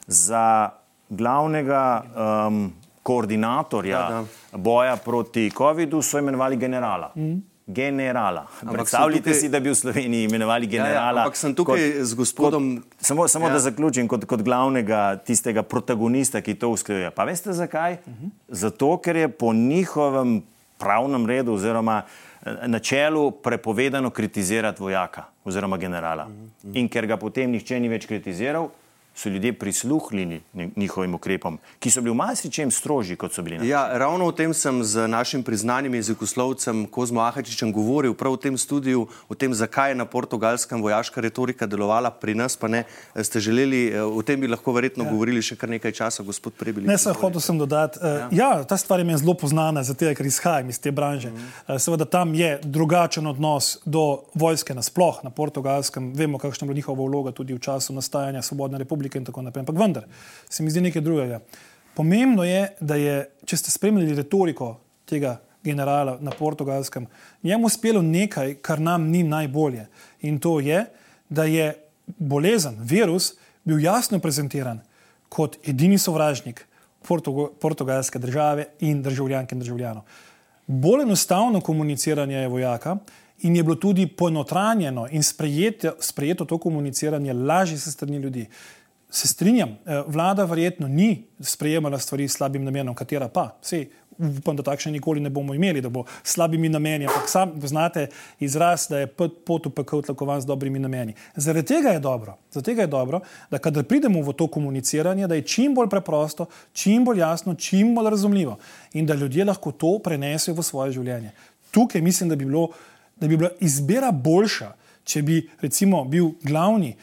Za 0.07 0.75
glavnega 1.09 2.03
um, 2.03 2.67
koordinatorja 3.03 3.99
da. 4.09 4.23
boja 4.57 4.95
proti 4.95 5.51
COVID-u 5.57 6.01
so 6.01 6.19
imenovali 6.19 6.57
generala. 6.57 7.11
Mm. 7.15 7.41
Generala. 7.67 8.47
Predstavljajte 8.71 9.23
tukaj... 9.23 9.39
si, 9.39 9.49
da 9.49 9.59
bi 9.59 9.69
v 9.69 9.75
Sloveniji 9.75 10.23
imenovali 10.23 10.67
generala. 10.67 10.95
Ja, 10.95 11.03
ja, 11.03 11.25
ampak 11.25 11.37
sem 11.37 11.53
tukaj 11.55 11.77
kot, 11.77 12.05
z 12.05 12.15
gospodom. 12.17 12.69
Kot, 12.81 13.05
samo 13.05 13.27
samo 13.27 13.47
ja. 13.47 13.53
da 13.53 13.59
zaključim, 13.59 14.07
kot, 14.07 14.25
kot 14.25 14.41
glavnega 14.41 15.19
tistega 15.25 15.61
protagonista, 15.63 16.41
ki 16.41 16.55
to 16.57 16.71
usklajuje. 16.73 17.11
Pa 17.13 17.27
veste 17.29 17.53
zakaj? 17.53 17.99
Uh 18.05 18.13
mhm. 18.13 18.25
-huh. 18.25 18.31
Zato, 18.47 18.97
ker 18.97 19.15
je 19.15 19.27
po 19.27 19.53
njihovem 19.53 20.41
pravnem 20.77 21.25
redu 21.25 21.53
oziroma 21.53 22.01
eh, 22.01 22.67
načelu 22.67 23.31
prepovedano 23.31 24.09
kritizirati 24.09 24.83
vojaka 24.83 25.23
oziroma 25.45 25.77
generala. 25.77 26.25
Uh 26.25 26.31
-huh. 26.31 26.77
In 26.79 26.89
ker 26.89 27.05
ga 27.05 27.17
potem 27.17 27.51
nihče 27.51 27.79
ni 27.79 27.89
več 27.89 28.05
kritiziral, 28.05 28.69
so 29.19 29.29
ljudje 29.29 29.53
prisluhnili 29.53 30.41
njihovim 30.75 31.15
ukrepom, 31.15 31.57
ki 31.79 31.91
so 31.91 32.01
bili 32.01 32.13
v 32.13 32.15
marsičem 32.15 32.71
strožji, 32.71 33.17
kot 33.19 33.33
so 33.35 33.43
bili 33.43 33.57
na 33.57 33.65
ja, 33.67 33.81
Ravno 33.97 34.25
o 34.25 34.31
tem 34.31 34.53
sem 34.53 34.83
z 34.83 35.07
našim 35.07 35.43
priznanim 35.43 35.95
jezikoslovcem 35.95 36.85
Kozmo 36.87 37.19
Ahačičem 37.21 37.73
govoril, 37.75 38.13
prav 38.13 38.37
v 38.37 38.39
tem 38.45 38.57
studiu, 38.57 39.07
o 39.27 39.35
tem, 39.35 39.53
zakaj 39.53 39.91
je 39.91 39.97
na 39.99 40.05
portugalskem 40.05 40.81
vojaška 40.81 41.21
retorika 41.21 41.67
delovala, 41.67 42.11
pri 42.11 42.35
nas 42.35 42.55
pa 42.55 42.67
ne. 42.67 42.85
Ste 43.15 43.39
želeli, 43.39 43.81
eh, 43.91 44.01
o 44.01 44.21
tem 44.23 44.39
bi 44.39 44.47
lahko 44.47 44.71
verjetno 44.71 45.03
ja. 45.03 45.11
govorili 45.11 45.43
še 45.43 45.57
kar 45.59 45.69
nekaj 45.69 45.91
časa, 45.91 46.23
gospod 46.23 46.55
Prebili. 46.55 46.87
Ne, 46.87 46.97
sem 46.97 47.13
hotel 47.13 47.43
sem 47.43 47.59
dodati. 47.59 47.99
Uh, 47.99 48.31
ja. 48.31 48.55
ja, 48.55 48.63
ta 48.63 48.77
stvar 48.77 49.03
je 49.03 49.09
meni 49.09 49.19
zelo 49.19 49.35
poznana, 49.35 49.83
zato 49.83 50.13
ker 50.15 50.31
izhajam 50.31 50.71
iz 50.71 50.79
te 50.79 50.95
branže. 50.95 51.33
Uh, 51.35 51.75
seveda 51.75 52.07
tam 52.07 52.31
je 52.39 52.55
drugačen 52.63 53.27
odnos 53.27 53.81
do 53.83 54.23
vojske 54.33 54.77
nasploh 54.77 55.19
na 55.27 55.29
portugalskem. 55.29 56.13
Vemo, 56.15 56.39
kakšna 56.39 56.65
je 56.65 56.71
bila 56.71 56.79
njihova 56.79 57.03
vloga 57.11 57.35
tudi 57.35 57.57
v 57.57 57.59
času 57.59 57.93
nastajanja 57.99 58.45
Svobodne 58.47 58.79
republike 58.79 59.08
republike 59.09 59.17
in 59.17 59.25
tako 59.25 59.41
naprej. 59.41 59.61
Ampak 59.61 59.77
vendar, 59.77 60.07
se 60.49 60.63
mi 60.63 60.71
zdi 60.71 60.81
nekaj 60.81 61.01
drugega. 61.01 61.39
Pomembno 61.95 62.43
je, 62.43 62.75
da 62.79 62.95
je, 62.95 63.29
če 63.45 63.57
ste 63.57 63.71
spremljali 63.71 64.15
retoriko 64.15 64.79
tega 65.05 65.39
generala 65.63 66.17
na 66.21 66.31
portugalskem, 66.31 67.07
njemu 67.43 67.65
uspelo 67.65 68.01
nekaj, 68.01 68.61
kar 68.61 68.79
nam 68.79 69.09
ni 69.09 69.23
najbolje. 69.23 69.87
In 70.21 70.39
to 70.39 70.59
je, 70.59 70.85
da 71.29 71.43
je 71.43 71.73
bolezen, 72.17 72.77
virus, 72.79 73.33
bil 73.63 73.79
jasno 73.79 74.19
prezentiran 74.19 74.79
kot 75.29 75.57
edini 75.67 75.97
sovražnik 75.97 76.65
portugalske 77.61 78.19
države 78.19 78.65
in 78.79 79.03
državljank 79.03 79.51
in 79.51 79.59
državljanov. 79.59 80.03
Bolj 80.67 81.03
enostavno 81.03 81.61
komuniciranje 81.61 82.35
je 82.35 82.47
vojaka 82.47 82.97
in 83.41 83.55
je 83.55 83.63
bilo 83.63 83.75
tudi 83.75 84.07
ponotranjeno 84.07 85.07
in 85.11 85.23
sprejeto, 85.23 85.93
sprejeto 85.99 86.45
to 86.45 86.57
komuniciranje 86.57 87.33
lažje 87.33 87.77
se 87.77 87.91
strani 87.91 88.17
ljudi. 88.17 88.47
Se 89.09 89.27
strinjam, 89.27 89.69
eh, 89.69 90.03
vlada 90.07 90.45
verjetno 90.45 90.87
ni 90.87 91.23
sprejemala 91.39 91.99
stvari 91.99 92.27
s 92.27 92.37
slabim 92.37 92.63
namenom, 92.63 92.95
katera 92.95 93.27
pa. 93.27 93.57
Sej, 93.61 93.87
upam, 94.19 94.55
da 94.55 94.63
takšne 94.63 94.91
nikoli 94.91 95.21
ne 95.23 95.29
bomo 95.29 95.53
imeli, 95.53 95.81
da 95.81 95.89
bo 95.89 96.03
s 96.23 96.35
slabimi 96.35 96.69
nameni, 96.69 97.07
ampak 97.07 97.29
sam 97.29 97.53
znate 97.63 98.07
izraz, 98.39 98.87
da 98.89 98.99
je 98.99 99.07
pot 99.07 99.65
v 99.65 99.71
pekel 99.75 100.01
tlakovan 100.03 100.41
z 100.41 100.47
dobrimi 100.49 100.79
nameni. 100.79 101.15
Zaradi 101.35 101.67
tega 101.67 101.95
je 101.95 101.99
dobro, 102.03 102.35
tega 102.65 102.81
je 102.81 102.91
dobro 102.91 103.21
da 103.51 103.57
kadar 103.57 103.83
pridemo 103.83 104.21
v 104.21 104.33
to 104.33 104.47
komuniciranje, 104.47 105.27
da 105.27 105.35
je 105.35 105.47
čim 105.47 105.75
bolj 105.75 105.89
preprosto, 105.89 106.49
čim 106.73 107.05
bolj 107.05 107.19
jasno, 107.19 107.55
čim 107.55 107.95
bolj 107.95 108.09
razumljivo 108.09 108.57
in 108.93 109.05
da 109.05 109.15
ljudje 109.15 109.45
lahko 109.45 109.71
to 109.71 109.97
prenesejo 110.03 110.57
v 110.57 110.63
svoje 110.63 110.91
življenje. 110.91 111.31
Tukaj 111.71 112.01
mislim, 112.01 112.29
da 112.29 112.35
bi, 112.35 112.45
bilo, 112.45 112.67
da 113.15 113.27
bi 113.27 113.37
bila 113.37 113.51
izbira 113.59 114.11
boljša, 114.11 114.73
če 115.03 115.21
bi 115.21 115.39
recimo 115.61 116.03
bil 116.05 116.33
glavni 116.43 116.95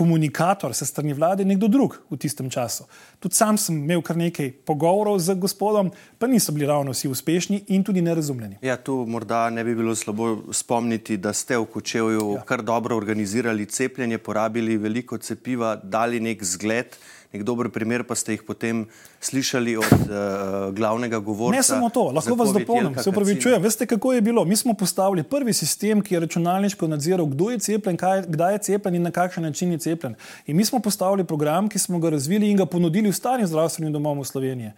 komunikator 0.00 0.74
se 0.74 0.86
strani 0.86 1.12
vlade 1.12 1.44
nekdo 1.44 1.68
drug 1.68 1.98
v 2.10 2.16
tistem 2.16 2.48
času. 2.50 2.86
Tudi 3.20 3.36
sam 3.36 3.58
sem 3.60 3.76
imel 3.82 4.00
kar 4.00 4.16
nekaj 4.16 4.48
pogovorov 4.64 5.18
z 5.20 5.36
gospodom, 5.36 5.90
pa 6.18 6.26
niso 6.26 6.54
bili 6.56 6.64
ravno 6.66 6.94
vsi 6.96 7.10
uspešni 7.12 7.58
in 7.68 7.84
tudi 7.84 8.00
nerazumljeni. 8.00 8.56
Ja, 8.64 8.78
tu 8.80 8.96
morda 9.04 9.42
ne 9.52 9.64
bi 9.64 9.74
bilo 9.76 9.92
slabo 9.94 10.30
spomniti, 10.56 11.20
da 11.20 11.34
ste 11.36 11.60
v 11.60 11.68
Kočevju 11.68 12.26
ja. 12.38 12.44
kar 12.48 12.64
dobro 12.64 12.96
organizirali 12.96 13.68
cepljenje, 13.68 14.18
porabili 14.18 14.80
veliko 14.80 15.18
cepiva, 15.20 15.76
dali 15.76 16.20
nek 16.20 16.44
zgled. 16.44 16.96
Nek 17.30 17.44
dober 17.46 17.68
primer 17.70 18.02
pa 18.02 18.16
ste 18.18 18.34
jih 18.34 18.40
potem 18.42 18.80
slišali 19.22 19.76
od 19.78 19.92
uh, 20.02 20.74
glavnega 20.74 21.20
govorca. 21.22 21.56
Ne 21.56 21.62
samo 21.62 21.90
to, 21.94 22.08
lahko 22.10 22.34
vas 22.34 22.50
dopolnim. 22.50 22.96
Se 22.98 23.10
upravičujem, 23.10 23.62
veste, 23.62 23.86
kako 23.86 24.12
je 24.16 24.20
bilo? 24.20 24.44
Mi 24.44 24.56
smo 24.56 24.74
postavili 24.74 25.22
prvi 25.22 25.54
sistem, 25.54 26.02
ki 26.02 26.14
je 26.14 26.20
računalniško 26.26 26.88
nadziral, 26.90 27.26
kdo 27.30 27.52
je 27.54 27.58
cepljen, 27.58 27.96
kaj, 27.96 28.24
kdaj 28.34 28.54
je 28.54 28.62
cepljen 28.70 28.98
in 28.98 29.06
na 29.06 29.14
kakšen 29.14 29.46
način 29.46 29.72
je 29.72 29.78
cepljen. 29.78 30.18
In 30.46 30.56
mi 30.56 30.64
smo 30.64 30.82
postavili 30.82 31.24
program, 31.24 31.68
ki 31.68 31.78
smo 31.78 32.02
ga 32.02 32.10
razvili 32.10 32.50
in 32.50 32.58
ga 32.58 32.66
ponudili 32.66 33.14
ostalim 33.14 33.46
zdravstvenim 33.46 33.92
domom 33.94 34.18
v 34.18 34.26
Sloveniji. 34.26 34.72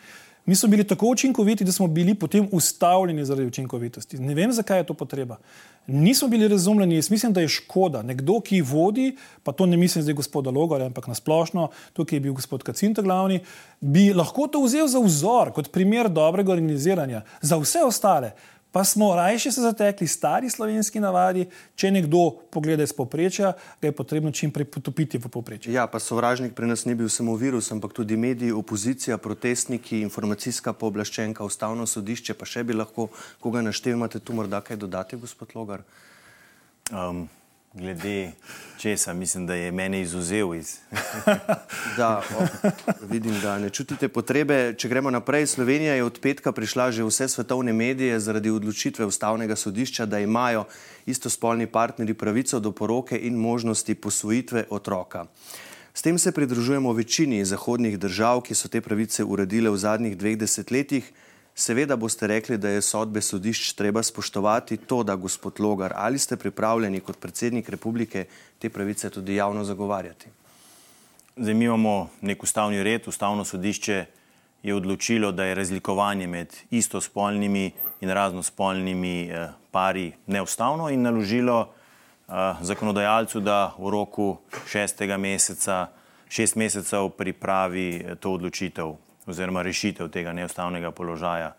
Mi 0.46 0.54
smo 0.54 0.68
bili 0.68 0.84
tako 0.84 1.06
učinkoviti, 1.06 1.64
da 1.64 1.72
smo 1.72 1.86
bili 1.86 2.14
potem 2.14 2.48
ustavljeni 2.52 3.24
zaradi 3.24 3.46
učinkovitosti. 3.46 4.18
Ne 4.18 4.34
vem, 4.34 4.52
zakaj 4.52 4.78
je 4.78 4.86
to 4.86 4.94
potreba. 4.94 5.36
Nismo 5.86 6.28
bili 6.28 6.48
razumljeni, 6.48 6.94
jaz 6.94 7.10
mislim, 7.10 7.32
da 7.32 7.40
je 7.40 7.48
škoda. 7.48 8.02
Nekdo, 8.02 8.40
ki 8.40 8.60
vodi, 8.60 9.16
pa 9.42 9.52
to 9.52 9.66
ne 9.66 9.76
mislim 9.76 10.02
zdaj 10.02 10.14
gospoda 10.14 10.50
Logora, 10.50 10.86
ampak 10.86 11.06
nasplošno, 11.06 11.68
tukaj 11.92 12.16
je 12.16 12.20
bil 12.20 12.32
gospod 12.32 12.62
Kacinta 12.62 13.02
glavni, 13.02 13.40
bi 13.80 14.12
lahko 14.14 14.46
to 14.46 14.64
vzel 14.64 14.86
za 14.86 14.98
vzor, 14.98 15.52
kot 15.52 15.70
primer 15.72 16.08
dobrega 16.10 16.52
organiziranja. 16.52 17.22
Za 17.40 17.56
vse 17.56 17.84
ostale 17.86 18.32
Pa 18.72 18.84
smo 18.84 19.14
rajši 19.14 19.52
se 19.52 19.60
zatekli 19.60 20.06
stari 20.06 20.50
slovenski 20.50 21.00
navadi, 21.00 21.44
če 21.76 21.90
nekdo 21.92 22.22
pogleda 22.50 22.86
iz 22.86 22.94
poprečja, 22.96 23.52
ga 23.82 23.90
je 23.90 23.92
potrebno 23.92 24.32
čim 24.32 24.50
prej 24.50 24.64
potopiti 24.72 25.20
v 25.20 25.28
poprečje. 25.28 25.74
Ja, 25.74 25.84
pa 25.86 26.00
sovražnik 26.00 26.54
pri 26.56 26.70
nas 26.70 26.86
ni 26.88 26.96
bil 26.96 27.10
samo 27.12 27.36
virus, 27.36 27.68
ampak 27.72 27.92
tudi 27.92 28.16
mediji, 28.16 28.54
opozicija, 28.56 29.20
protestniki, 29.20 30.00
informacijska 30.00 30.72
pooblaščenka, 30.72 31.44
ustavno 31.44 31.84
sodišče, 31.86 32.34
pa 32.34 32.48
še 32.48 32.64
bi 32.64 32.72
lahko 32.72 33.10
koga 33.44 33.60
naštevate 33.60 34.24
tu 34.24 34.32
morda 34.32 34.62
kaj 34.64 34.80
dodati, 34.80 35.20
gospod 35.20 35.52
Logar? 35.54 35.84
Um, 36.88 37.26
glede 37.74 38.32
česa, 38.78 39.12
mislim, 39.12 39.46
da 39.46 39.54
je 39.54 39.72
mene 39.72 40.02
izuzel 40.02 40.54
iz. 40.54 40.76
da, 41.96 42.22
o, 42.38 42.46
vidim, 43.10 43.40
da 43.42 43.58
ne 43.58 43.70
čutite 43.70 44.08
potrebe. 44.08 44.74
Če 44.78 44.88
gremo 44.88 45.10
naprej, 45.10 45.46
Slovenija 45.46 45.94
je 45.94 46.04
od 46.04 46.18
petka 46.20 46.52
prišla 46.52 46.90
že 46.92 47.04
vse 47.04 47.28
svetovne 47.28 47.72
medije 47.72 48.20
zaradi 48.20 48.50
odločitve 48.50 49.06
ustavnega 49.06 49.56
sodišča, 49.56 50.06
da 50.06 50.18
imajo 50.18 50.64
istospolni 51.06 51.66
partnerji 51.66 52.14
pravico 52.14 52.60
do 52.60 52.72
poroke 52.72 53.18
in 53.18 53.34
možnosti 53.34 53.94
posvojitve 53.94 54.64
otroka. 54.70 55.26
S 55.94 56.02
tem 56.02 56.18
se 56.18 56.32
pridružujemo 56.32 56.92
večini 56.92 57.44
zahodnih 57.44 57.98
držav, 57.98 58.40
ki 58.40 58.54
so 58.54 58.68
te 58.68 58.80
pravice 58.80 59.24
uredile 59.24 59.70
v 59.70 59.76
zadnjih 59.76 60.16
dveh 60.16 60.38
desetletjih. 60.38 61.12
Seveda 61.54 61.96
boste 61.96 62.26
rekli, 62.26 62.56
da 62.58 62.68
je 62.68 62.82
sodbe 62.82 63.20
sodišč 63.20 63.72
treba 63.76 64.02
spoštovati 64.02 64.76
to, 64.76 65.02
da 65.02 65.16
gospod 65.16 65.60
Logar, 65.60 65.92
ali 65.96 66.18
ste 66.18 66.36
pripravljeni 66.36 67.00
kot 67.00 67.20
predsednik 67.20 67.68
republike 67.68 68.24
te 68.58 68.70
pravice 68.70 69.10
tudi 69.10 69.34
javno 69.34 69.64
zagovarjati? 69.64 70.28
Zdaj 71.36 71.54
mi 71.54 71.64
imamo 71.64 72.08
nek 72.20 72.42
ustavni 72.42 72.82
red, 72.82 73.08
ustavno 73.08 73.44
sodišče 73.44 74.04
je 74.62 74.74
odločilo, 74.74 75.32
da 75.32 75.44
je 75.44 75.54
razlikovanje 75.54 76.26
med 76.26 76.56
istospolnimi 76.70 77.70
in 78.00 78.10
raznospolnimi 78.10 79.30
eh, 79.30 79.48
pari 79.70 80.12
neustavno 80.26 80.88
in 80.88 81.02
naložilo 81.02 81.68
eh, 82.28 82.32
zakonodajalcu, 82.60 83.40
da 83.40 83.74
v 83.78 83.90
roku 83.90 84.36
šestega 84.68 85.16
meseca, 85.16 85.86
šest 86.28 86.56
mesecev 86.56 87.08
pripravi 87.08 87.88
eh, 87.96 88.14
to 88.14 88.32
odločitev 88.32 88.96
oziroma 89.26 89.62
rešitev 89.62 90.08
tega 90.08 90.32
neustavnega 90.32 90.90
položaja. 90.90 91.52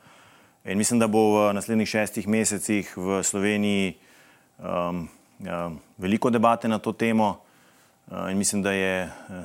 In 0.65 0.77
mislim, 0.77 0.99
da 0.99 1.07
bo 1.07 1.19
v 1.35 1.53
naslednjih 1.53 1.89
šestih 1.89 2.27
mesecih 2.27 2.97
v 2.97 3.23
Sloveniji 3.23 3.93
um, 4.59 5.09
um, 5.39 5.79
veliko 5.97 6.29
debate 6.29 6.67
na 6.67 6.79
to 6.79 6.93
temo. 6.93 7.39
Uh, 8.07 8.31
in 8.31 8.37
mislim, 8.37 8.63
da 8.63 8.71
je 8.71 9.05
uh, 9.05 9.35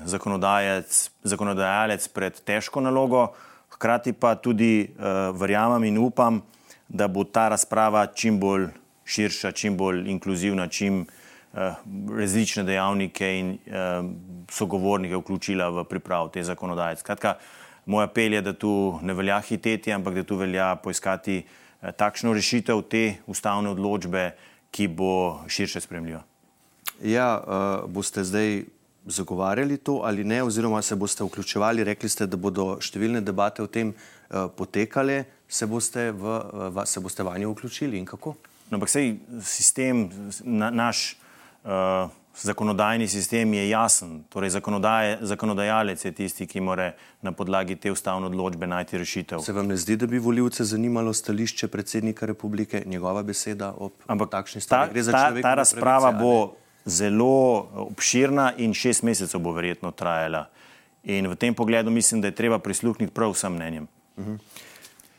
zakonodajalec 1.25 2.09
pred 2.15 2.41
težko 2.41 2.81
nalogo, 2.81 3.33
hkrati 3.71 4.13
pa 4.13 4.35
tudi 4.35 4.87
uh, 4.87 5.35
verjamem 5.35 5.85
in 5.85 5.99
upam, 5.99 6.43
da 6.89 7.09
bo 7.09 7.25
ta 7.25 7.49
razprava 7.49 8.07
čim 8.07 8.41
bolj 8.41 8.69
širša, 9.05 9.53
čim 9.53 9.77
bolj 9.77 10.11
inkluzivna, 10.11 10.69
čim 10.69 11.03
uh, 11.03 11.75
različne 12.19 12.63
dejavnike 12.63 13.39
in 13.39 13.55
uh, 13.55 14.07
sogovornike 14.51 15.17
vključila 15.17 15.69
v 15.69 15.85
pripravo 15.85 16.29
te 16.29 16.43
zakonodaje. 16.43 16.97
Skratka, 16.97 17.35
uh, 17.35 17.68
moj 17.89 18.05
apel 18.05 18.37
je, 18.37 18.43
da 18.45 18.53
tu 18.53 18.73
ne 19.03 19.17
velja 19.17 19.41
hiteti, 19.41 19.93
ampak 19.93 20.21
da 20.21 20.25
tu 20.25 20.37
velja 20.37 20.75
poiskati 20.85 21.41
eh, 21.41 21.93
takšno 21.93 22.35
rešitev 22.37 22.85
te 22.91 23.05
ustavne 23.27 23.73
odločbe, 23.73 24.31
ki 24.71 24.91
bo 24.93 25.45
širše 25.49 25.81
spremljiva. 25.81 26.21
Ja, 27.01 27.39
uh, 27.39 27.87
boste 27.91 28.25
zdaj 28.27 28.65
zagovarjali 29.07 29.77
to 29.79 30.01
ali 30.05 30.25
ne, 30.25 30.43
oziroma 30.43 30.83
se 30.83 30.97
boste 30.97 31.25
vključevali, 31.25 31.85
rekli 31.85 32.09
ste, 32.11 32.27
da 32.27 32.37
bodo 32.37 32.75
številne 32.83 33.23
debate 33.25 33.63
o 33.63 33.71
tem 33.71 33.95
uh, 33.95 34.51
potekale, 34.53 35.23
se 35.49 35.67
boste, 35.67 36.11
v, 36.13 36.37
uh, 36.69 36.83
se 36.85 37.01
boste 37.01 37.25
vanjo 37.25 37.55
vključili 37.55 37.97
in 37.99 38.05
kako? 38.05 38.35
No, 38.69 38.77
ampak 38.77 38.93
sej 38.93 39.15
sistem, 39.41 40.09
na, 40.45 40.69
naš 40.75 41.15
uh, 41.65 42.11
zakonodajni 42.43 43.09
sistem 43.09 43.55
je 43.55 43.69
jasen, 43.69 44.23
torej 44.29 44.51
zakonodajalec 45.21 46.05
je 46.05 46.13
tisti, 46.13 46.47
ki 46.47 46.61
mora 46.61 46.93
na 47.23 47.33
podlagi 47.33 47.77
te 47.77 47.93
ustavne 47.93 48.27
odločbe 48.27 48.67
najti 48.67 48.99
rešitev. 48.99 49.43
Se 49.43 49.53
vam 49.53 49.67
ne 49.67 49.77
zdi, 49.77 49.97
da 49.97 50.07
bi 50.07 50.19
voljivce 50.19 50.65
zanimalo 50.65 51.13
stališče 51.13 51.69
predsednika 51.69 52.27
republike, 52.27 52.83
njegova 52.87 53.23
beseda 53.23 53.75
o 53.79 53.91
takšni 54.31 54.61
stvari? 54.61 55.05
Ta, 55.05 55.13
ta, 55.13 55.43
ta 55.43 55.55
razprava 55.55 56.11
pravice, 56.11 56.23
bo 56.23 56.55
zelo 56.85 57.69
obširna 57.91 58.53
in 58.57 58.75
šest 58.75 59.03
mesecev 59.03 59.41
bo 59.41 59.53
verjetno 59.53 59.91
trajala. 59.91 60.47
In 61.05 61.27
v 61.27 61.37
tem 61.37 61.55
pogledu 61.55 61.91
mislim, 61.91 62.21
da 62.21 62.29
je 62.29 62.35
treba 62.35 62.59
prisluhniti 62.59 63.15
prav 63.15 63.33
vsem 63.33 63.55
mnenjem. 63.55 63.87
Uh 64.17 64.25
mhm. 64.25 64.35
-huh. 64.35 64.68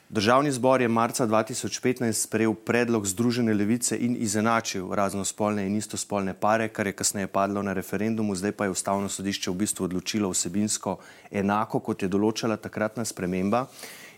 Državni 0.10 0.52
zbor 0.52 0.82
je 0.82 0.88
marca 0.88 1.28
2015 1.28 2.14
sprejel 2.14 2.54
predlog 2.54 3.06
Združene 3.08 3.54
levice 3.54 3.98
in 3.98 4.16
izenačil 4.20 4.88
raznospolne 4.94 5.68
in 5.68 5.76
istospolne 5.76 6.34
pare, 6.34 6.68
kar 6.68 6.88
je 6.88 6.94
kasneje 6.94 7.28
padlo 7.28 7.62
na 7.62 7.74
referendumu, 7.74 8.36
zdaj 8.36 8.52
pa 8.52 8.66
je 8.66 8.72
ustavno 8.74 9.10
sodišče 9.10 9.52
v 9.52 9.56
bistvu 9.56 9.86
odločilo 9.86 10.32
vsebinsko 10.34 10.98
enako, 11.32 11.80
kot 11.80 12.02
je 12.02 12.10
določala 12.10 12.58
takratna 12.58 13.06
sprememba. 13.06 13.68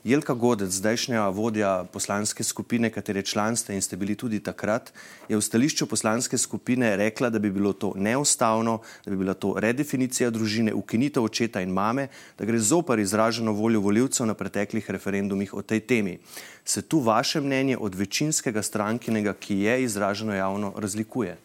Jelka 0.04 0.34
Godec, 0.34 0.72
zdajšnja 0.74 1.28
vodja 1.30 1.84
poslanske 1.94 2.44
skupine, 2.44 2.90
katere 2.90 3.22
član 3.22 3.54
ste 3.56 3.76
in 3.78 3.82
ste 3.86 3.98
bili 3.98 4.16
tudi 4.18 4.40
takrat, 4.42 4.90
je 5.30 5.38
v 5.38 5.42
stališču 5.46 5.86
poslanske 5.86 6.38
skupine 6.42 6.96
rekla, 6.98 7.30
da 7.30 7.40
bi 7.40 7.52
bilo 7.54 7.74
to 7.74 7.94
neustavno, 7.96 8.80
da 9.06 9.12
bi 9.12 9.18
bila 9.18 9.34
to 9.38 9.54
redefinicija 9.62 10.32
družine, 10.34 10.74
ukinitev 10.74 11.30
očeta 11.30 11.62
in 11.62 11.70
mame, 11.70 12.08
da 12.38 12.50
gre 12.50 12.58
zopar 12.58 13.00
izraženo 13.00 13.54
voljo 13.54 13.80
voljivcev 13.80 14.26
na 14.26 14.34
preteklih 14.34 14.90
referendumih 14.90 15.54
o 15.54 15.62
tej 15.62 15.80
temi. 15.80 16.18
Se 16.66 16.82
tu 16.82 17.00
vaše 17.00 17.42
mnenje 17.42 17.78
od 17.78 17.96
večinskega 17.96 18.64
strankinega, 18.64 19.34
ki 19.34 19.60
je 19.70 19.84
izraženo 19.84 20.34
javno, 20.34 20.74
razlikuje? 20.78 21.38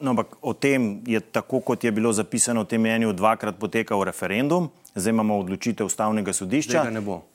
No, 0.00 0.10
ampak 0.10 0.34
o 0.42 0.52
tem 0.52 0.98
je 1.06 1.20
tako, 1.20 1.60
kot 1.60 1.84
je 1.84 1.92
bilo 1.94 2.12
zapisano 2.12 2.66
v 2.66 2.74
tem 2.74 2.80
mnenju, 2.82 3.12
dvakrat 3.12 3.54
potekal 3.54 4.02
referendum 4.02 4.72
zdaj 4.94 5.10
imamo 5.10 5.38
odločitev 5.38 5.86
ustavnega 5.86 6.32
sodišča 6.32 6.84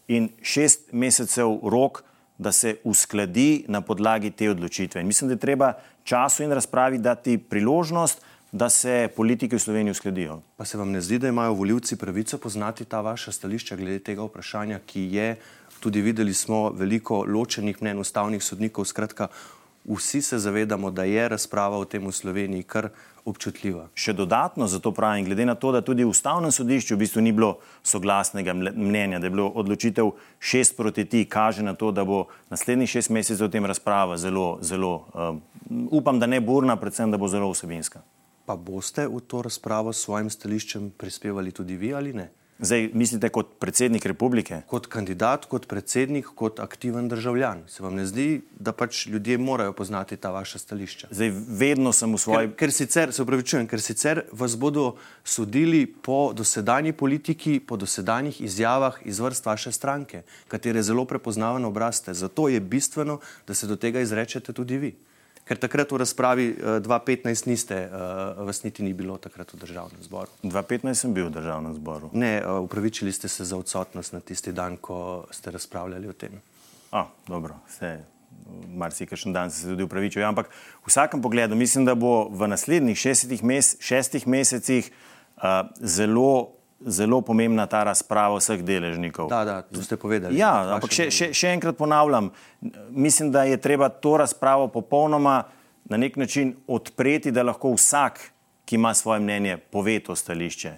in 0.07 0.30
šest 0.41 0.91
mesecev 0.91 1.60
rok, 1.64 2.03
da 2.39 2.51
se 2.51 2.78
uskladi 2.84 3.66
na 3.68 3.82
podlagi 3.82 4.32
te 4.32 4.49
odločitve. 4.49 5.01
In 5.01 5.07
mislim, 5.07 5.28
da 5.28 5.34
je 5.34 5.39
treba 5.39 5.74
času 6.03 6.43
in 6.43 6.51
razpravi 6.51 6.97
dati 6.97 7.38
priložnost, 7.38 8.22
da 8.51 8.70
se 8.70 9.10
politiki 9.16 9.55
v 9.55 9.60
Sloveniji 9.60 9.91
uskladijo. 9.91 10.41
Pa 10.57 10.66
se 10.66 10.78
vam 10.78 10.91
ne 10.91 11.01
zdi, 11.01 11.20
da 11.20 11.28
imajo 11.28 11.53
voljivci 11.53 11.95
pravico 11.95 12.38
poznati 12.38 12.86
ta 12.86 13.01
vaša 13.01 13.32
stališča 13.32 13.76
glede 13.76 13.99
tega 13.99 14.24
vprašanja, 14.24 14.80
ki 14.86 15.01
je, 15.01 15.36
tudi 15.80 16.01
videli 16.01 16.34
smo 16.34 16.70
veliko 16.70 17.26
ločenih 17.28 17.82
mnen 17.82 17.99
ustavnih 17.99 18.43
sodnikov, 18.43 18.86
skratka, 18.86 19.28
vsi 19.86 20.22
se 20.22 20.40
zavedamo, 20.40 20.92
da 20.92 21.04
je 21.04 21.30
razprava 21.30 21.78
o 21.78 21.86
tem 21.86 22.08
v 22.08 22.12
Sloveniji 22.12 22.64
kar 22.64 22.90
občutljiva. 23.26 23.88
Še 23.94 24.14
dodatno 24.14 24.68
zato 24.68 24.92
pravim, 24.96 25.26
glede 25.26 25.46
na 25.46 25.56
to, 25.56 25.72
da 25.72 25.82
tudi 25.86 26.06
v 26.06 26.12
ustavnem 26.12 26.52
sodišču 26.52 26.96
v 26.96 27.02
bistvu 27.04 27.24
ni 27.24 27.34
bilo 27.36 27.58
soglasnega 27.84 28.54
mnenja, 28.56 29.20
da 29.20 29.28
je 29.28 29.34
bilo 29.34 29.50
odločitev 29.62 30.12
šest 30.40 30.78
proti 30.78 31.06
ti, 31.06 31.26
kaže 31.30 31.64
na 31.66 31.76
to, 31.76 31.92
da 31.92 32.06
bo 32.06 32.28
naslednjih 32.50 32.90
šest 32.90 33.14
mesecev 33.14 33.50
o 33.50 33.54
tem 33.54 33.66
razprava 33.66 34.18
zelo, 34.18 34.58
zelo, 34.62 34.94
um, 35.14 35.42
upam, 35.92 36.20
da 36.20 36.30
ne 36.30 36.42
burna, 36.42 36.80
predvsem, 36.80 37.12
da 37.12 37.20
bo 37.22 37.30
zelo 37.30 37.52
vsebinska. 37.52 38.02
Pa 38.50 38.58
boste 38.58 39.06
v 39.06 39.22
to 39.30 39.44
razpravo 39.46 39.94
s 39.94 40.08
svojim 40.08 40.30
stališčem 40.34 40.92
prispevali 40.98 41.54
tudi 41.54 41.78
vi 41.78 41.94
ali 41.94 42.16
ne? 42.18 42.30
Zdaj, 42.60 42.89
mislite 42.93 43.30
kot 43.32 43.53
predsednik 43.60 44.03
republike? 44.05 44.57
Kot 44.68 44.89
kandidat, 44.91 45.45
kot 45.47 45.64
predsednik, 45.72 46.28
kot 46.36 46.60
aktiven 46.60 47.07
državljan. 47.07 47.62
Se 47.72 47.84
vam 47.84 47.95
ne 47.95 48.03
zdi, 48.05 48.41
da 48.60 48.74
pač 48.76 49.05
ljudje 49.07 49.38
morajo 49.39 49.72
poznati 49.74 50.18
ta 50.20 50.32
vaša 50.36 50.60
stališča? 50.60 51.07
Zdaj, 51.12 51.32
vedno 51.47 51.93
sem 51.95 52.12
v 52.14 52.20
svoji. 52.20 52.49
Ker, 52.51 52.57
ker 52.60 52.76
sicer, 52.76 53.14
se 53.16 53.24
upravičujem, 53.24 53.68
ker 53.68 53.80
sicer 53.80 54.26
vas 54.36 54.57
bodo 54.60 54.97
sodili 55.24 55.86
po 55.88 56.34
dosedanji 56.36 56.91
politiki, 56.91 57.62
po 57.64 57.80
dosedanjih 57.80 58.41
izjavah 58.43 58.99
iz 59.07 59.24
vrst 59.24 59.45
vaše 59.47 59.72
stranke, 59.72 60.26
katere 60.51 60.84
zelo 60.84 61.05
prepoznavno 61.07 61.72
obraste. 61.72 62.14
Zato 62.14 62.49
je 62.51 62.60
bistveno, 62.60 63.22
da 63.47 63.55
se 63.55 63.72
do 63.72 63.80
tega 63.80 64.03
izrečete 64.03 64.53
tudi 64.53 64.78
vi. 64.78 64.97
Ker 65.50 65.58
takrat 65.58 65.89
v 65.89 65.97
razpravi 65.97 66.45
2015 66.62 67.26
uh, 67.26 67.50
niste, 67.50 67.78
uh, 67.89 68.45
vas 68.45 68.62
niti 68.62 68.84
ni 68.86 68.93
bilo 68.93 69.16
takrat 69.18 69.50
v 69.50 69.58
državnem 69.58 69.97
zboru. 70.06 70.30
2015 70.45 70.93
sem 70.93 71.16
bil 71.16 71.26
v 71.32 71.34
državnem 71.39 71.74
zboru. 71.74 72.12
Ne, 72.14 72.38
uh, 72.38 72.62
upravičili 72.62 73.10
ste 73.10 73.26
se 73.26 73.47
za 73.50 73.58
odsotnost 73.58 74.14
na 74.14 74.22
tisti 74.22 74.54
dan, 74.54 74.78
ko 74.78 75.26
ste 75.34 75.50
razpravljali 75.50 76.06
o 76.06 76.14
tem. 76.14 76.38
A, 76.93 77.08
dobro, 77.26 77.58
vse. 77.66 77.97
Marsikajšen 78.78 79.34
dan 79.34 79.50
se 79.50 79.66
tudi 79.66 79.89
upravičujem. 79.89 80.22
Ja, 80.22 80.30
ampak 80.30 80.54
v 80.86 80.93
vsakem 80.93 81.18
pogledu 81.18 81.58
mislim, 81.58 81.82
da 81.82 81.97
bo 81.97 82.30
v 82.30 82.45
naslednjih 82.45 82.97
šestih, 82.97 83.41
mes 83.41 83.74
šestih 83.82 84.30
mesecih 84.30 84.93
uh, 85.41 85.66
zelo 85.82 86.59
zelo 86.86 87.22
pomembna 87.22 87.66
ta 87.68 87.84
razprava 87.84 88.38
vseh 88.40 88.64
deležnikov. 88.64 89.30
Da, 89.30 89.44
da, 89.46 89.62
to 89.62 89.84
ste 89.84 89.98
povedali. 90.00 90.38
Ja, 90.40 90.76
ampak 90.76 90.94
še, 90.96 91.10
še, 91.12 91.32
še 91.36 91.54
enkrat 91.54 91.78
ponavljam, 91.78 92.32
mislim, 92.90 93.32
da 93.36 93.44
je 93.44 93.60
treba 93.62 93.90
to 93.90 94.18
razpravo 94.18 94.70
popolnoma 94.72 95.44
na 95.90 95.98
nek 95.98 96.16
način 96.18 96.56
odpreti, 96.68 97.32
da 97.32 97.44
lahko 97.44 97.74
vsak, 97.76 98.22
ki 98.66 98.78
ima 98.78 98.94
svoje 98.94 99.20
mnenje, 99.20 99.58
pove 99.58 99.98
to 100.06 100.16
stališče. 100.16 100.78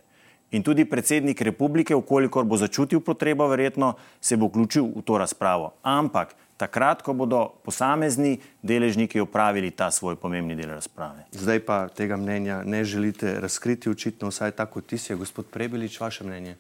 In 0.52 0.64
tudi 0.64 0.86
predsednik 0.86 1.42
republike, 1.42 1.96
ukolikor 1.96 2.44
bo 2.44 2.58
začutil 2.58 3.00
potrebo, 3.00 3.48
verjetno 3.48 3.94
se 4.22 4.38
bo 4.38 4.50
vključil 4.52 4.90
v 4.96 5.04
to 5.06 5.18
razpravo. 5.18 5.74
Ampak 5.82 6.36
takrat, 6.62 7.02
ko 7.02 7.14
bodo 7.18 7.46
posamezni 7.66 8.36
deležniki 8.62 9.22
opravili 9.24 9.72
ta 9.72 9.90
svoj 9.92 10.16
pomembni 10.16 10.56
del 10.56 10.76
razprave. 10.76 11.26
Zdaj 11.32 11.64
pa 11.66 11.78
tega 11.88 12.18
mnenja 12.18 12.62
ne 12.66 12.84
želite 12.86 13.40
razkriti, 13.42 13.90
očitno 13.90 14.30
vsaj 14.30 14.52
tako 14.60 14.82
ti 14.82 14.98
si, 14.98 15.16
gospod 15.16 15.50
Prebelič, 15.50 16.00
vaše 16.00 16.28
mnenje. 16.28 16.58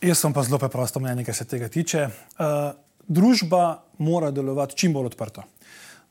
Jaz 0.00 0.20
sem 0.20 0.32
pa 0.32 0.44
zelo 0.46 0.58
preprosto 0.58 1.00
mnenje, 1.00 1.24
kar 1.24 1.34
se 1.34 1.44
tega 1.44 1.68
tiče. 1.68 2.06
Uh, 2.38 2.70
družba 3.08 3.82
mora 3.98 4.30
delovati 4.30 4.76
čim 4.76 4.92
bolj 4.92 5.10
odprto. 5.10 5.42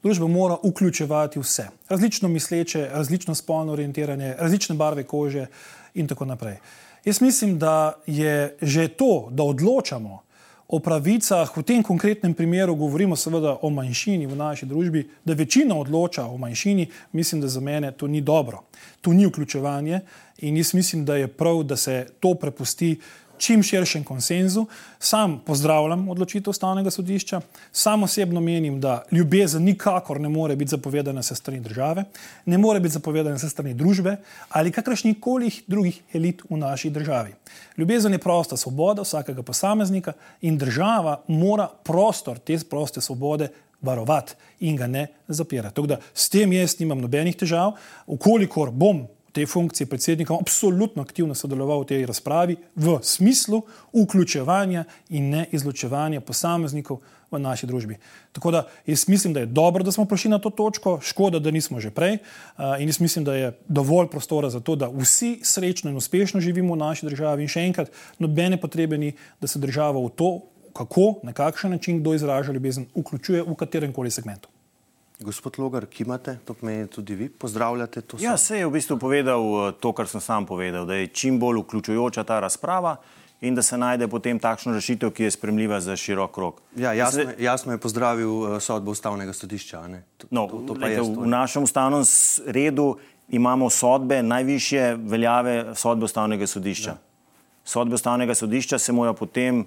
Družba 0.04 0.28
mora 0.28 0.58
vključevati 0.64 1.40
vse, 1.40 1.70
različno 1.90 2.30
misleče, 2.30 2.90
različno 2.92 3.36
spolno 3.36 3.74
orientiranje, 3.74 4.36
različne 4.40 4.76
barve 4.76 5.04
kože 5.04 5.48
in 5.94 6.08
tako 6.08 6.26
naprej. 6.26 6.60
Jaz 7.06 7.22
mislim, 7.22 7.60
da 7.60 7.93
je 8.08 8.58
že 8.62 8.88
to, 8.88 9.28
da 9.32 9.43
odločamo 9.43 10.24
o 10.68 10.80
pravicah, 10.80 11.50
v 11.58 11.64
tem 11.66 11.84
konkretnem 11.84 12.34
primeru 12.34 12.76
govorimo 12.76 13.16
seveda 13.16 13.58
o 13.62 13.70
manjšini 13.74 14.28
v 14.28 14.36
naši 14.38 14.66
družbi, 14.70 15.08
da 15.26 15.34
večina 15.34 15.76
odloča 15.76 16.28
o 16.30 16.38
manjšini, 16.38 16.86
mislim, 17.12 17.41
da 17.41 17.47
za 17.47 17.60
mene 17.60 17.91
to 17.91 18.08
ni 18.08 18.22
dobro. 18.22 18.62
To 19.02 19.14
ni 19.14 19.26
vključevanje 19.26 20.02
in 20.38 20.58
jaz 20.58 20.74
mislim, 20.74 21.06
da 21.06 21.16
je 21.16 21.28
prav, 21.28 21.64
da 21.64 21.76
se 21.76 22.06
to 22.20 22.34
prepusti 22.36 23.00
čim 23.40 23.64
širšem 23.64 24.04
konsenzu. 24.04 24.66
Sam 25.00 25.40
pozdravljam 25.46 26.10
odločitev 26.10 26.52
ustavnega 26.52 26.92
sodišča, 26.92 27.42
sam 27.72 28.04
osebno 28.04 28.42
menim, 28.42 28.80
da 28.82 29.04
ljubezen 29.12 29.64
nikakor 29.64 30.20
ne 30.22 30.30
more 30.30 30.56
biti 30.56 30.70
zapovedana 30.70 31.24
se 31.24 31.36
strani 31.36 31.60
države, 31.60 32.04
ne 32.46 32.58
more 32.58 32.80
biti 32.80 32.94
zapovedana 32.94 33.40
se 33.40 33.50
strani 33.50 33.74
družbe 33.74 34.18
ali 34.50 34.72
kakršnih 34.72 35.18
koli 35.20 35.52
drugih 35.68 36.02
elit 36.14 36.42
v 36.50 36.58
naši 36.58 36.90
državi. 36.90 37.34
Ljubezen 37.78 38.14
je 38.14 38.20
prosta 38.20 38.58
svoboda 38.58 39.02
vsakega 39.02 39.44
posameznika 39.44 40.14
in 40.42 40.58
država 40.58 41.22
mora 41.28 41.70
prostor 41.84 42.40
te 42.40 42.60
proste 42.70 43.02
svobode 43.02 43.50
varovati 43.82 44.34
in 44.60 44.76
ga 44.76 44.88
ne 44.88 45.08
zapirati. 45.28 45.76
Tako 45.76 45.88
da 45.88 45.98
s 46.14 46.30
tem 46.30 46.54
jaz 46.54 46.80
nimam 46.80 47.02
nobenih 47.02 47.36
težav, 47.36 47.72
ukolikor 48.08 48.72
bom 48.72 49.08
tej 49.32 49.46
funkciji 49.46 49.88
predsednika 49.88 50.34
absolutno 50.34 51.02
aktivno 51.02 51.36
sodeloval 51.36 51.84
v 51.84 51.92
tej 51.94 52.06
razpravi 52.06 52.58
v 52.76 53.00
smislu 53.04 53.62
vključevanja 53.94 54.84
in 55.10 55.30
ne 55.30 55.46
izločevanja 55.52 56.22
posameznikov 56.22 57.02
v 57.32 57.40
naši 57.40 57.68
družbi. 57.70 57.98
Tako 58.34 58.52
da 58.52 58.68
jaz 58.86 59.08
mislim, 59.08 59.34
da 59.34 59.40
je 59.40 59.46
dobro, 59.46 59.84
da 59.84 59.92
smo 59.92 60.06
prišli 60.06 60.32
na 60.32 60.40
to 60.40 60.50
točko, 60.50 61.00
škoda, 61.02 61.40
da 61.40 61.52
nismo 61.52 61.80
že 61.80 61.92
prej 61.92 62.18
in 62.80 62.90
jaz 62.90 63.00
mislim, 63.00 63.26
da 63.26 63.36
je 63.36 63.52
dovolj 63.68 64.10
prostora 64.10 64.50
za 64.50 64.60
to, 64.60 64.76
da 64.76 64.90
vsi 64.90 65.40
srečno 65.44 65.92
in 65.92 65.98
uspešno 65.98 66.42
živimo 66.42 66.74
v 66.74 66.82
naši 66.82 67.06
državi 67.06 67.46
in 67.46 67.50
še 67.50 67.66
enkrat, 67.70 67.92
nobene 68.20 68.58
potrebe 68.58 68.98
ni, 68.98 69.14
da 69.42 69.48
se 69.48 69.60
država 69.60 70.02
v 70.02 70.10
to, 70.10 70.32
kako, 70.74 71.20
na 71.24 71.34
kakšen 71.34 71.72
način, 71.72 72.00
kdo 72.00 72.14
izraža 72.14 72.54
ljubezen, 72.54 72.88
vključuje 72.96 73.44
v 73.44 73.56
katerem 73.56 73.94
koli 73.94 74.12
segmentu. 74.12 74.50
Gospod 75.20 75.58
Logar, 75.60 75.84
ki 75.86 76.04
imate, 76.04 76.38
to 76.48 76.54
pomeni 76.54 76.88
tudi 76.88 77.16
vi, 77.16 77.30
pozdravljate 77.30 78.02
to? 78.02 78.18
Ja, 78.20 78.38
se 78.38 78.58
je 78.58 78.68
v 78.68 78.72
bistvu 78.72 78.96
povedal 78.98 79.44
eh, 79.44 79.74
to, 79.80 79.92
kar 79.92 80.08
sem 80.08 80.22
sam 80.24 80.46
povedal, 80.48 80.86
da 80.88 80.96
je 80.96 81.10
čim 81.12 81.40
bolj 81.40 81.60
vključujoča 81.60 82.24
ta 82.24 82.40
razprava 82.40 82.96
in 83.42 83.56
da 83.56 83.62
se 83.62 83.78
najde 83.78 84.08
potem 84.08 84.40
takšno 84.40 84.74
rešitev, 84.74 85.12
ki 85.12 85.28
je 85.28 85.32
spremljiva 85.32 85.82
za 85.84 85.96
širok 85.96 86.32
krok. 86.32 86.62
Ja, 86.76 86.94
jasno, 86.94 87.24
se... 87.24 87.36
jasno 87.44 87.76
je 87.76 87.84
pozdravil 87.84 88.32
eh, 88.32 88.60
sodbo 88.64 88.96
ustavnega 88.96 89.36
sodišča. 89.36 89.84
To, 90.18 90.28
no, 90.32 90.48
to, 90.48 90.64
to 90.72 90.80
lejte, 90.80 91.04
v 91.04 91.28
našem 91.28 91.68
ustavnem 91.68 92.08
redu 92.48 92.96
imamo 93.28 93.70
sodbe, 93.70 94.24
najvišje 94.24 94.96
veljave 95.04 95.76
sodbe 95.76 96.08
ustavnega 96.08 96.48
sodišča. 96.48 96.96
Ja. 96.96 96.98
Sodbe 97.64 98.00
ustavnega 98.00 98.36
sodišča 98.36 98.80
se 98.80 98.96
morajo 98.96 99.20
potem 99.20 99.66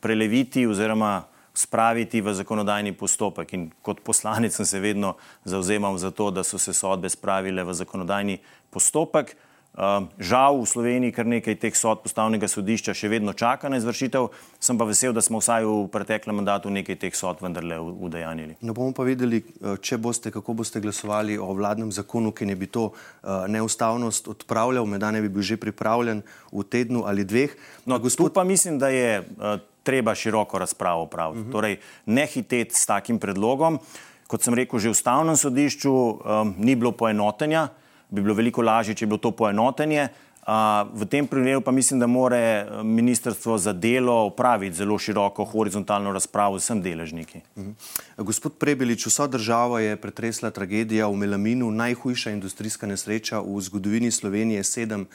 preleviti 0.00 0.66
oziroma 0.66 1.22
spraviti 1.60 2.24
v 2.24 2.34
zakonodajni 2.34 2.96
postopek. 2.96 3.52
In 3.52 3.68
kot 3.82 4.00
poslanec 4.00 4.56
sem 4.56 4.66
se 4.66 4.80
vedno 4.80 5.14
zauzemal 5.44 5.98
za 6.00 6.10
to, 6.10 6.30
da 6.30 6.44
so 6.44 6.58
se 6.58 6.72
sodbe 6.72 7.12
spravile 7.12 7.64
v 7.64 7.76
zakonodajni 7.76 8.40
postopek. 8.70 9.36
Uh, 9.70 10.10
žal 10.18 10.58
v 10.58 10.66
Sloveniji 10.66 11.14
kar 11.14 11.22
nekaj 11.30 11.54
teh 11.62 11.74
sodb 11.78 12.02
postavnega 12.02 12.50
sodišča 12.50 12.90
še 12.90 13.06
vedno 13.06 13.30
čaka 13.38 13.70
na 13.70 13.78
izvršitev, 13.78 14.26
sem 14.58 14.74
pa 14.74 14.82
vesel, 14.82 15.14
da 15.14 15.22
smo 15.22 15.38
vsaj 15.38 15.62
v 15.62 15.86
preteklem 15.94 16.42
mandatu 16.42 16.72
nekaj 16.74 16.98
teh 16.98 17.14
sodb 17.14 17.38
vendarle 17.46 17.78
udejanili. 17.78 18.58
Ne 18.66 18.74
bomo 18.74 18.90
pa 18.90 19.06
videli, 19.06 19.38
eh, 19.38 19.78
če 19.78 20.00
boste, 20.02 20.34
kako 20.34 20.58
boste 20.58 20.82
glasovali 20.82 21.38
o 21.38 21.46
vladnem 21.54 21.94
zakonu, 21.94 22.34
ki 22.34 22.50
ne 22.50 22.58
bi 22.58 22.66
to 22.66 22.90
uh, 22.90 23.46
neustavnost 23.46 24.26
odpravljal, 24.34 24.90
meda 24.90 25.14
ne 25.14 25.22
bi 25.22 25.30
bil 25.30 25.46
že 25.46 25.54
pripravljen 25.54 26.26
v 26.50 26.66
tednu 26.66 27.06
ali 27.06 27.22
dveh. 27.22 27.54
No, 27.86 28.02
gospod... 28.02 28.34
pa 28.34 28.42
mislim, 28.42 28.74
da 28.82 28.90
je 28.90 29.22
uh, 29.22 29.62
treba 29.82 30.14
široko 30.14 30.58
razpravo 30.58 31.06
praviti. 31.06 31.40
Uh 31.40 31.46
-huh. 31.46 31.52
Torej, 31.52 31.78
ne 32.06 32.26
hiteti 32.26 32.74
s 32.74 32.86
takim 32.86 33.18
predlogom. 33.18 33.78
Kot 34.26 34.42
sem 34.42 34.54
rekel, 34.54 34.78
že 34.78 34.88
v 34.88 34.90
ustavnem 34.90 35.36
sodišču 35.36 35.90
um, 35.90 36.54
ni 36.58 36.76
bilo 36.76 36.92
poenotenja, 36.92 37.68
bi 38.10 38.22
bilo 38.22 38.34
veliko 38.34 38.62
lažje, 38.62 38.94
če 38.94 39.06
bi 39.06 39.10
bilo 39.10 39.18
to 39.18 39.30
poenotenje. 39.30 40.08
Uh, 40.40 40.88
v 40.96 41.04
tem 41.04 41.26
primeru 41.26 41.60
pa 41.60 41.70
mislim, 41.70 42.00
da 42.00 42.06
more 42.06 42.66
um, 42.66 42.86
Ministrstvo 42.86 43.58
za 43.58 43.72
delo 43.72 44.24
upraviti 44.26 44.76
zelo 44.76 44.98
široko 44.98 45.44
horizontalno 45.44 46.12
razpravo 46.12 46.58
z 46.58 46.62
vsem 46.62 46.82
deležniki. 46.82 47.40
Uh 47.56 47.64
-huh. 47.64 47.74
Gospod 48.16 48.52
Prebelič, 48.58 49.06
vsa 49.06 49.26
država 49.26 49.80
je 49.80 49.96
pretresla 49.96 50.50
tragedija 50.50 51.06
v 51.06 51.16
Melaminu, 51.16 51.70
najhujša 51.70 52.30
industrijska 52.30 52.86
nesreča 52.86 53.40
v 53.40 53.60
zgodovini 53.60 54.10
Slovenije, 54.10 54.64
sedem 54.64 55.06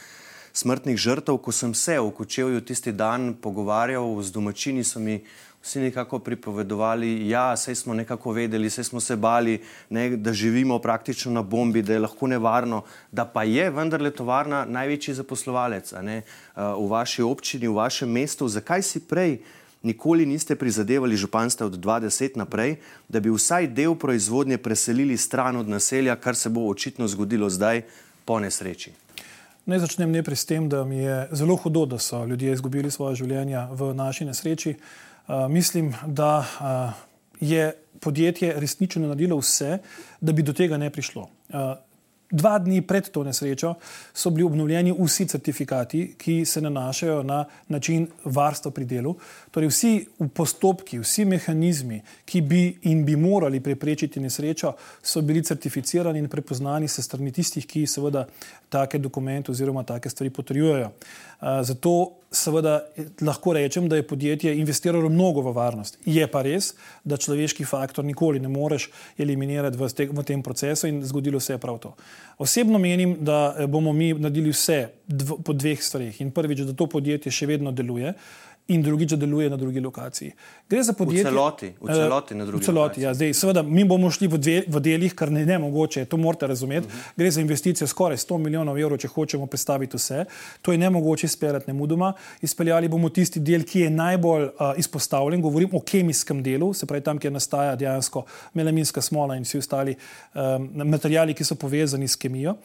smrtnih 0.55 0.97
žrtev. 0.97 1.37
Ko 1.37 1.51
sem 1.51 1.73
se 1.75 1.99
v 1.99 2.11
Kočevju 2.15 2.63
tisti 2.63 2.91
dan 2.95 3.33
pogovarjal 3.41 4.07
z 4.23 4.31
domačini, 4.31 4.83
so 4.83 4.99
mi 4.99 5.19
vsi 5.65 5.79
nekako 5.79 6.19
pripovedovali, 6.19 7.27
ja, 7.29 7.57
smo 7.57 7.93
nekako 7.93 8.31
vedeli, 8.31 8.69
da 8.69 8.83
smo 8.83 8.99
se 9.01 9.15
bali, 9.15 9.59
ne, 9.89 10.17
da 10.17 10.33
živimo 10.33 10.79
praktično 10.79 11.31
na 11.31 11.41
bombi, 11.41 11.81
da 11.81 11.93
je 11.93 11.99
lahko 11.99 12.27
nevarno, 12.27 12.83
da 13.11 13.25
pa 13.25 13.43
je 13.43 13.69
vendarle 13.69 14.11
tovarna 14.11 14.65
največji 14.65 15.13
zaposlovalec 15.13 15.93
ne, 16.01 16.21
v 16.55 16.87
vaši 16.89 17.23
občini, 17.23 17.67
v 17.67 17.81
vašem 17.81 18.11
mestu. 18.11 18.47
Zakaj 18.47 18.81
si 18.81 18.99
prej? 18.99 19.39
Nikoli 19.85 20.25
niste 20.25 20.55
prizadevali, 20.55 21.17
župan 21.17 21.49
ste 21.49 21.65
od 21.65 21.77
20 21.77 22.37
naprej, 22.37 22.79
da 23.09 23.19
bi 23.19 23.29
vsaj 23.29 23.67
del 23.67 23.93
proizvodnje 23.95 24.57
preselili 24.57 25.17
stran 25.17 25.57
od 25.57 25.69
naselja, 25.69 26.15
kar 26.15 26.35
se 26.35 26.49
bo 26.49 26.65
očitno 26.69 27.07
zgodilo 27.07 27.49
zdaj 27.49 27.83
po 28.25 28.39
nesreči. 28.39 29.04
Naj 29.65 29.79
začnem 29.81 30.11
najprej 30.13 30.37
s 30.37 30.45
tem, 30.45 30.69
da 30.69 30.83
mi 30.85 30.99
je 31.01 31.27
zelo 31.33 31.55
hudo, 31.57 31.85
da 31.89 31.97
so 31.97 32.19
ljudje 32.25 32.51
izgubili 32.53 32.91
svoje 32.91 33.15
življenje 33.23 33.63
v 33.73 33.93
naši 33.97 34.27
nesreči. 34.29 34.75
Uh, 34.75 35.47
mislim, 35.49 35.89
da 36.05 36.45
uh, 36.45 36.93
je 37.41 37.71
podjetje 37.99 38.53
resnično 38.61 39.07
naredilo 39.07 39.39
vse, 39.41 39.79
da 40.21 40.33
bi 40.37 40.45
do 40.45 40.53
tega 40.53 40.77
ne 40.77 40.91
prišlo. 40.93 41.25
Uh, 41.49 41.73
Dva 42.35 42.57
dni 42.59 42.81
pred 42.83 43.07
to 43.09 43.23
nesrečo 43.23 43.73
so 44.13 44.29
bili 44.29 44.43
obnovljeni 44.43 44.91
vsi 44.91 45.27
certifikati, 45.27 46.15
ki 46.17 46.45
se 46.45 46.61
nanašajo 46.61 47.23
na 47.23 47.45
način 47.67 48.07
varstva 48.25 48.71
pri 48.71 48.85
delu. 48.85 49.15
Torej, 49.51 49.69
vsi 49.71 49.91
postopki, 50.33 50.99
vsi 50.99 51.25
mehanizmi, 51.25 52.01
ki 52.25 52.41
bi 52.41 52.63
in 52.91 53.05
bi 53.05 53.15
morali 53.15 53.59
preprečiti 53.63 54.19
nesrečo, 54.19 54.73
so 55.03 55.21
bili 55.21 55.43
certificirani 55.43 56.19
in 56.19 56.27
prepoznani 56.27 56.87
se 56.87 57.03
strani 57.03 57.31
tistih, 57.31 57.67
ki 57.67 57.85
seveda 57.87 58.25
take 58.69 58.99
dokumente 58.99 59.51
oziroma 59.51 59.83
take 59.83 60.09
stvari 60.09 60.29
potrjujejo. 60.29 60.91
Zato 61.41 61.95
seveda 62.35 62.79
lahko 63.21 63.53
rečem, 63.53 63.89
da 63.89 63.95
je 63.95 64.07
podjetje 64.07 64.55
investiralo 64.57 65.09
mnogo 65.09 65.41
v 65.41 65.53
varnost. 65.55 65.97
Je 66.05 66.27
pa 66.27 66.41
res, 66.41 66.73
da 67.03 67.17
človeški 67.17 67.65
faktor 67.65 68.05
nikoli 68.05 68.39
ne 68.39 68.51
moreš 68.51 68.89
eliminirati 69.17 69.77
v, 69.77 69.89
te, 69.89 70.07
v 70.11 70.23
tem 70.23 70.43
procesu 70.43 70.87
in 70.87 71.03
zgodilo 71.05 71.39
se 71.39 71.53
je 71.53 71.61
prav 71.61 71.79
to. 71.79 71.93
Osebno 72.37 72.79
menim, 72.79 73.17
da 73.19 73.67
bomo 73.67 73.93
mi 73.93 74.13
naredili 74.13 74.51
vse 74.51 74.81
dv, 75.07 75.39
po 75.45 75.53
dveh 75.53 75.83
stvarih. 75.83 76.21
In 76.21 76.31
prvič, 76.35 76.65
da 76.67 76.75
to 76.75 76.89
podjetje 76.91 77.31
še 77.31 77.47
vedno 77.47 77.71
deluje 77.71 78.13
in 78.67 78.81
drugič, 78.81 79.11
da 79.11 79.15
deluje 79.15 79.49
na 79.49 79.57
drugi 79.57 79.79
lokaciji. 79.79 80.31
Gre 80.69 80.83
za 80.83 80.93
podjetje, 80.93 81.23
v 81.23 81.33
celoti, 81.33 81.67
v 81.81 81.93
celoti 81.93 82.35
na 82.35 82.45
drugi 82.45 82.55
lokaciji. 82.55 82.73
V 82.73 82.75
celoti, 82.75 83.01
ja. 83.01 83.13
Zdaj, 83.13 83.33
seveda, 83.33 83.61
mi 83.63 83.83
bomo 83.85 84.09
šli 84.11 84.27
v, 84.27 84.39
dve, 84.41 84.55
v 84.67 84.81
delih, 84.81 85.13
kar 85.13 85.31
ne 85.31 85.43
je 85.45 85.59
mogoče, 85.59 86.05
to 86.09 86.17
morate 86.17 86.47
razumeti. 86.47 86.87
Uh 86.87 86.93
mhm. 86.93 87.01
-huh. 87.01 87.13
Gre 87.17 87.31
za 87.31 87.41
investicijo 87.41 87.87
skoraj 87.87 88.17
100 88.17 88.37
milijonov 88.37 88.79
evrov, 88.79 88.97
če 88.97 89.07
hočemo 89.07 89.45
predstaviti 89.45 89.97
vse. 89.97 90.25
To 90.61 90.71
je 90.71 90.77
ne 90.77 90.89
mogoče 90.89 91.25
izpeljati 91.25 91.65
nemudoma. 91.67 92.13
Izpeljali 92.41 92.87
bomo 92.87 93.09
tisti 93.09 93.39
del, 93.39 93.63
ki 93.63 93.79
je 93.79 93.89
najbolj 93.89 94.43
uh, 94.43 94.51
izpostavljen, 94.77 95.41
govorim 95.41 95.69
o 95.73 95.79
kemijskem 95.79 96.43
delu, 96.43 96.73
se 96.73 96.85
pravi 96.85 97.03
tam, 97.03 97.17
kjer 97.17 97.33
nastaja 97.33 97.75
dejansko 97.75 98.25
melaminska 98.53 99.01
smola 99.01 99.35
in 99.35 99.43
vsi 99.43 99.57
ostali 99.57 99.95
um, 100.33 100.69
materijali, 100.73 101.33
ki 101.33 101.43
so 101.43 101.55
povezani 101.55 102.07
s 102.07 102.15
kemijo. 102.15 102.55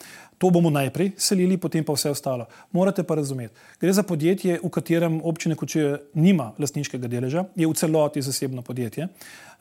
To 0.41 0.49
bomo 0.51 0.70
najprej 0.72 1.12
selili, 1.20 1.59
potem 1.61 1.84
pa 1.84 1.93
vse 1.93 2.11
ostalo. 2.11 2.47
Morate 2.72 3.05
pa 3.05 3.14
razumeti, 3.14 3.53
gre 3.80 3.93
za 3.93 4.03
podjetje, 4.03 4.61
v 4.62 4.70
katerem 4.72 5.20
občine 5.24 5.55
Kočije 5.55 5.99
nima 6.14 6.55
lastniškega 6.59 7.09
deleža, 7.12 7.45
je 7.57 7.68
v 7.68 7.76
celoti 7.76 8.22
zasebno 8.24 8.62
podjetje 8.64 9.09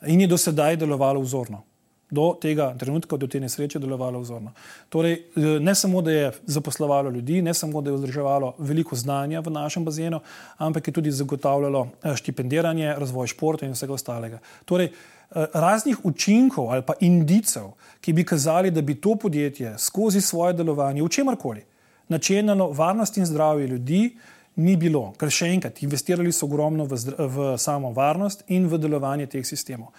in 0.08 0.24
je 0.24 0.26
do 0.26 0.38
sedaj 0.40 0.80
delovalo 0.80 1.20
vzorno. 1.20 1.66
do 2.10 2.34
tega 2.42 2.72
trenutka, 2.78 3.16
do 3.16 3.28
te 3.30 3.40
nesreče, 3.40 3.78
delovalo 3.78 4.20
vzorno. 4.20 4.50
Torej, 4.90 5.12
eh, 5.12 5.60
ne 5.62 5.74
samo, 5.74 6.02
da 6.02 6.10
je 6.10 6.32
zaposlovalo 6.46 7.10
ljudi, 7.10 7.42
ne 7.42 7.54
samo, 7.54 7.80
da 7.80 7.90
je 7.90 7.96
vzdrževalo 7.96 8.54
veliko 8.58 8.96
znanja 8.96 9.40
v 9.40 9.50
našem 9.50 9.84
bazenu, 9.84 10.20
ampak 10.58 10.88
je 10.88 10.92
tudi 10.92 11.10
zagotavljalo 11.10 11.88
eh, 12.02 12.16
štipendiranje, 12.16 12.94
razvoj 12.98 13.26
športa 13.26 13.66
in 13.66 13.72
vsega 13.72 13.94
ostalega. 13.94 14.38
Torej, 14.64 14.90
raznih 15.30 16.04
učinkov 16.04 16.70
ali 16.70 16.82
pa 16.82 16.94
indicev, 17.00 17.70
ki 18.00 18.12
bi 18.12 18.24
kazali, 18.24 18.70
da 18.70 18.82
bi 18.82 18.94
to 19.00 19.14
podjetje 19.16 19.78
skozi 19.78 20.20
svoje 20.20 20.52
delovanje, 20.52 21.02
v 21.02 21.08
čemarkoli, 21.08 21.64
načenjalo 22.08 22.72
varnost 22.72 23.16
in 23.16 23.26
zdravje 23.26 23.66
ljudi, 23.66 24.16
ni 24.56 24.76
bilo. 24.76 25.12
Ker 25.18 25.30
še 25.30 25.52
enkrat, 25.54 25.82
investirali 25.82 26.32
so 26.32 26.46
ogromno 26.46 26.84
v, 26.84 26.98
v 27.18 27.52
samo 27.58 27.92
varnost 27.96 28.44
in 28.48 28.66
v 28.68 28.78
delovanje 28.78 29.26
teh 29.30 29.46
sistemov. 29.46 29.92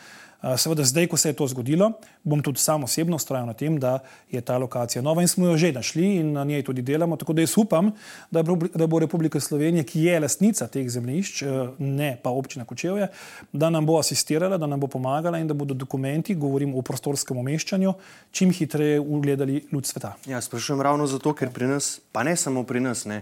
Seveda, 0.57 0.83
zdaj, 0.83 1.05
ko 1.07 1.17
se 1.17 1.29
je 1.29 1.33
to 1.37 1.45
zgodilo, 1.47 1.91
bom 2.23 2.41
tudi 2.41 2.59
sam 2.59 2.83
osebno 2.83 3.15
ustrajal 3.15 3.45
na 3.45 3.53
tem, 3.53 3.77
da 3.79 3.99
je 4.31 4.41
ta 4.41 4.57
lokacija 4.57 5.01
nova 5.01 5.21
in 5.21 5.27
smo 5.27 5.47
jo 5.47 5.57
že 5.57 5.71
našli 5.71 6.15
in 6.15 6.31
na 6.33 6.43
njej 6.43 6.63
tudi 6.63 6.81
delamo. 6.81 7.15
Tako 7.15 7.33
da 7.33 7.41
jaz 7.41 7.53
upam, 7.57 7.91
da 8.31 8.87
bo 8.87 8.99
Republika 8.99 9.39
Slovenija, 9.39 9.83
ki 9.83 10.01
je 10.01 10.19
lastnica 10.19 10.67
teh 10.67 10.89
zemljišč, 10.89 11.41
eh, 11.41 11.67
ne 11.77 12.17
pa 12.23 12.29
občina 12.29 12.65
Kočevje, 12.65 13.07
da 13.53 13.69
nam 13.69 13.85
bo 13.85 13.99
asistirala, 13.99 14.57
da 14.57 14.67
nam 14.67 14.79
bo 14.79 14.87
pomagala 14.87 15.37
in 15.37 15.47
da 15.47 15.53
bodo 15.53 15.73
dokumenti, 15.73 16.35
govorim 16.35 16.75
o 16.75 16.81
prostorskem 16.81 17.37
umeščanju, 17.37 17.93
čim 18.31 18.51
hitreje 18.51 18.99
ugledali 18.99 19.67
luč 19.71 19.93
sveta. 19.93 20.15
Ja, 20.25 20.41
sprašujem 20.41 20.81
ravno 20.81 21.07
zato, 21.07 21.33
ker 21.33 21.53
pri 21.53 21.67
nas, 21.67 21.99
pa 22.11 22.23
ne 22.23 22.35
samo 22.35 22.63
pri 22.63 22.79
nas, 22.79 23.05
ne, 23.05 23.21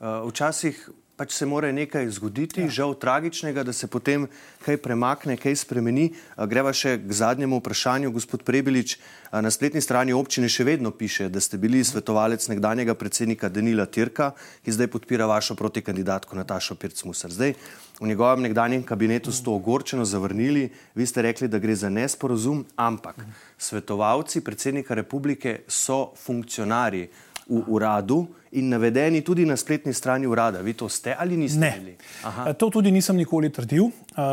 eh, 0.00 0.06
včasih 0.28 0.90
pač 1.20 1.34
se 1.36 1.44
mora 1.44 1.68
nekaj 1.68 2.06
zgoditi, 2.16 2.62
ja. 2.64 2.72
žal 2.72 2.94
tragičnega, 2.96 3.60
da 3.60 3.74
se 3.76 3.84
potem 3.92 4.24
kaj 4.64 4.78
premakne, 4.80 5.36
kaj 5.36 5.58
spremeni. 5.60 6.06
Greva 6.48 6.72
še 6.72 6.94
k 6.96 7.12
zadnjemu 7.12 7.58
vprašanju, 7.60 8.08
gospod 8.14 8.40
Prebelič. 8.48 8.96
Na 9.28 9.52
spletni 9.52 9.82
strani 9.84 10.16
občine 10.16 10.48
še 10.48 10.64
vedno 10.64 10.94
piše, 10.96 11.28
da 11.28 11.42
ste 11.44 11.60
bili 11.60 11.84
svetovalec 11.84 12.48
nekdanjega 12.48 12.96
predsednika 12.96 13.52
Danila 13.52 13.84
Tirka, 13.84 14.30
ki 14.64 14.72
zdaj 14.72 14.88
podpira 14.96 15.28
vašo 15.28 15.58
protikandidatko 15.60 16.40
Natašo 16.40 16.78
Pircmusar. 16.80 17.36
Zdaj 17.36 17.52
v 18.00 18.08
njegovem 18.08 18.48
nekdanjem 18.48 18.80
kabinetu 18.88 19.28
ste 19.28 19.52
ogorčeno 19.52 20.08
zavrnili, 20.08 20.70
vi 20.96 21.04
ste 21.04 21.28
rekli, 21.28 21.52
da 21.52 21.60
gre 21.60 21.76
za 21.76 21.92
nesporazum, 21.92 22.64
ampak 22.80 23.20
svetovalci 23.60 24.40
predsednika 24.40 24.96
republike 24.96 25.60
so 25.68 26.14
funkcionarji 26.16 27.10
v 27.50 27.66
uradu 27.68 28.24
in 28.52 28.68
navedeni 28.68 29.20
tudi 29.22 29.44
na 29.46 29.56
spletni 29.56 29.92
strani 29.94 30.26
urada. 30.26 30.60
Vi 30.60 30.72
to 30.74 30.88
ste 30.88 31.14
ali 31.18 31.36
niste? 31.36 31.60
Ne. 31.60 31.96
Aha. 32.24 32.52
To 32.52 32.70
tudi 32.70 32.90
nisem 32.90 33.16
nikoli 33.16 33.50
trdil. 33.52 33.90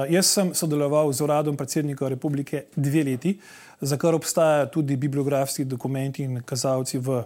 Jaz 0.09 0.33
sem 0.33 0.53
sodeloval 0.53 1.13
z 1.13 1.21
uradom 1.21 1.57
predsednika 1.57 2.09
republike 2.09 2.63
dve 2.75 3.03
leti, 3.03 3.37
za 3.81 3.97
kar 3.97 4.15
obstajajo 4.15 4.71
tudi 4.73 4.97
bibliografski 4.97 5.65
dokumenti 5.65 6.23
in 6.23 6.41
kazalci 6.41 6.97
v 6.97 7.23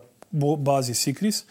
bazi 0.58 0.94
SICRIS. 0.94 1.46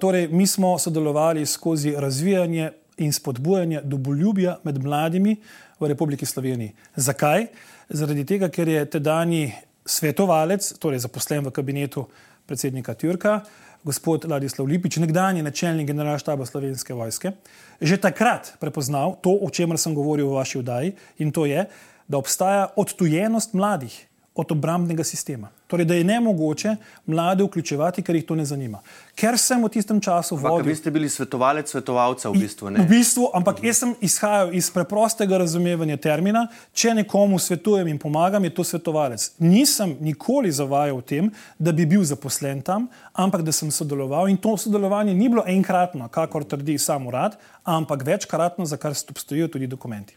Torej, 0.00 0.28
mi 0.28 0.46
smo 0.46 0.78
sodelovali 0.78 1.46
skozi 1.46 1.94
razvijanje 1.98 2.70
in 2.96 3.12
spodbujanje 3.12 3.80
doboljubja 3.84 4.58
med 4.64 4.82
mladimi 4.84 5.36
v 5.80 5.88
Republiki 5.88 6.26
Sloveniji. 6.26 6.72
Zakaj? 6.96 7.46
Zaradi 7.88 8.24
tega, 8.24 8.48
ker 8.48 8.68
je 8.68 8.84
tedajni 8.90 9.52
svetovalec, 9.86 10.72
torej 10.80 11.04
zaposlen 11.04 11.44
v 11.46 11.52
kabinetu 11.54 12.06
predsednika 12.46 12.94
Turka, 12.94 13.40
gospod 13.86 14.24
Ladislav 14.26 14.66
Lipič, 14.66 14.98
nekdanji 14.98 15.44
načelnik 15.46 15.86
generalštaba 15.86 16.46
slovenske 16.46 16.94
vojske, 16.94 17.32
že 17.80 18.00
takrat 18.02 18.56
prepoznal 18.58 19.14
to, 19.22 19.30
o 19.30 19.50
čemer 19.50 19.78
sem 19.78 19.94
govoril 19.94 20.26
v 20.26 20.40
vaši 20.40 20.58
vdaji, 20.58 20.92
in 21.22 21.30
to 21.30 21.46
je, 21.46 21.68
da 22.10 22.18
obstaja 22.18 22.66
odtujenost 22.76 23.54
mladih 23.54 23.94
od 24.36 24.52
obrambnega 24.52 25.04
sistema. 25.04 25.48
Torej, 25.66 25.84
da 25.84 25.94
je 25.94 26.04
ne 26.04 26.20
mogoče 26.20 26.76
mlade 27.06 27.44
vključevati, 27.44 28.02
ker 28.02 28.14
jih 28.14 28.24
to 28.26 28.34
ne 28.34 28.44
zanima. 28.44 28.80
Ker 29.14 29.38
sem 29.38 29.64
v 29.64 29.70
tistem 29.72 30.00
času 30.00 30.36
vodil. 30.36 30.68
Vi 30.68 30.76
ste 30.76 30.90
bili 30.90 31.08
svetovalec 31.08 31.70
svetovalca 31.70 32.30
v 32.30 32.42
bistvu. 32.44 32.70
Ne? 32.70 32.84
V 32.84 32.90
bistvu, 32.90 33.30
ampak 33.34 33.62
jaz 33.64 33.80
sem 33.82 33.94
izhajal 34.00 34.52
iz 34.54 34.68
preprostega 34.70 35.40
razumevanja 35.40 35.96
termina. 35.96 36.46
Če 36.72 36.94
nekomu 37.00 37.38
svetujem 37.38 37.88
in 37.88 37.98
pomagam, 37.98 38.44
je 38.44 38.52
to 38.54 38.64
svetovalec. 38.64 39.30
Nisem 39.38 39.96
nikoli 40.00 40.52
zavajal 40.52 41.00
o 41.00 41.02
tem, 41.02 41.32
da 41.58 41.72
bi 41.72 41.86
bil 41.86 42.04
zaposlen 42.04 42.60
tam, 42.62 42.90
ampak 43.12 43.42
da 43.42 43.52
sem 43.52 43.72
sodeloval 43.72 44.28
in 44.28 44.36
to 44.36 44.56
sodelovanje 44.60 45.14
ni 45.14 45.32
bilo 45.32 45.46
enkratno, 45.48 46.08
kakor 46.12 46.44
trdi 46.44 46.78
sam 46.78 47.06
urad, 47.06 47.40
ampak 47.64 48.04
večkratno, 48.04 48.66
za 48.66 48.76
kar 48.76 48.92
obstojijo 48.92 49.48
tudi 49.48 49.66
dokumenti. 49.66 50.16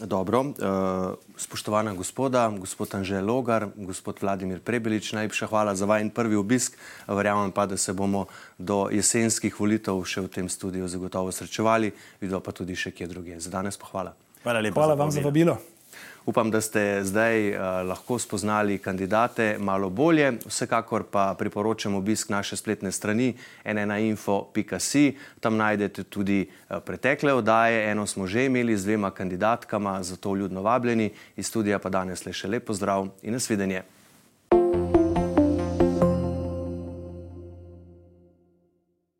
Dobro, 0.00 0.40
uh, 0.40 0.54
spoštovana 1.36 1.94
gospoda, 1.94 2.48
gospod 2.58 2.94
Anžel 2.94 3.26
Logar, 3.26 3.66
gospod 3.76 4.22
Vladimir 4.22 4.60
Prebelič, 4.60 5.12
najlepša 5.12 5.46
hvala 5.46 5.74
za 5.74 5.86
vajen 5.86 6.10
prvi 6.10 6.36
obisk. 6.36 6.78
Verjamem 7.08 7.50
pa, 7.50 7.66
da 7.66 7.76
se 7.76 7.92
bomo 7.92 8.26
do 8.58 8.86
jesenskih 8.94 9.60
volitev 9.60 9.98
še 10.06 10.22
v 10.22 10.30
tem 10.30 10.46
studiu 10.48 10.86
zagotovo 10.88 11.34
srečevali, 11.34 11.90
videl 12.20 12.38
pa 12.38 12.54
tudi 12.54 12.78
še 12.78 12.94
kje 12.94 13.10
druge. 13.10 13.40
Za 13.42 13.50
danes 13.50 13.74
pa 13.74 13.90
hvala. 13.90 14.14
Hvala 14.46 14.62
lepa. 14.62 14.78
Hvala 14.78 14.94
za 14.94 15.02
vam 15.02 15.10
za 15.10 15.20
vabilo. 15.20 15.58
Upam, 16.28 16.50
da 16.50 16.60
ste 16.60 17.04
zdaj 17.04 17.50
uh, 17.50 17.56
lahko 17.88 18.18
spoznali 18.18 18.78
kandidate 18.78 19.56
malo 19.58 19.88
bolje. 19.90 20.32
Vsekakor 20.46 21.06
pa 21.10 21.34
priporočam 21.38 21.94
obisk 21.94 22.28
naše 22.28 22.56
spletne 22.56 22.92
strani 22.92 23.32
nnainfo.si. 23.64 25.16
Tam 25.40 25.56
najdete 25.56 26.04
tudi 26.04 26.44
uh, 26.44 26.76
pretekle 26.84 27.32
oddaje. 27.32 27.90
Eno 27.90 28.06
smo 28.06 28.26
že 28.26 28.44
imeli 28.44 28.76
z 28.76 28.84
dvema 28.84 29.10
kandidatkama, 29.10 30.02
zato 30.02 30.36
ljudno 30.36 30.62
vabljeni. 30.62 31.10
Iz 31.36 31.46
studija 31.46 31.78
pa 31.78 31.88
danes 31.88 32.26
le 32.26 32.32
še 32.32 32.48
lepo 32.48 32.76
zdrav 32.76 33.08
in 33.22 33.32
nasvidenje. 33.32 33.82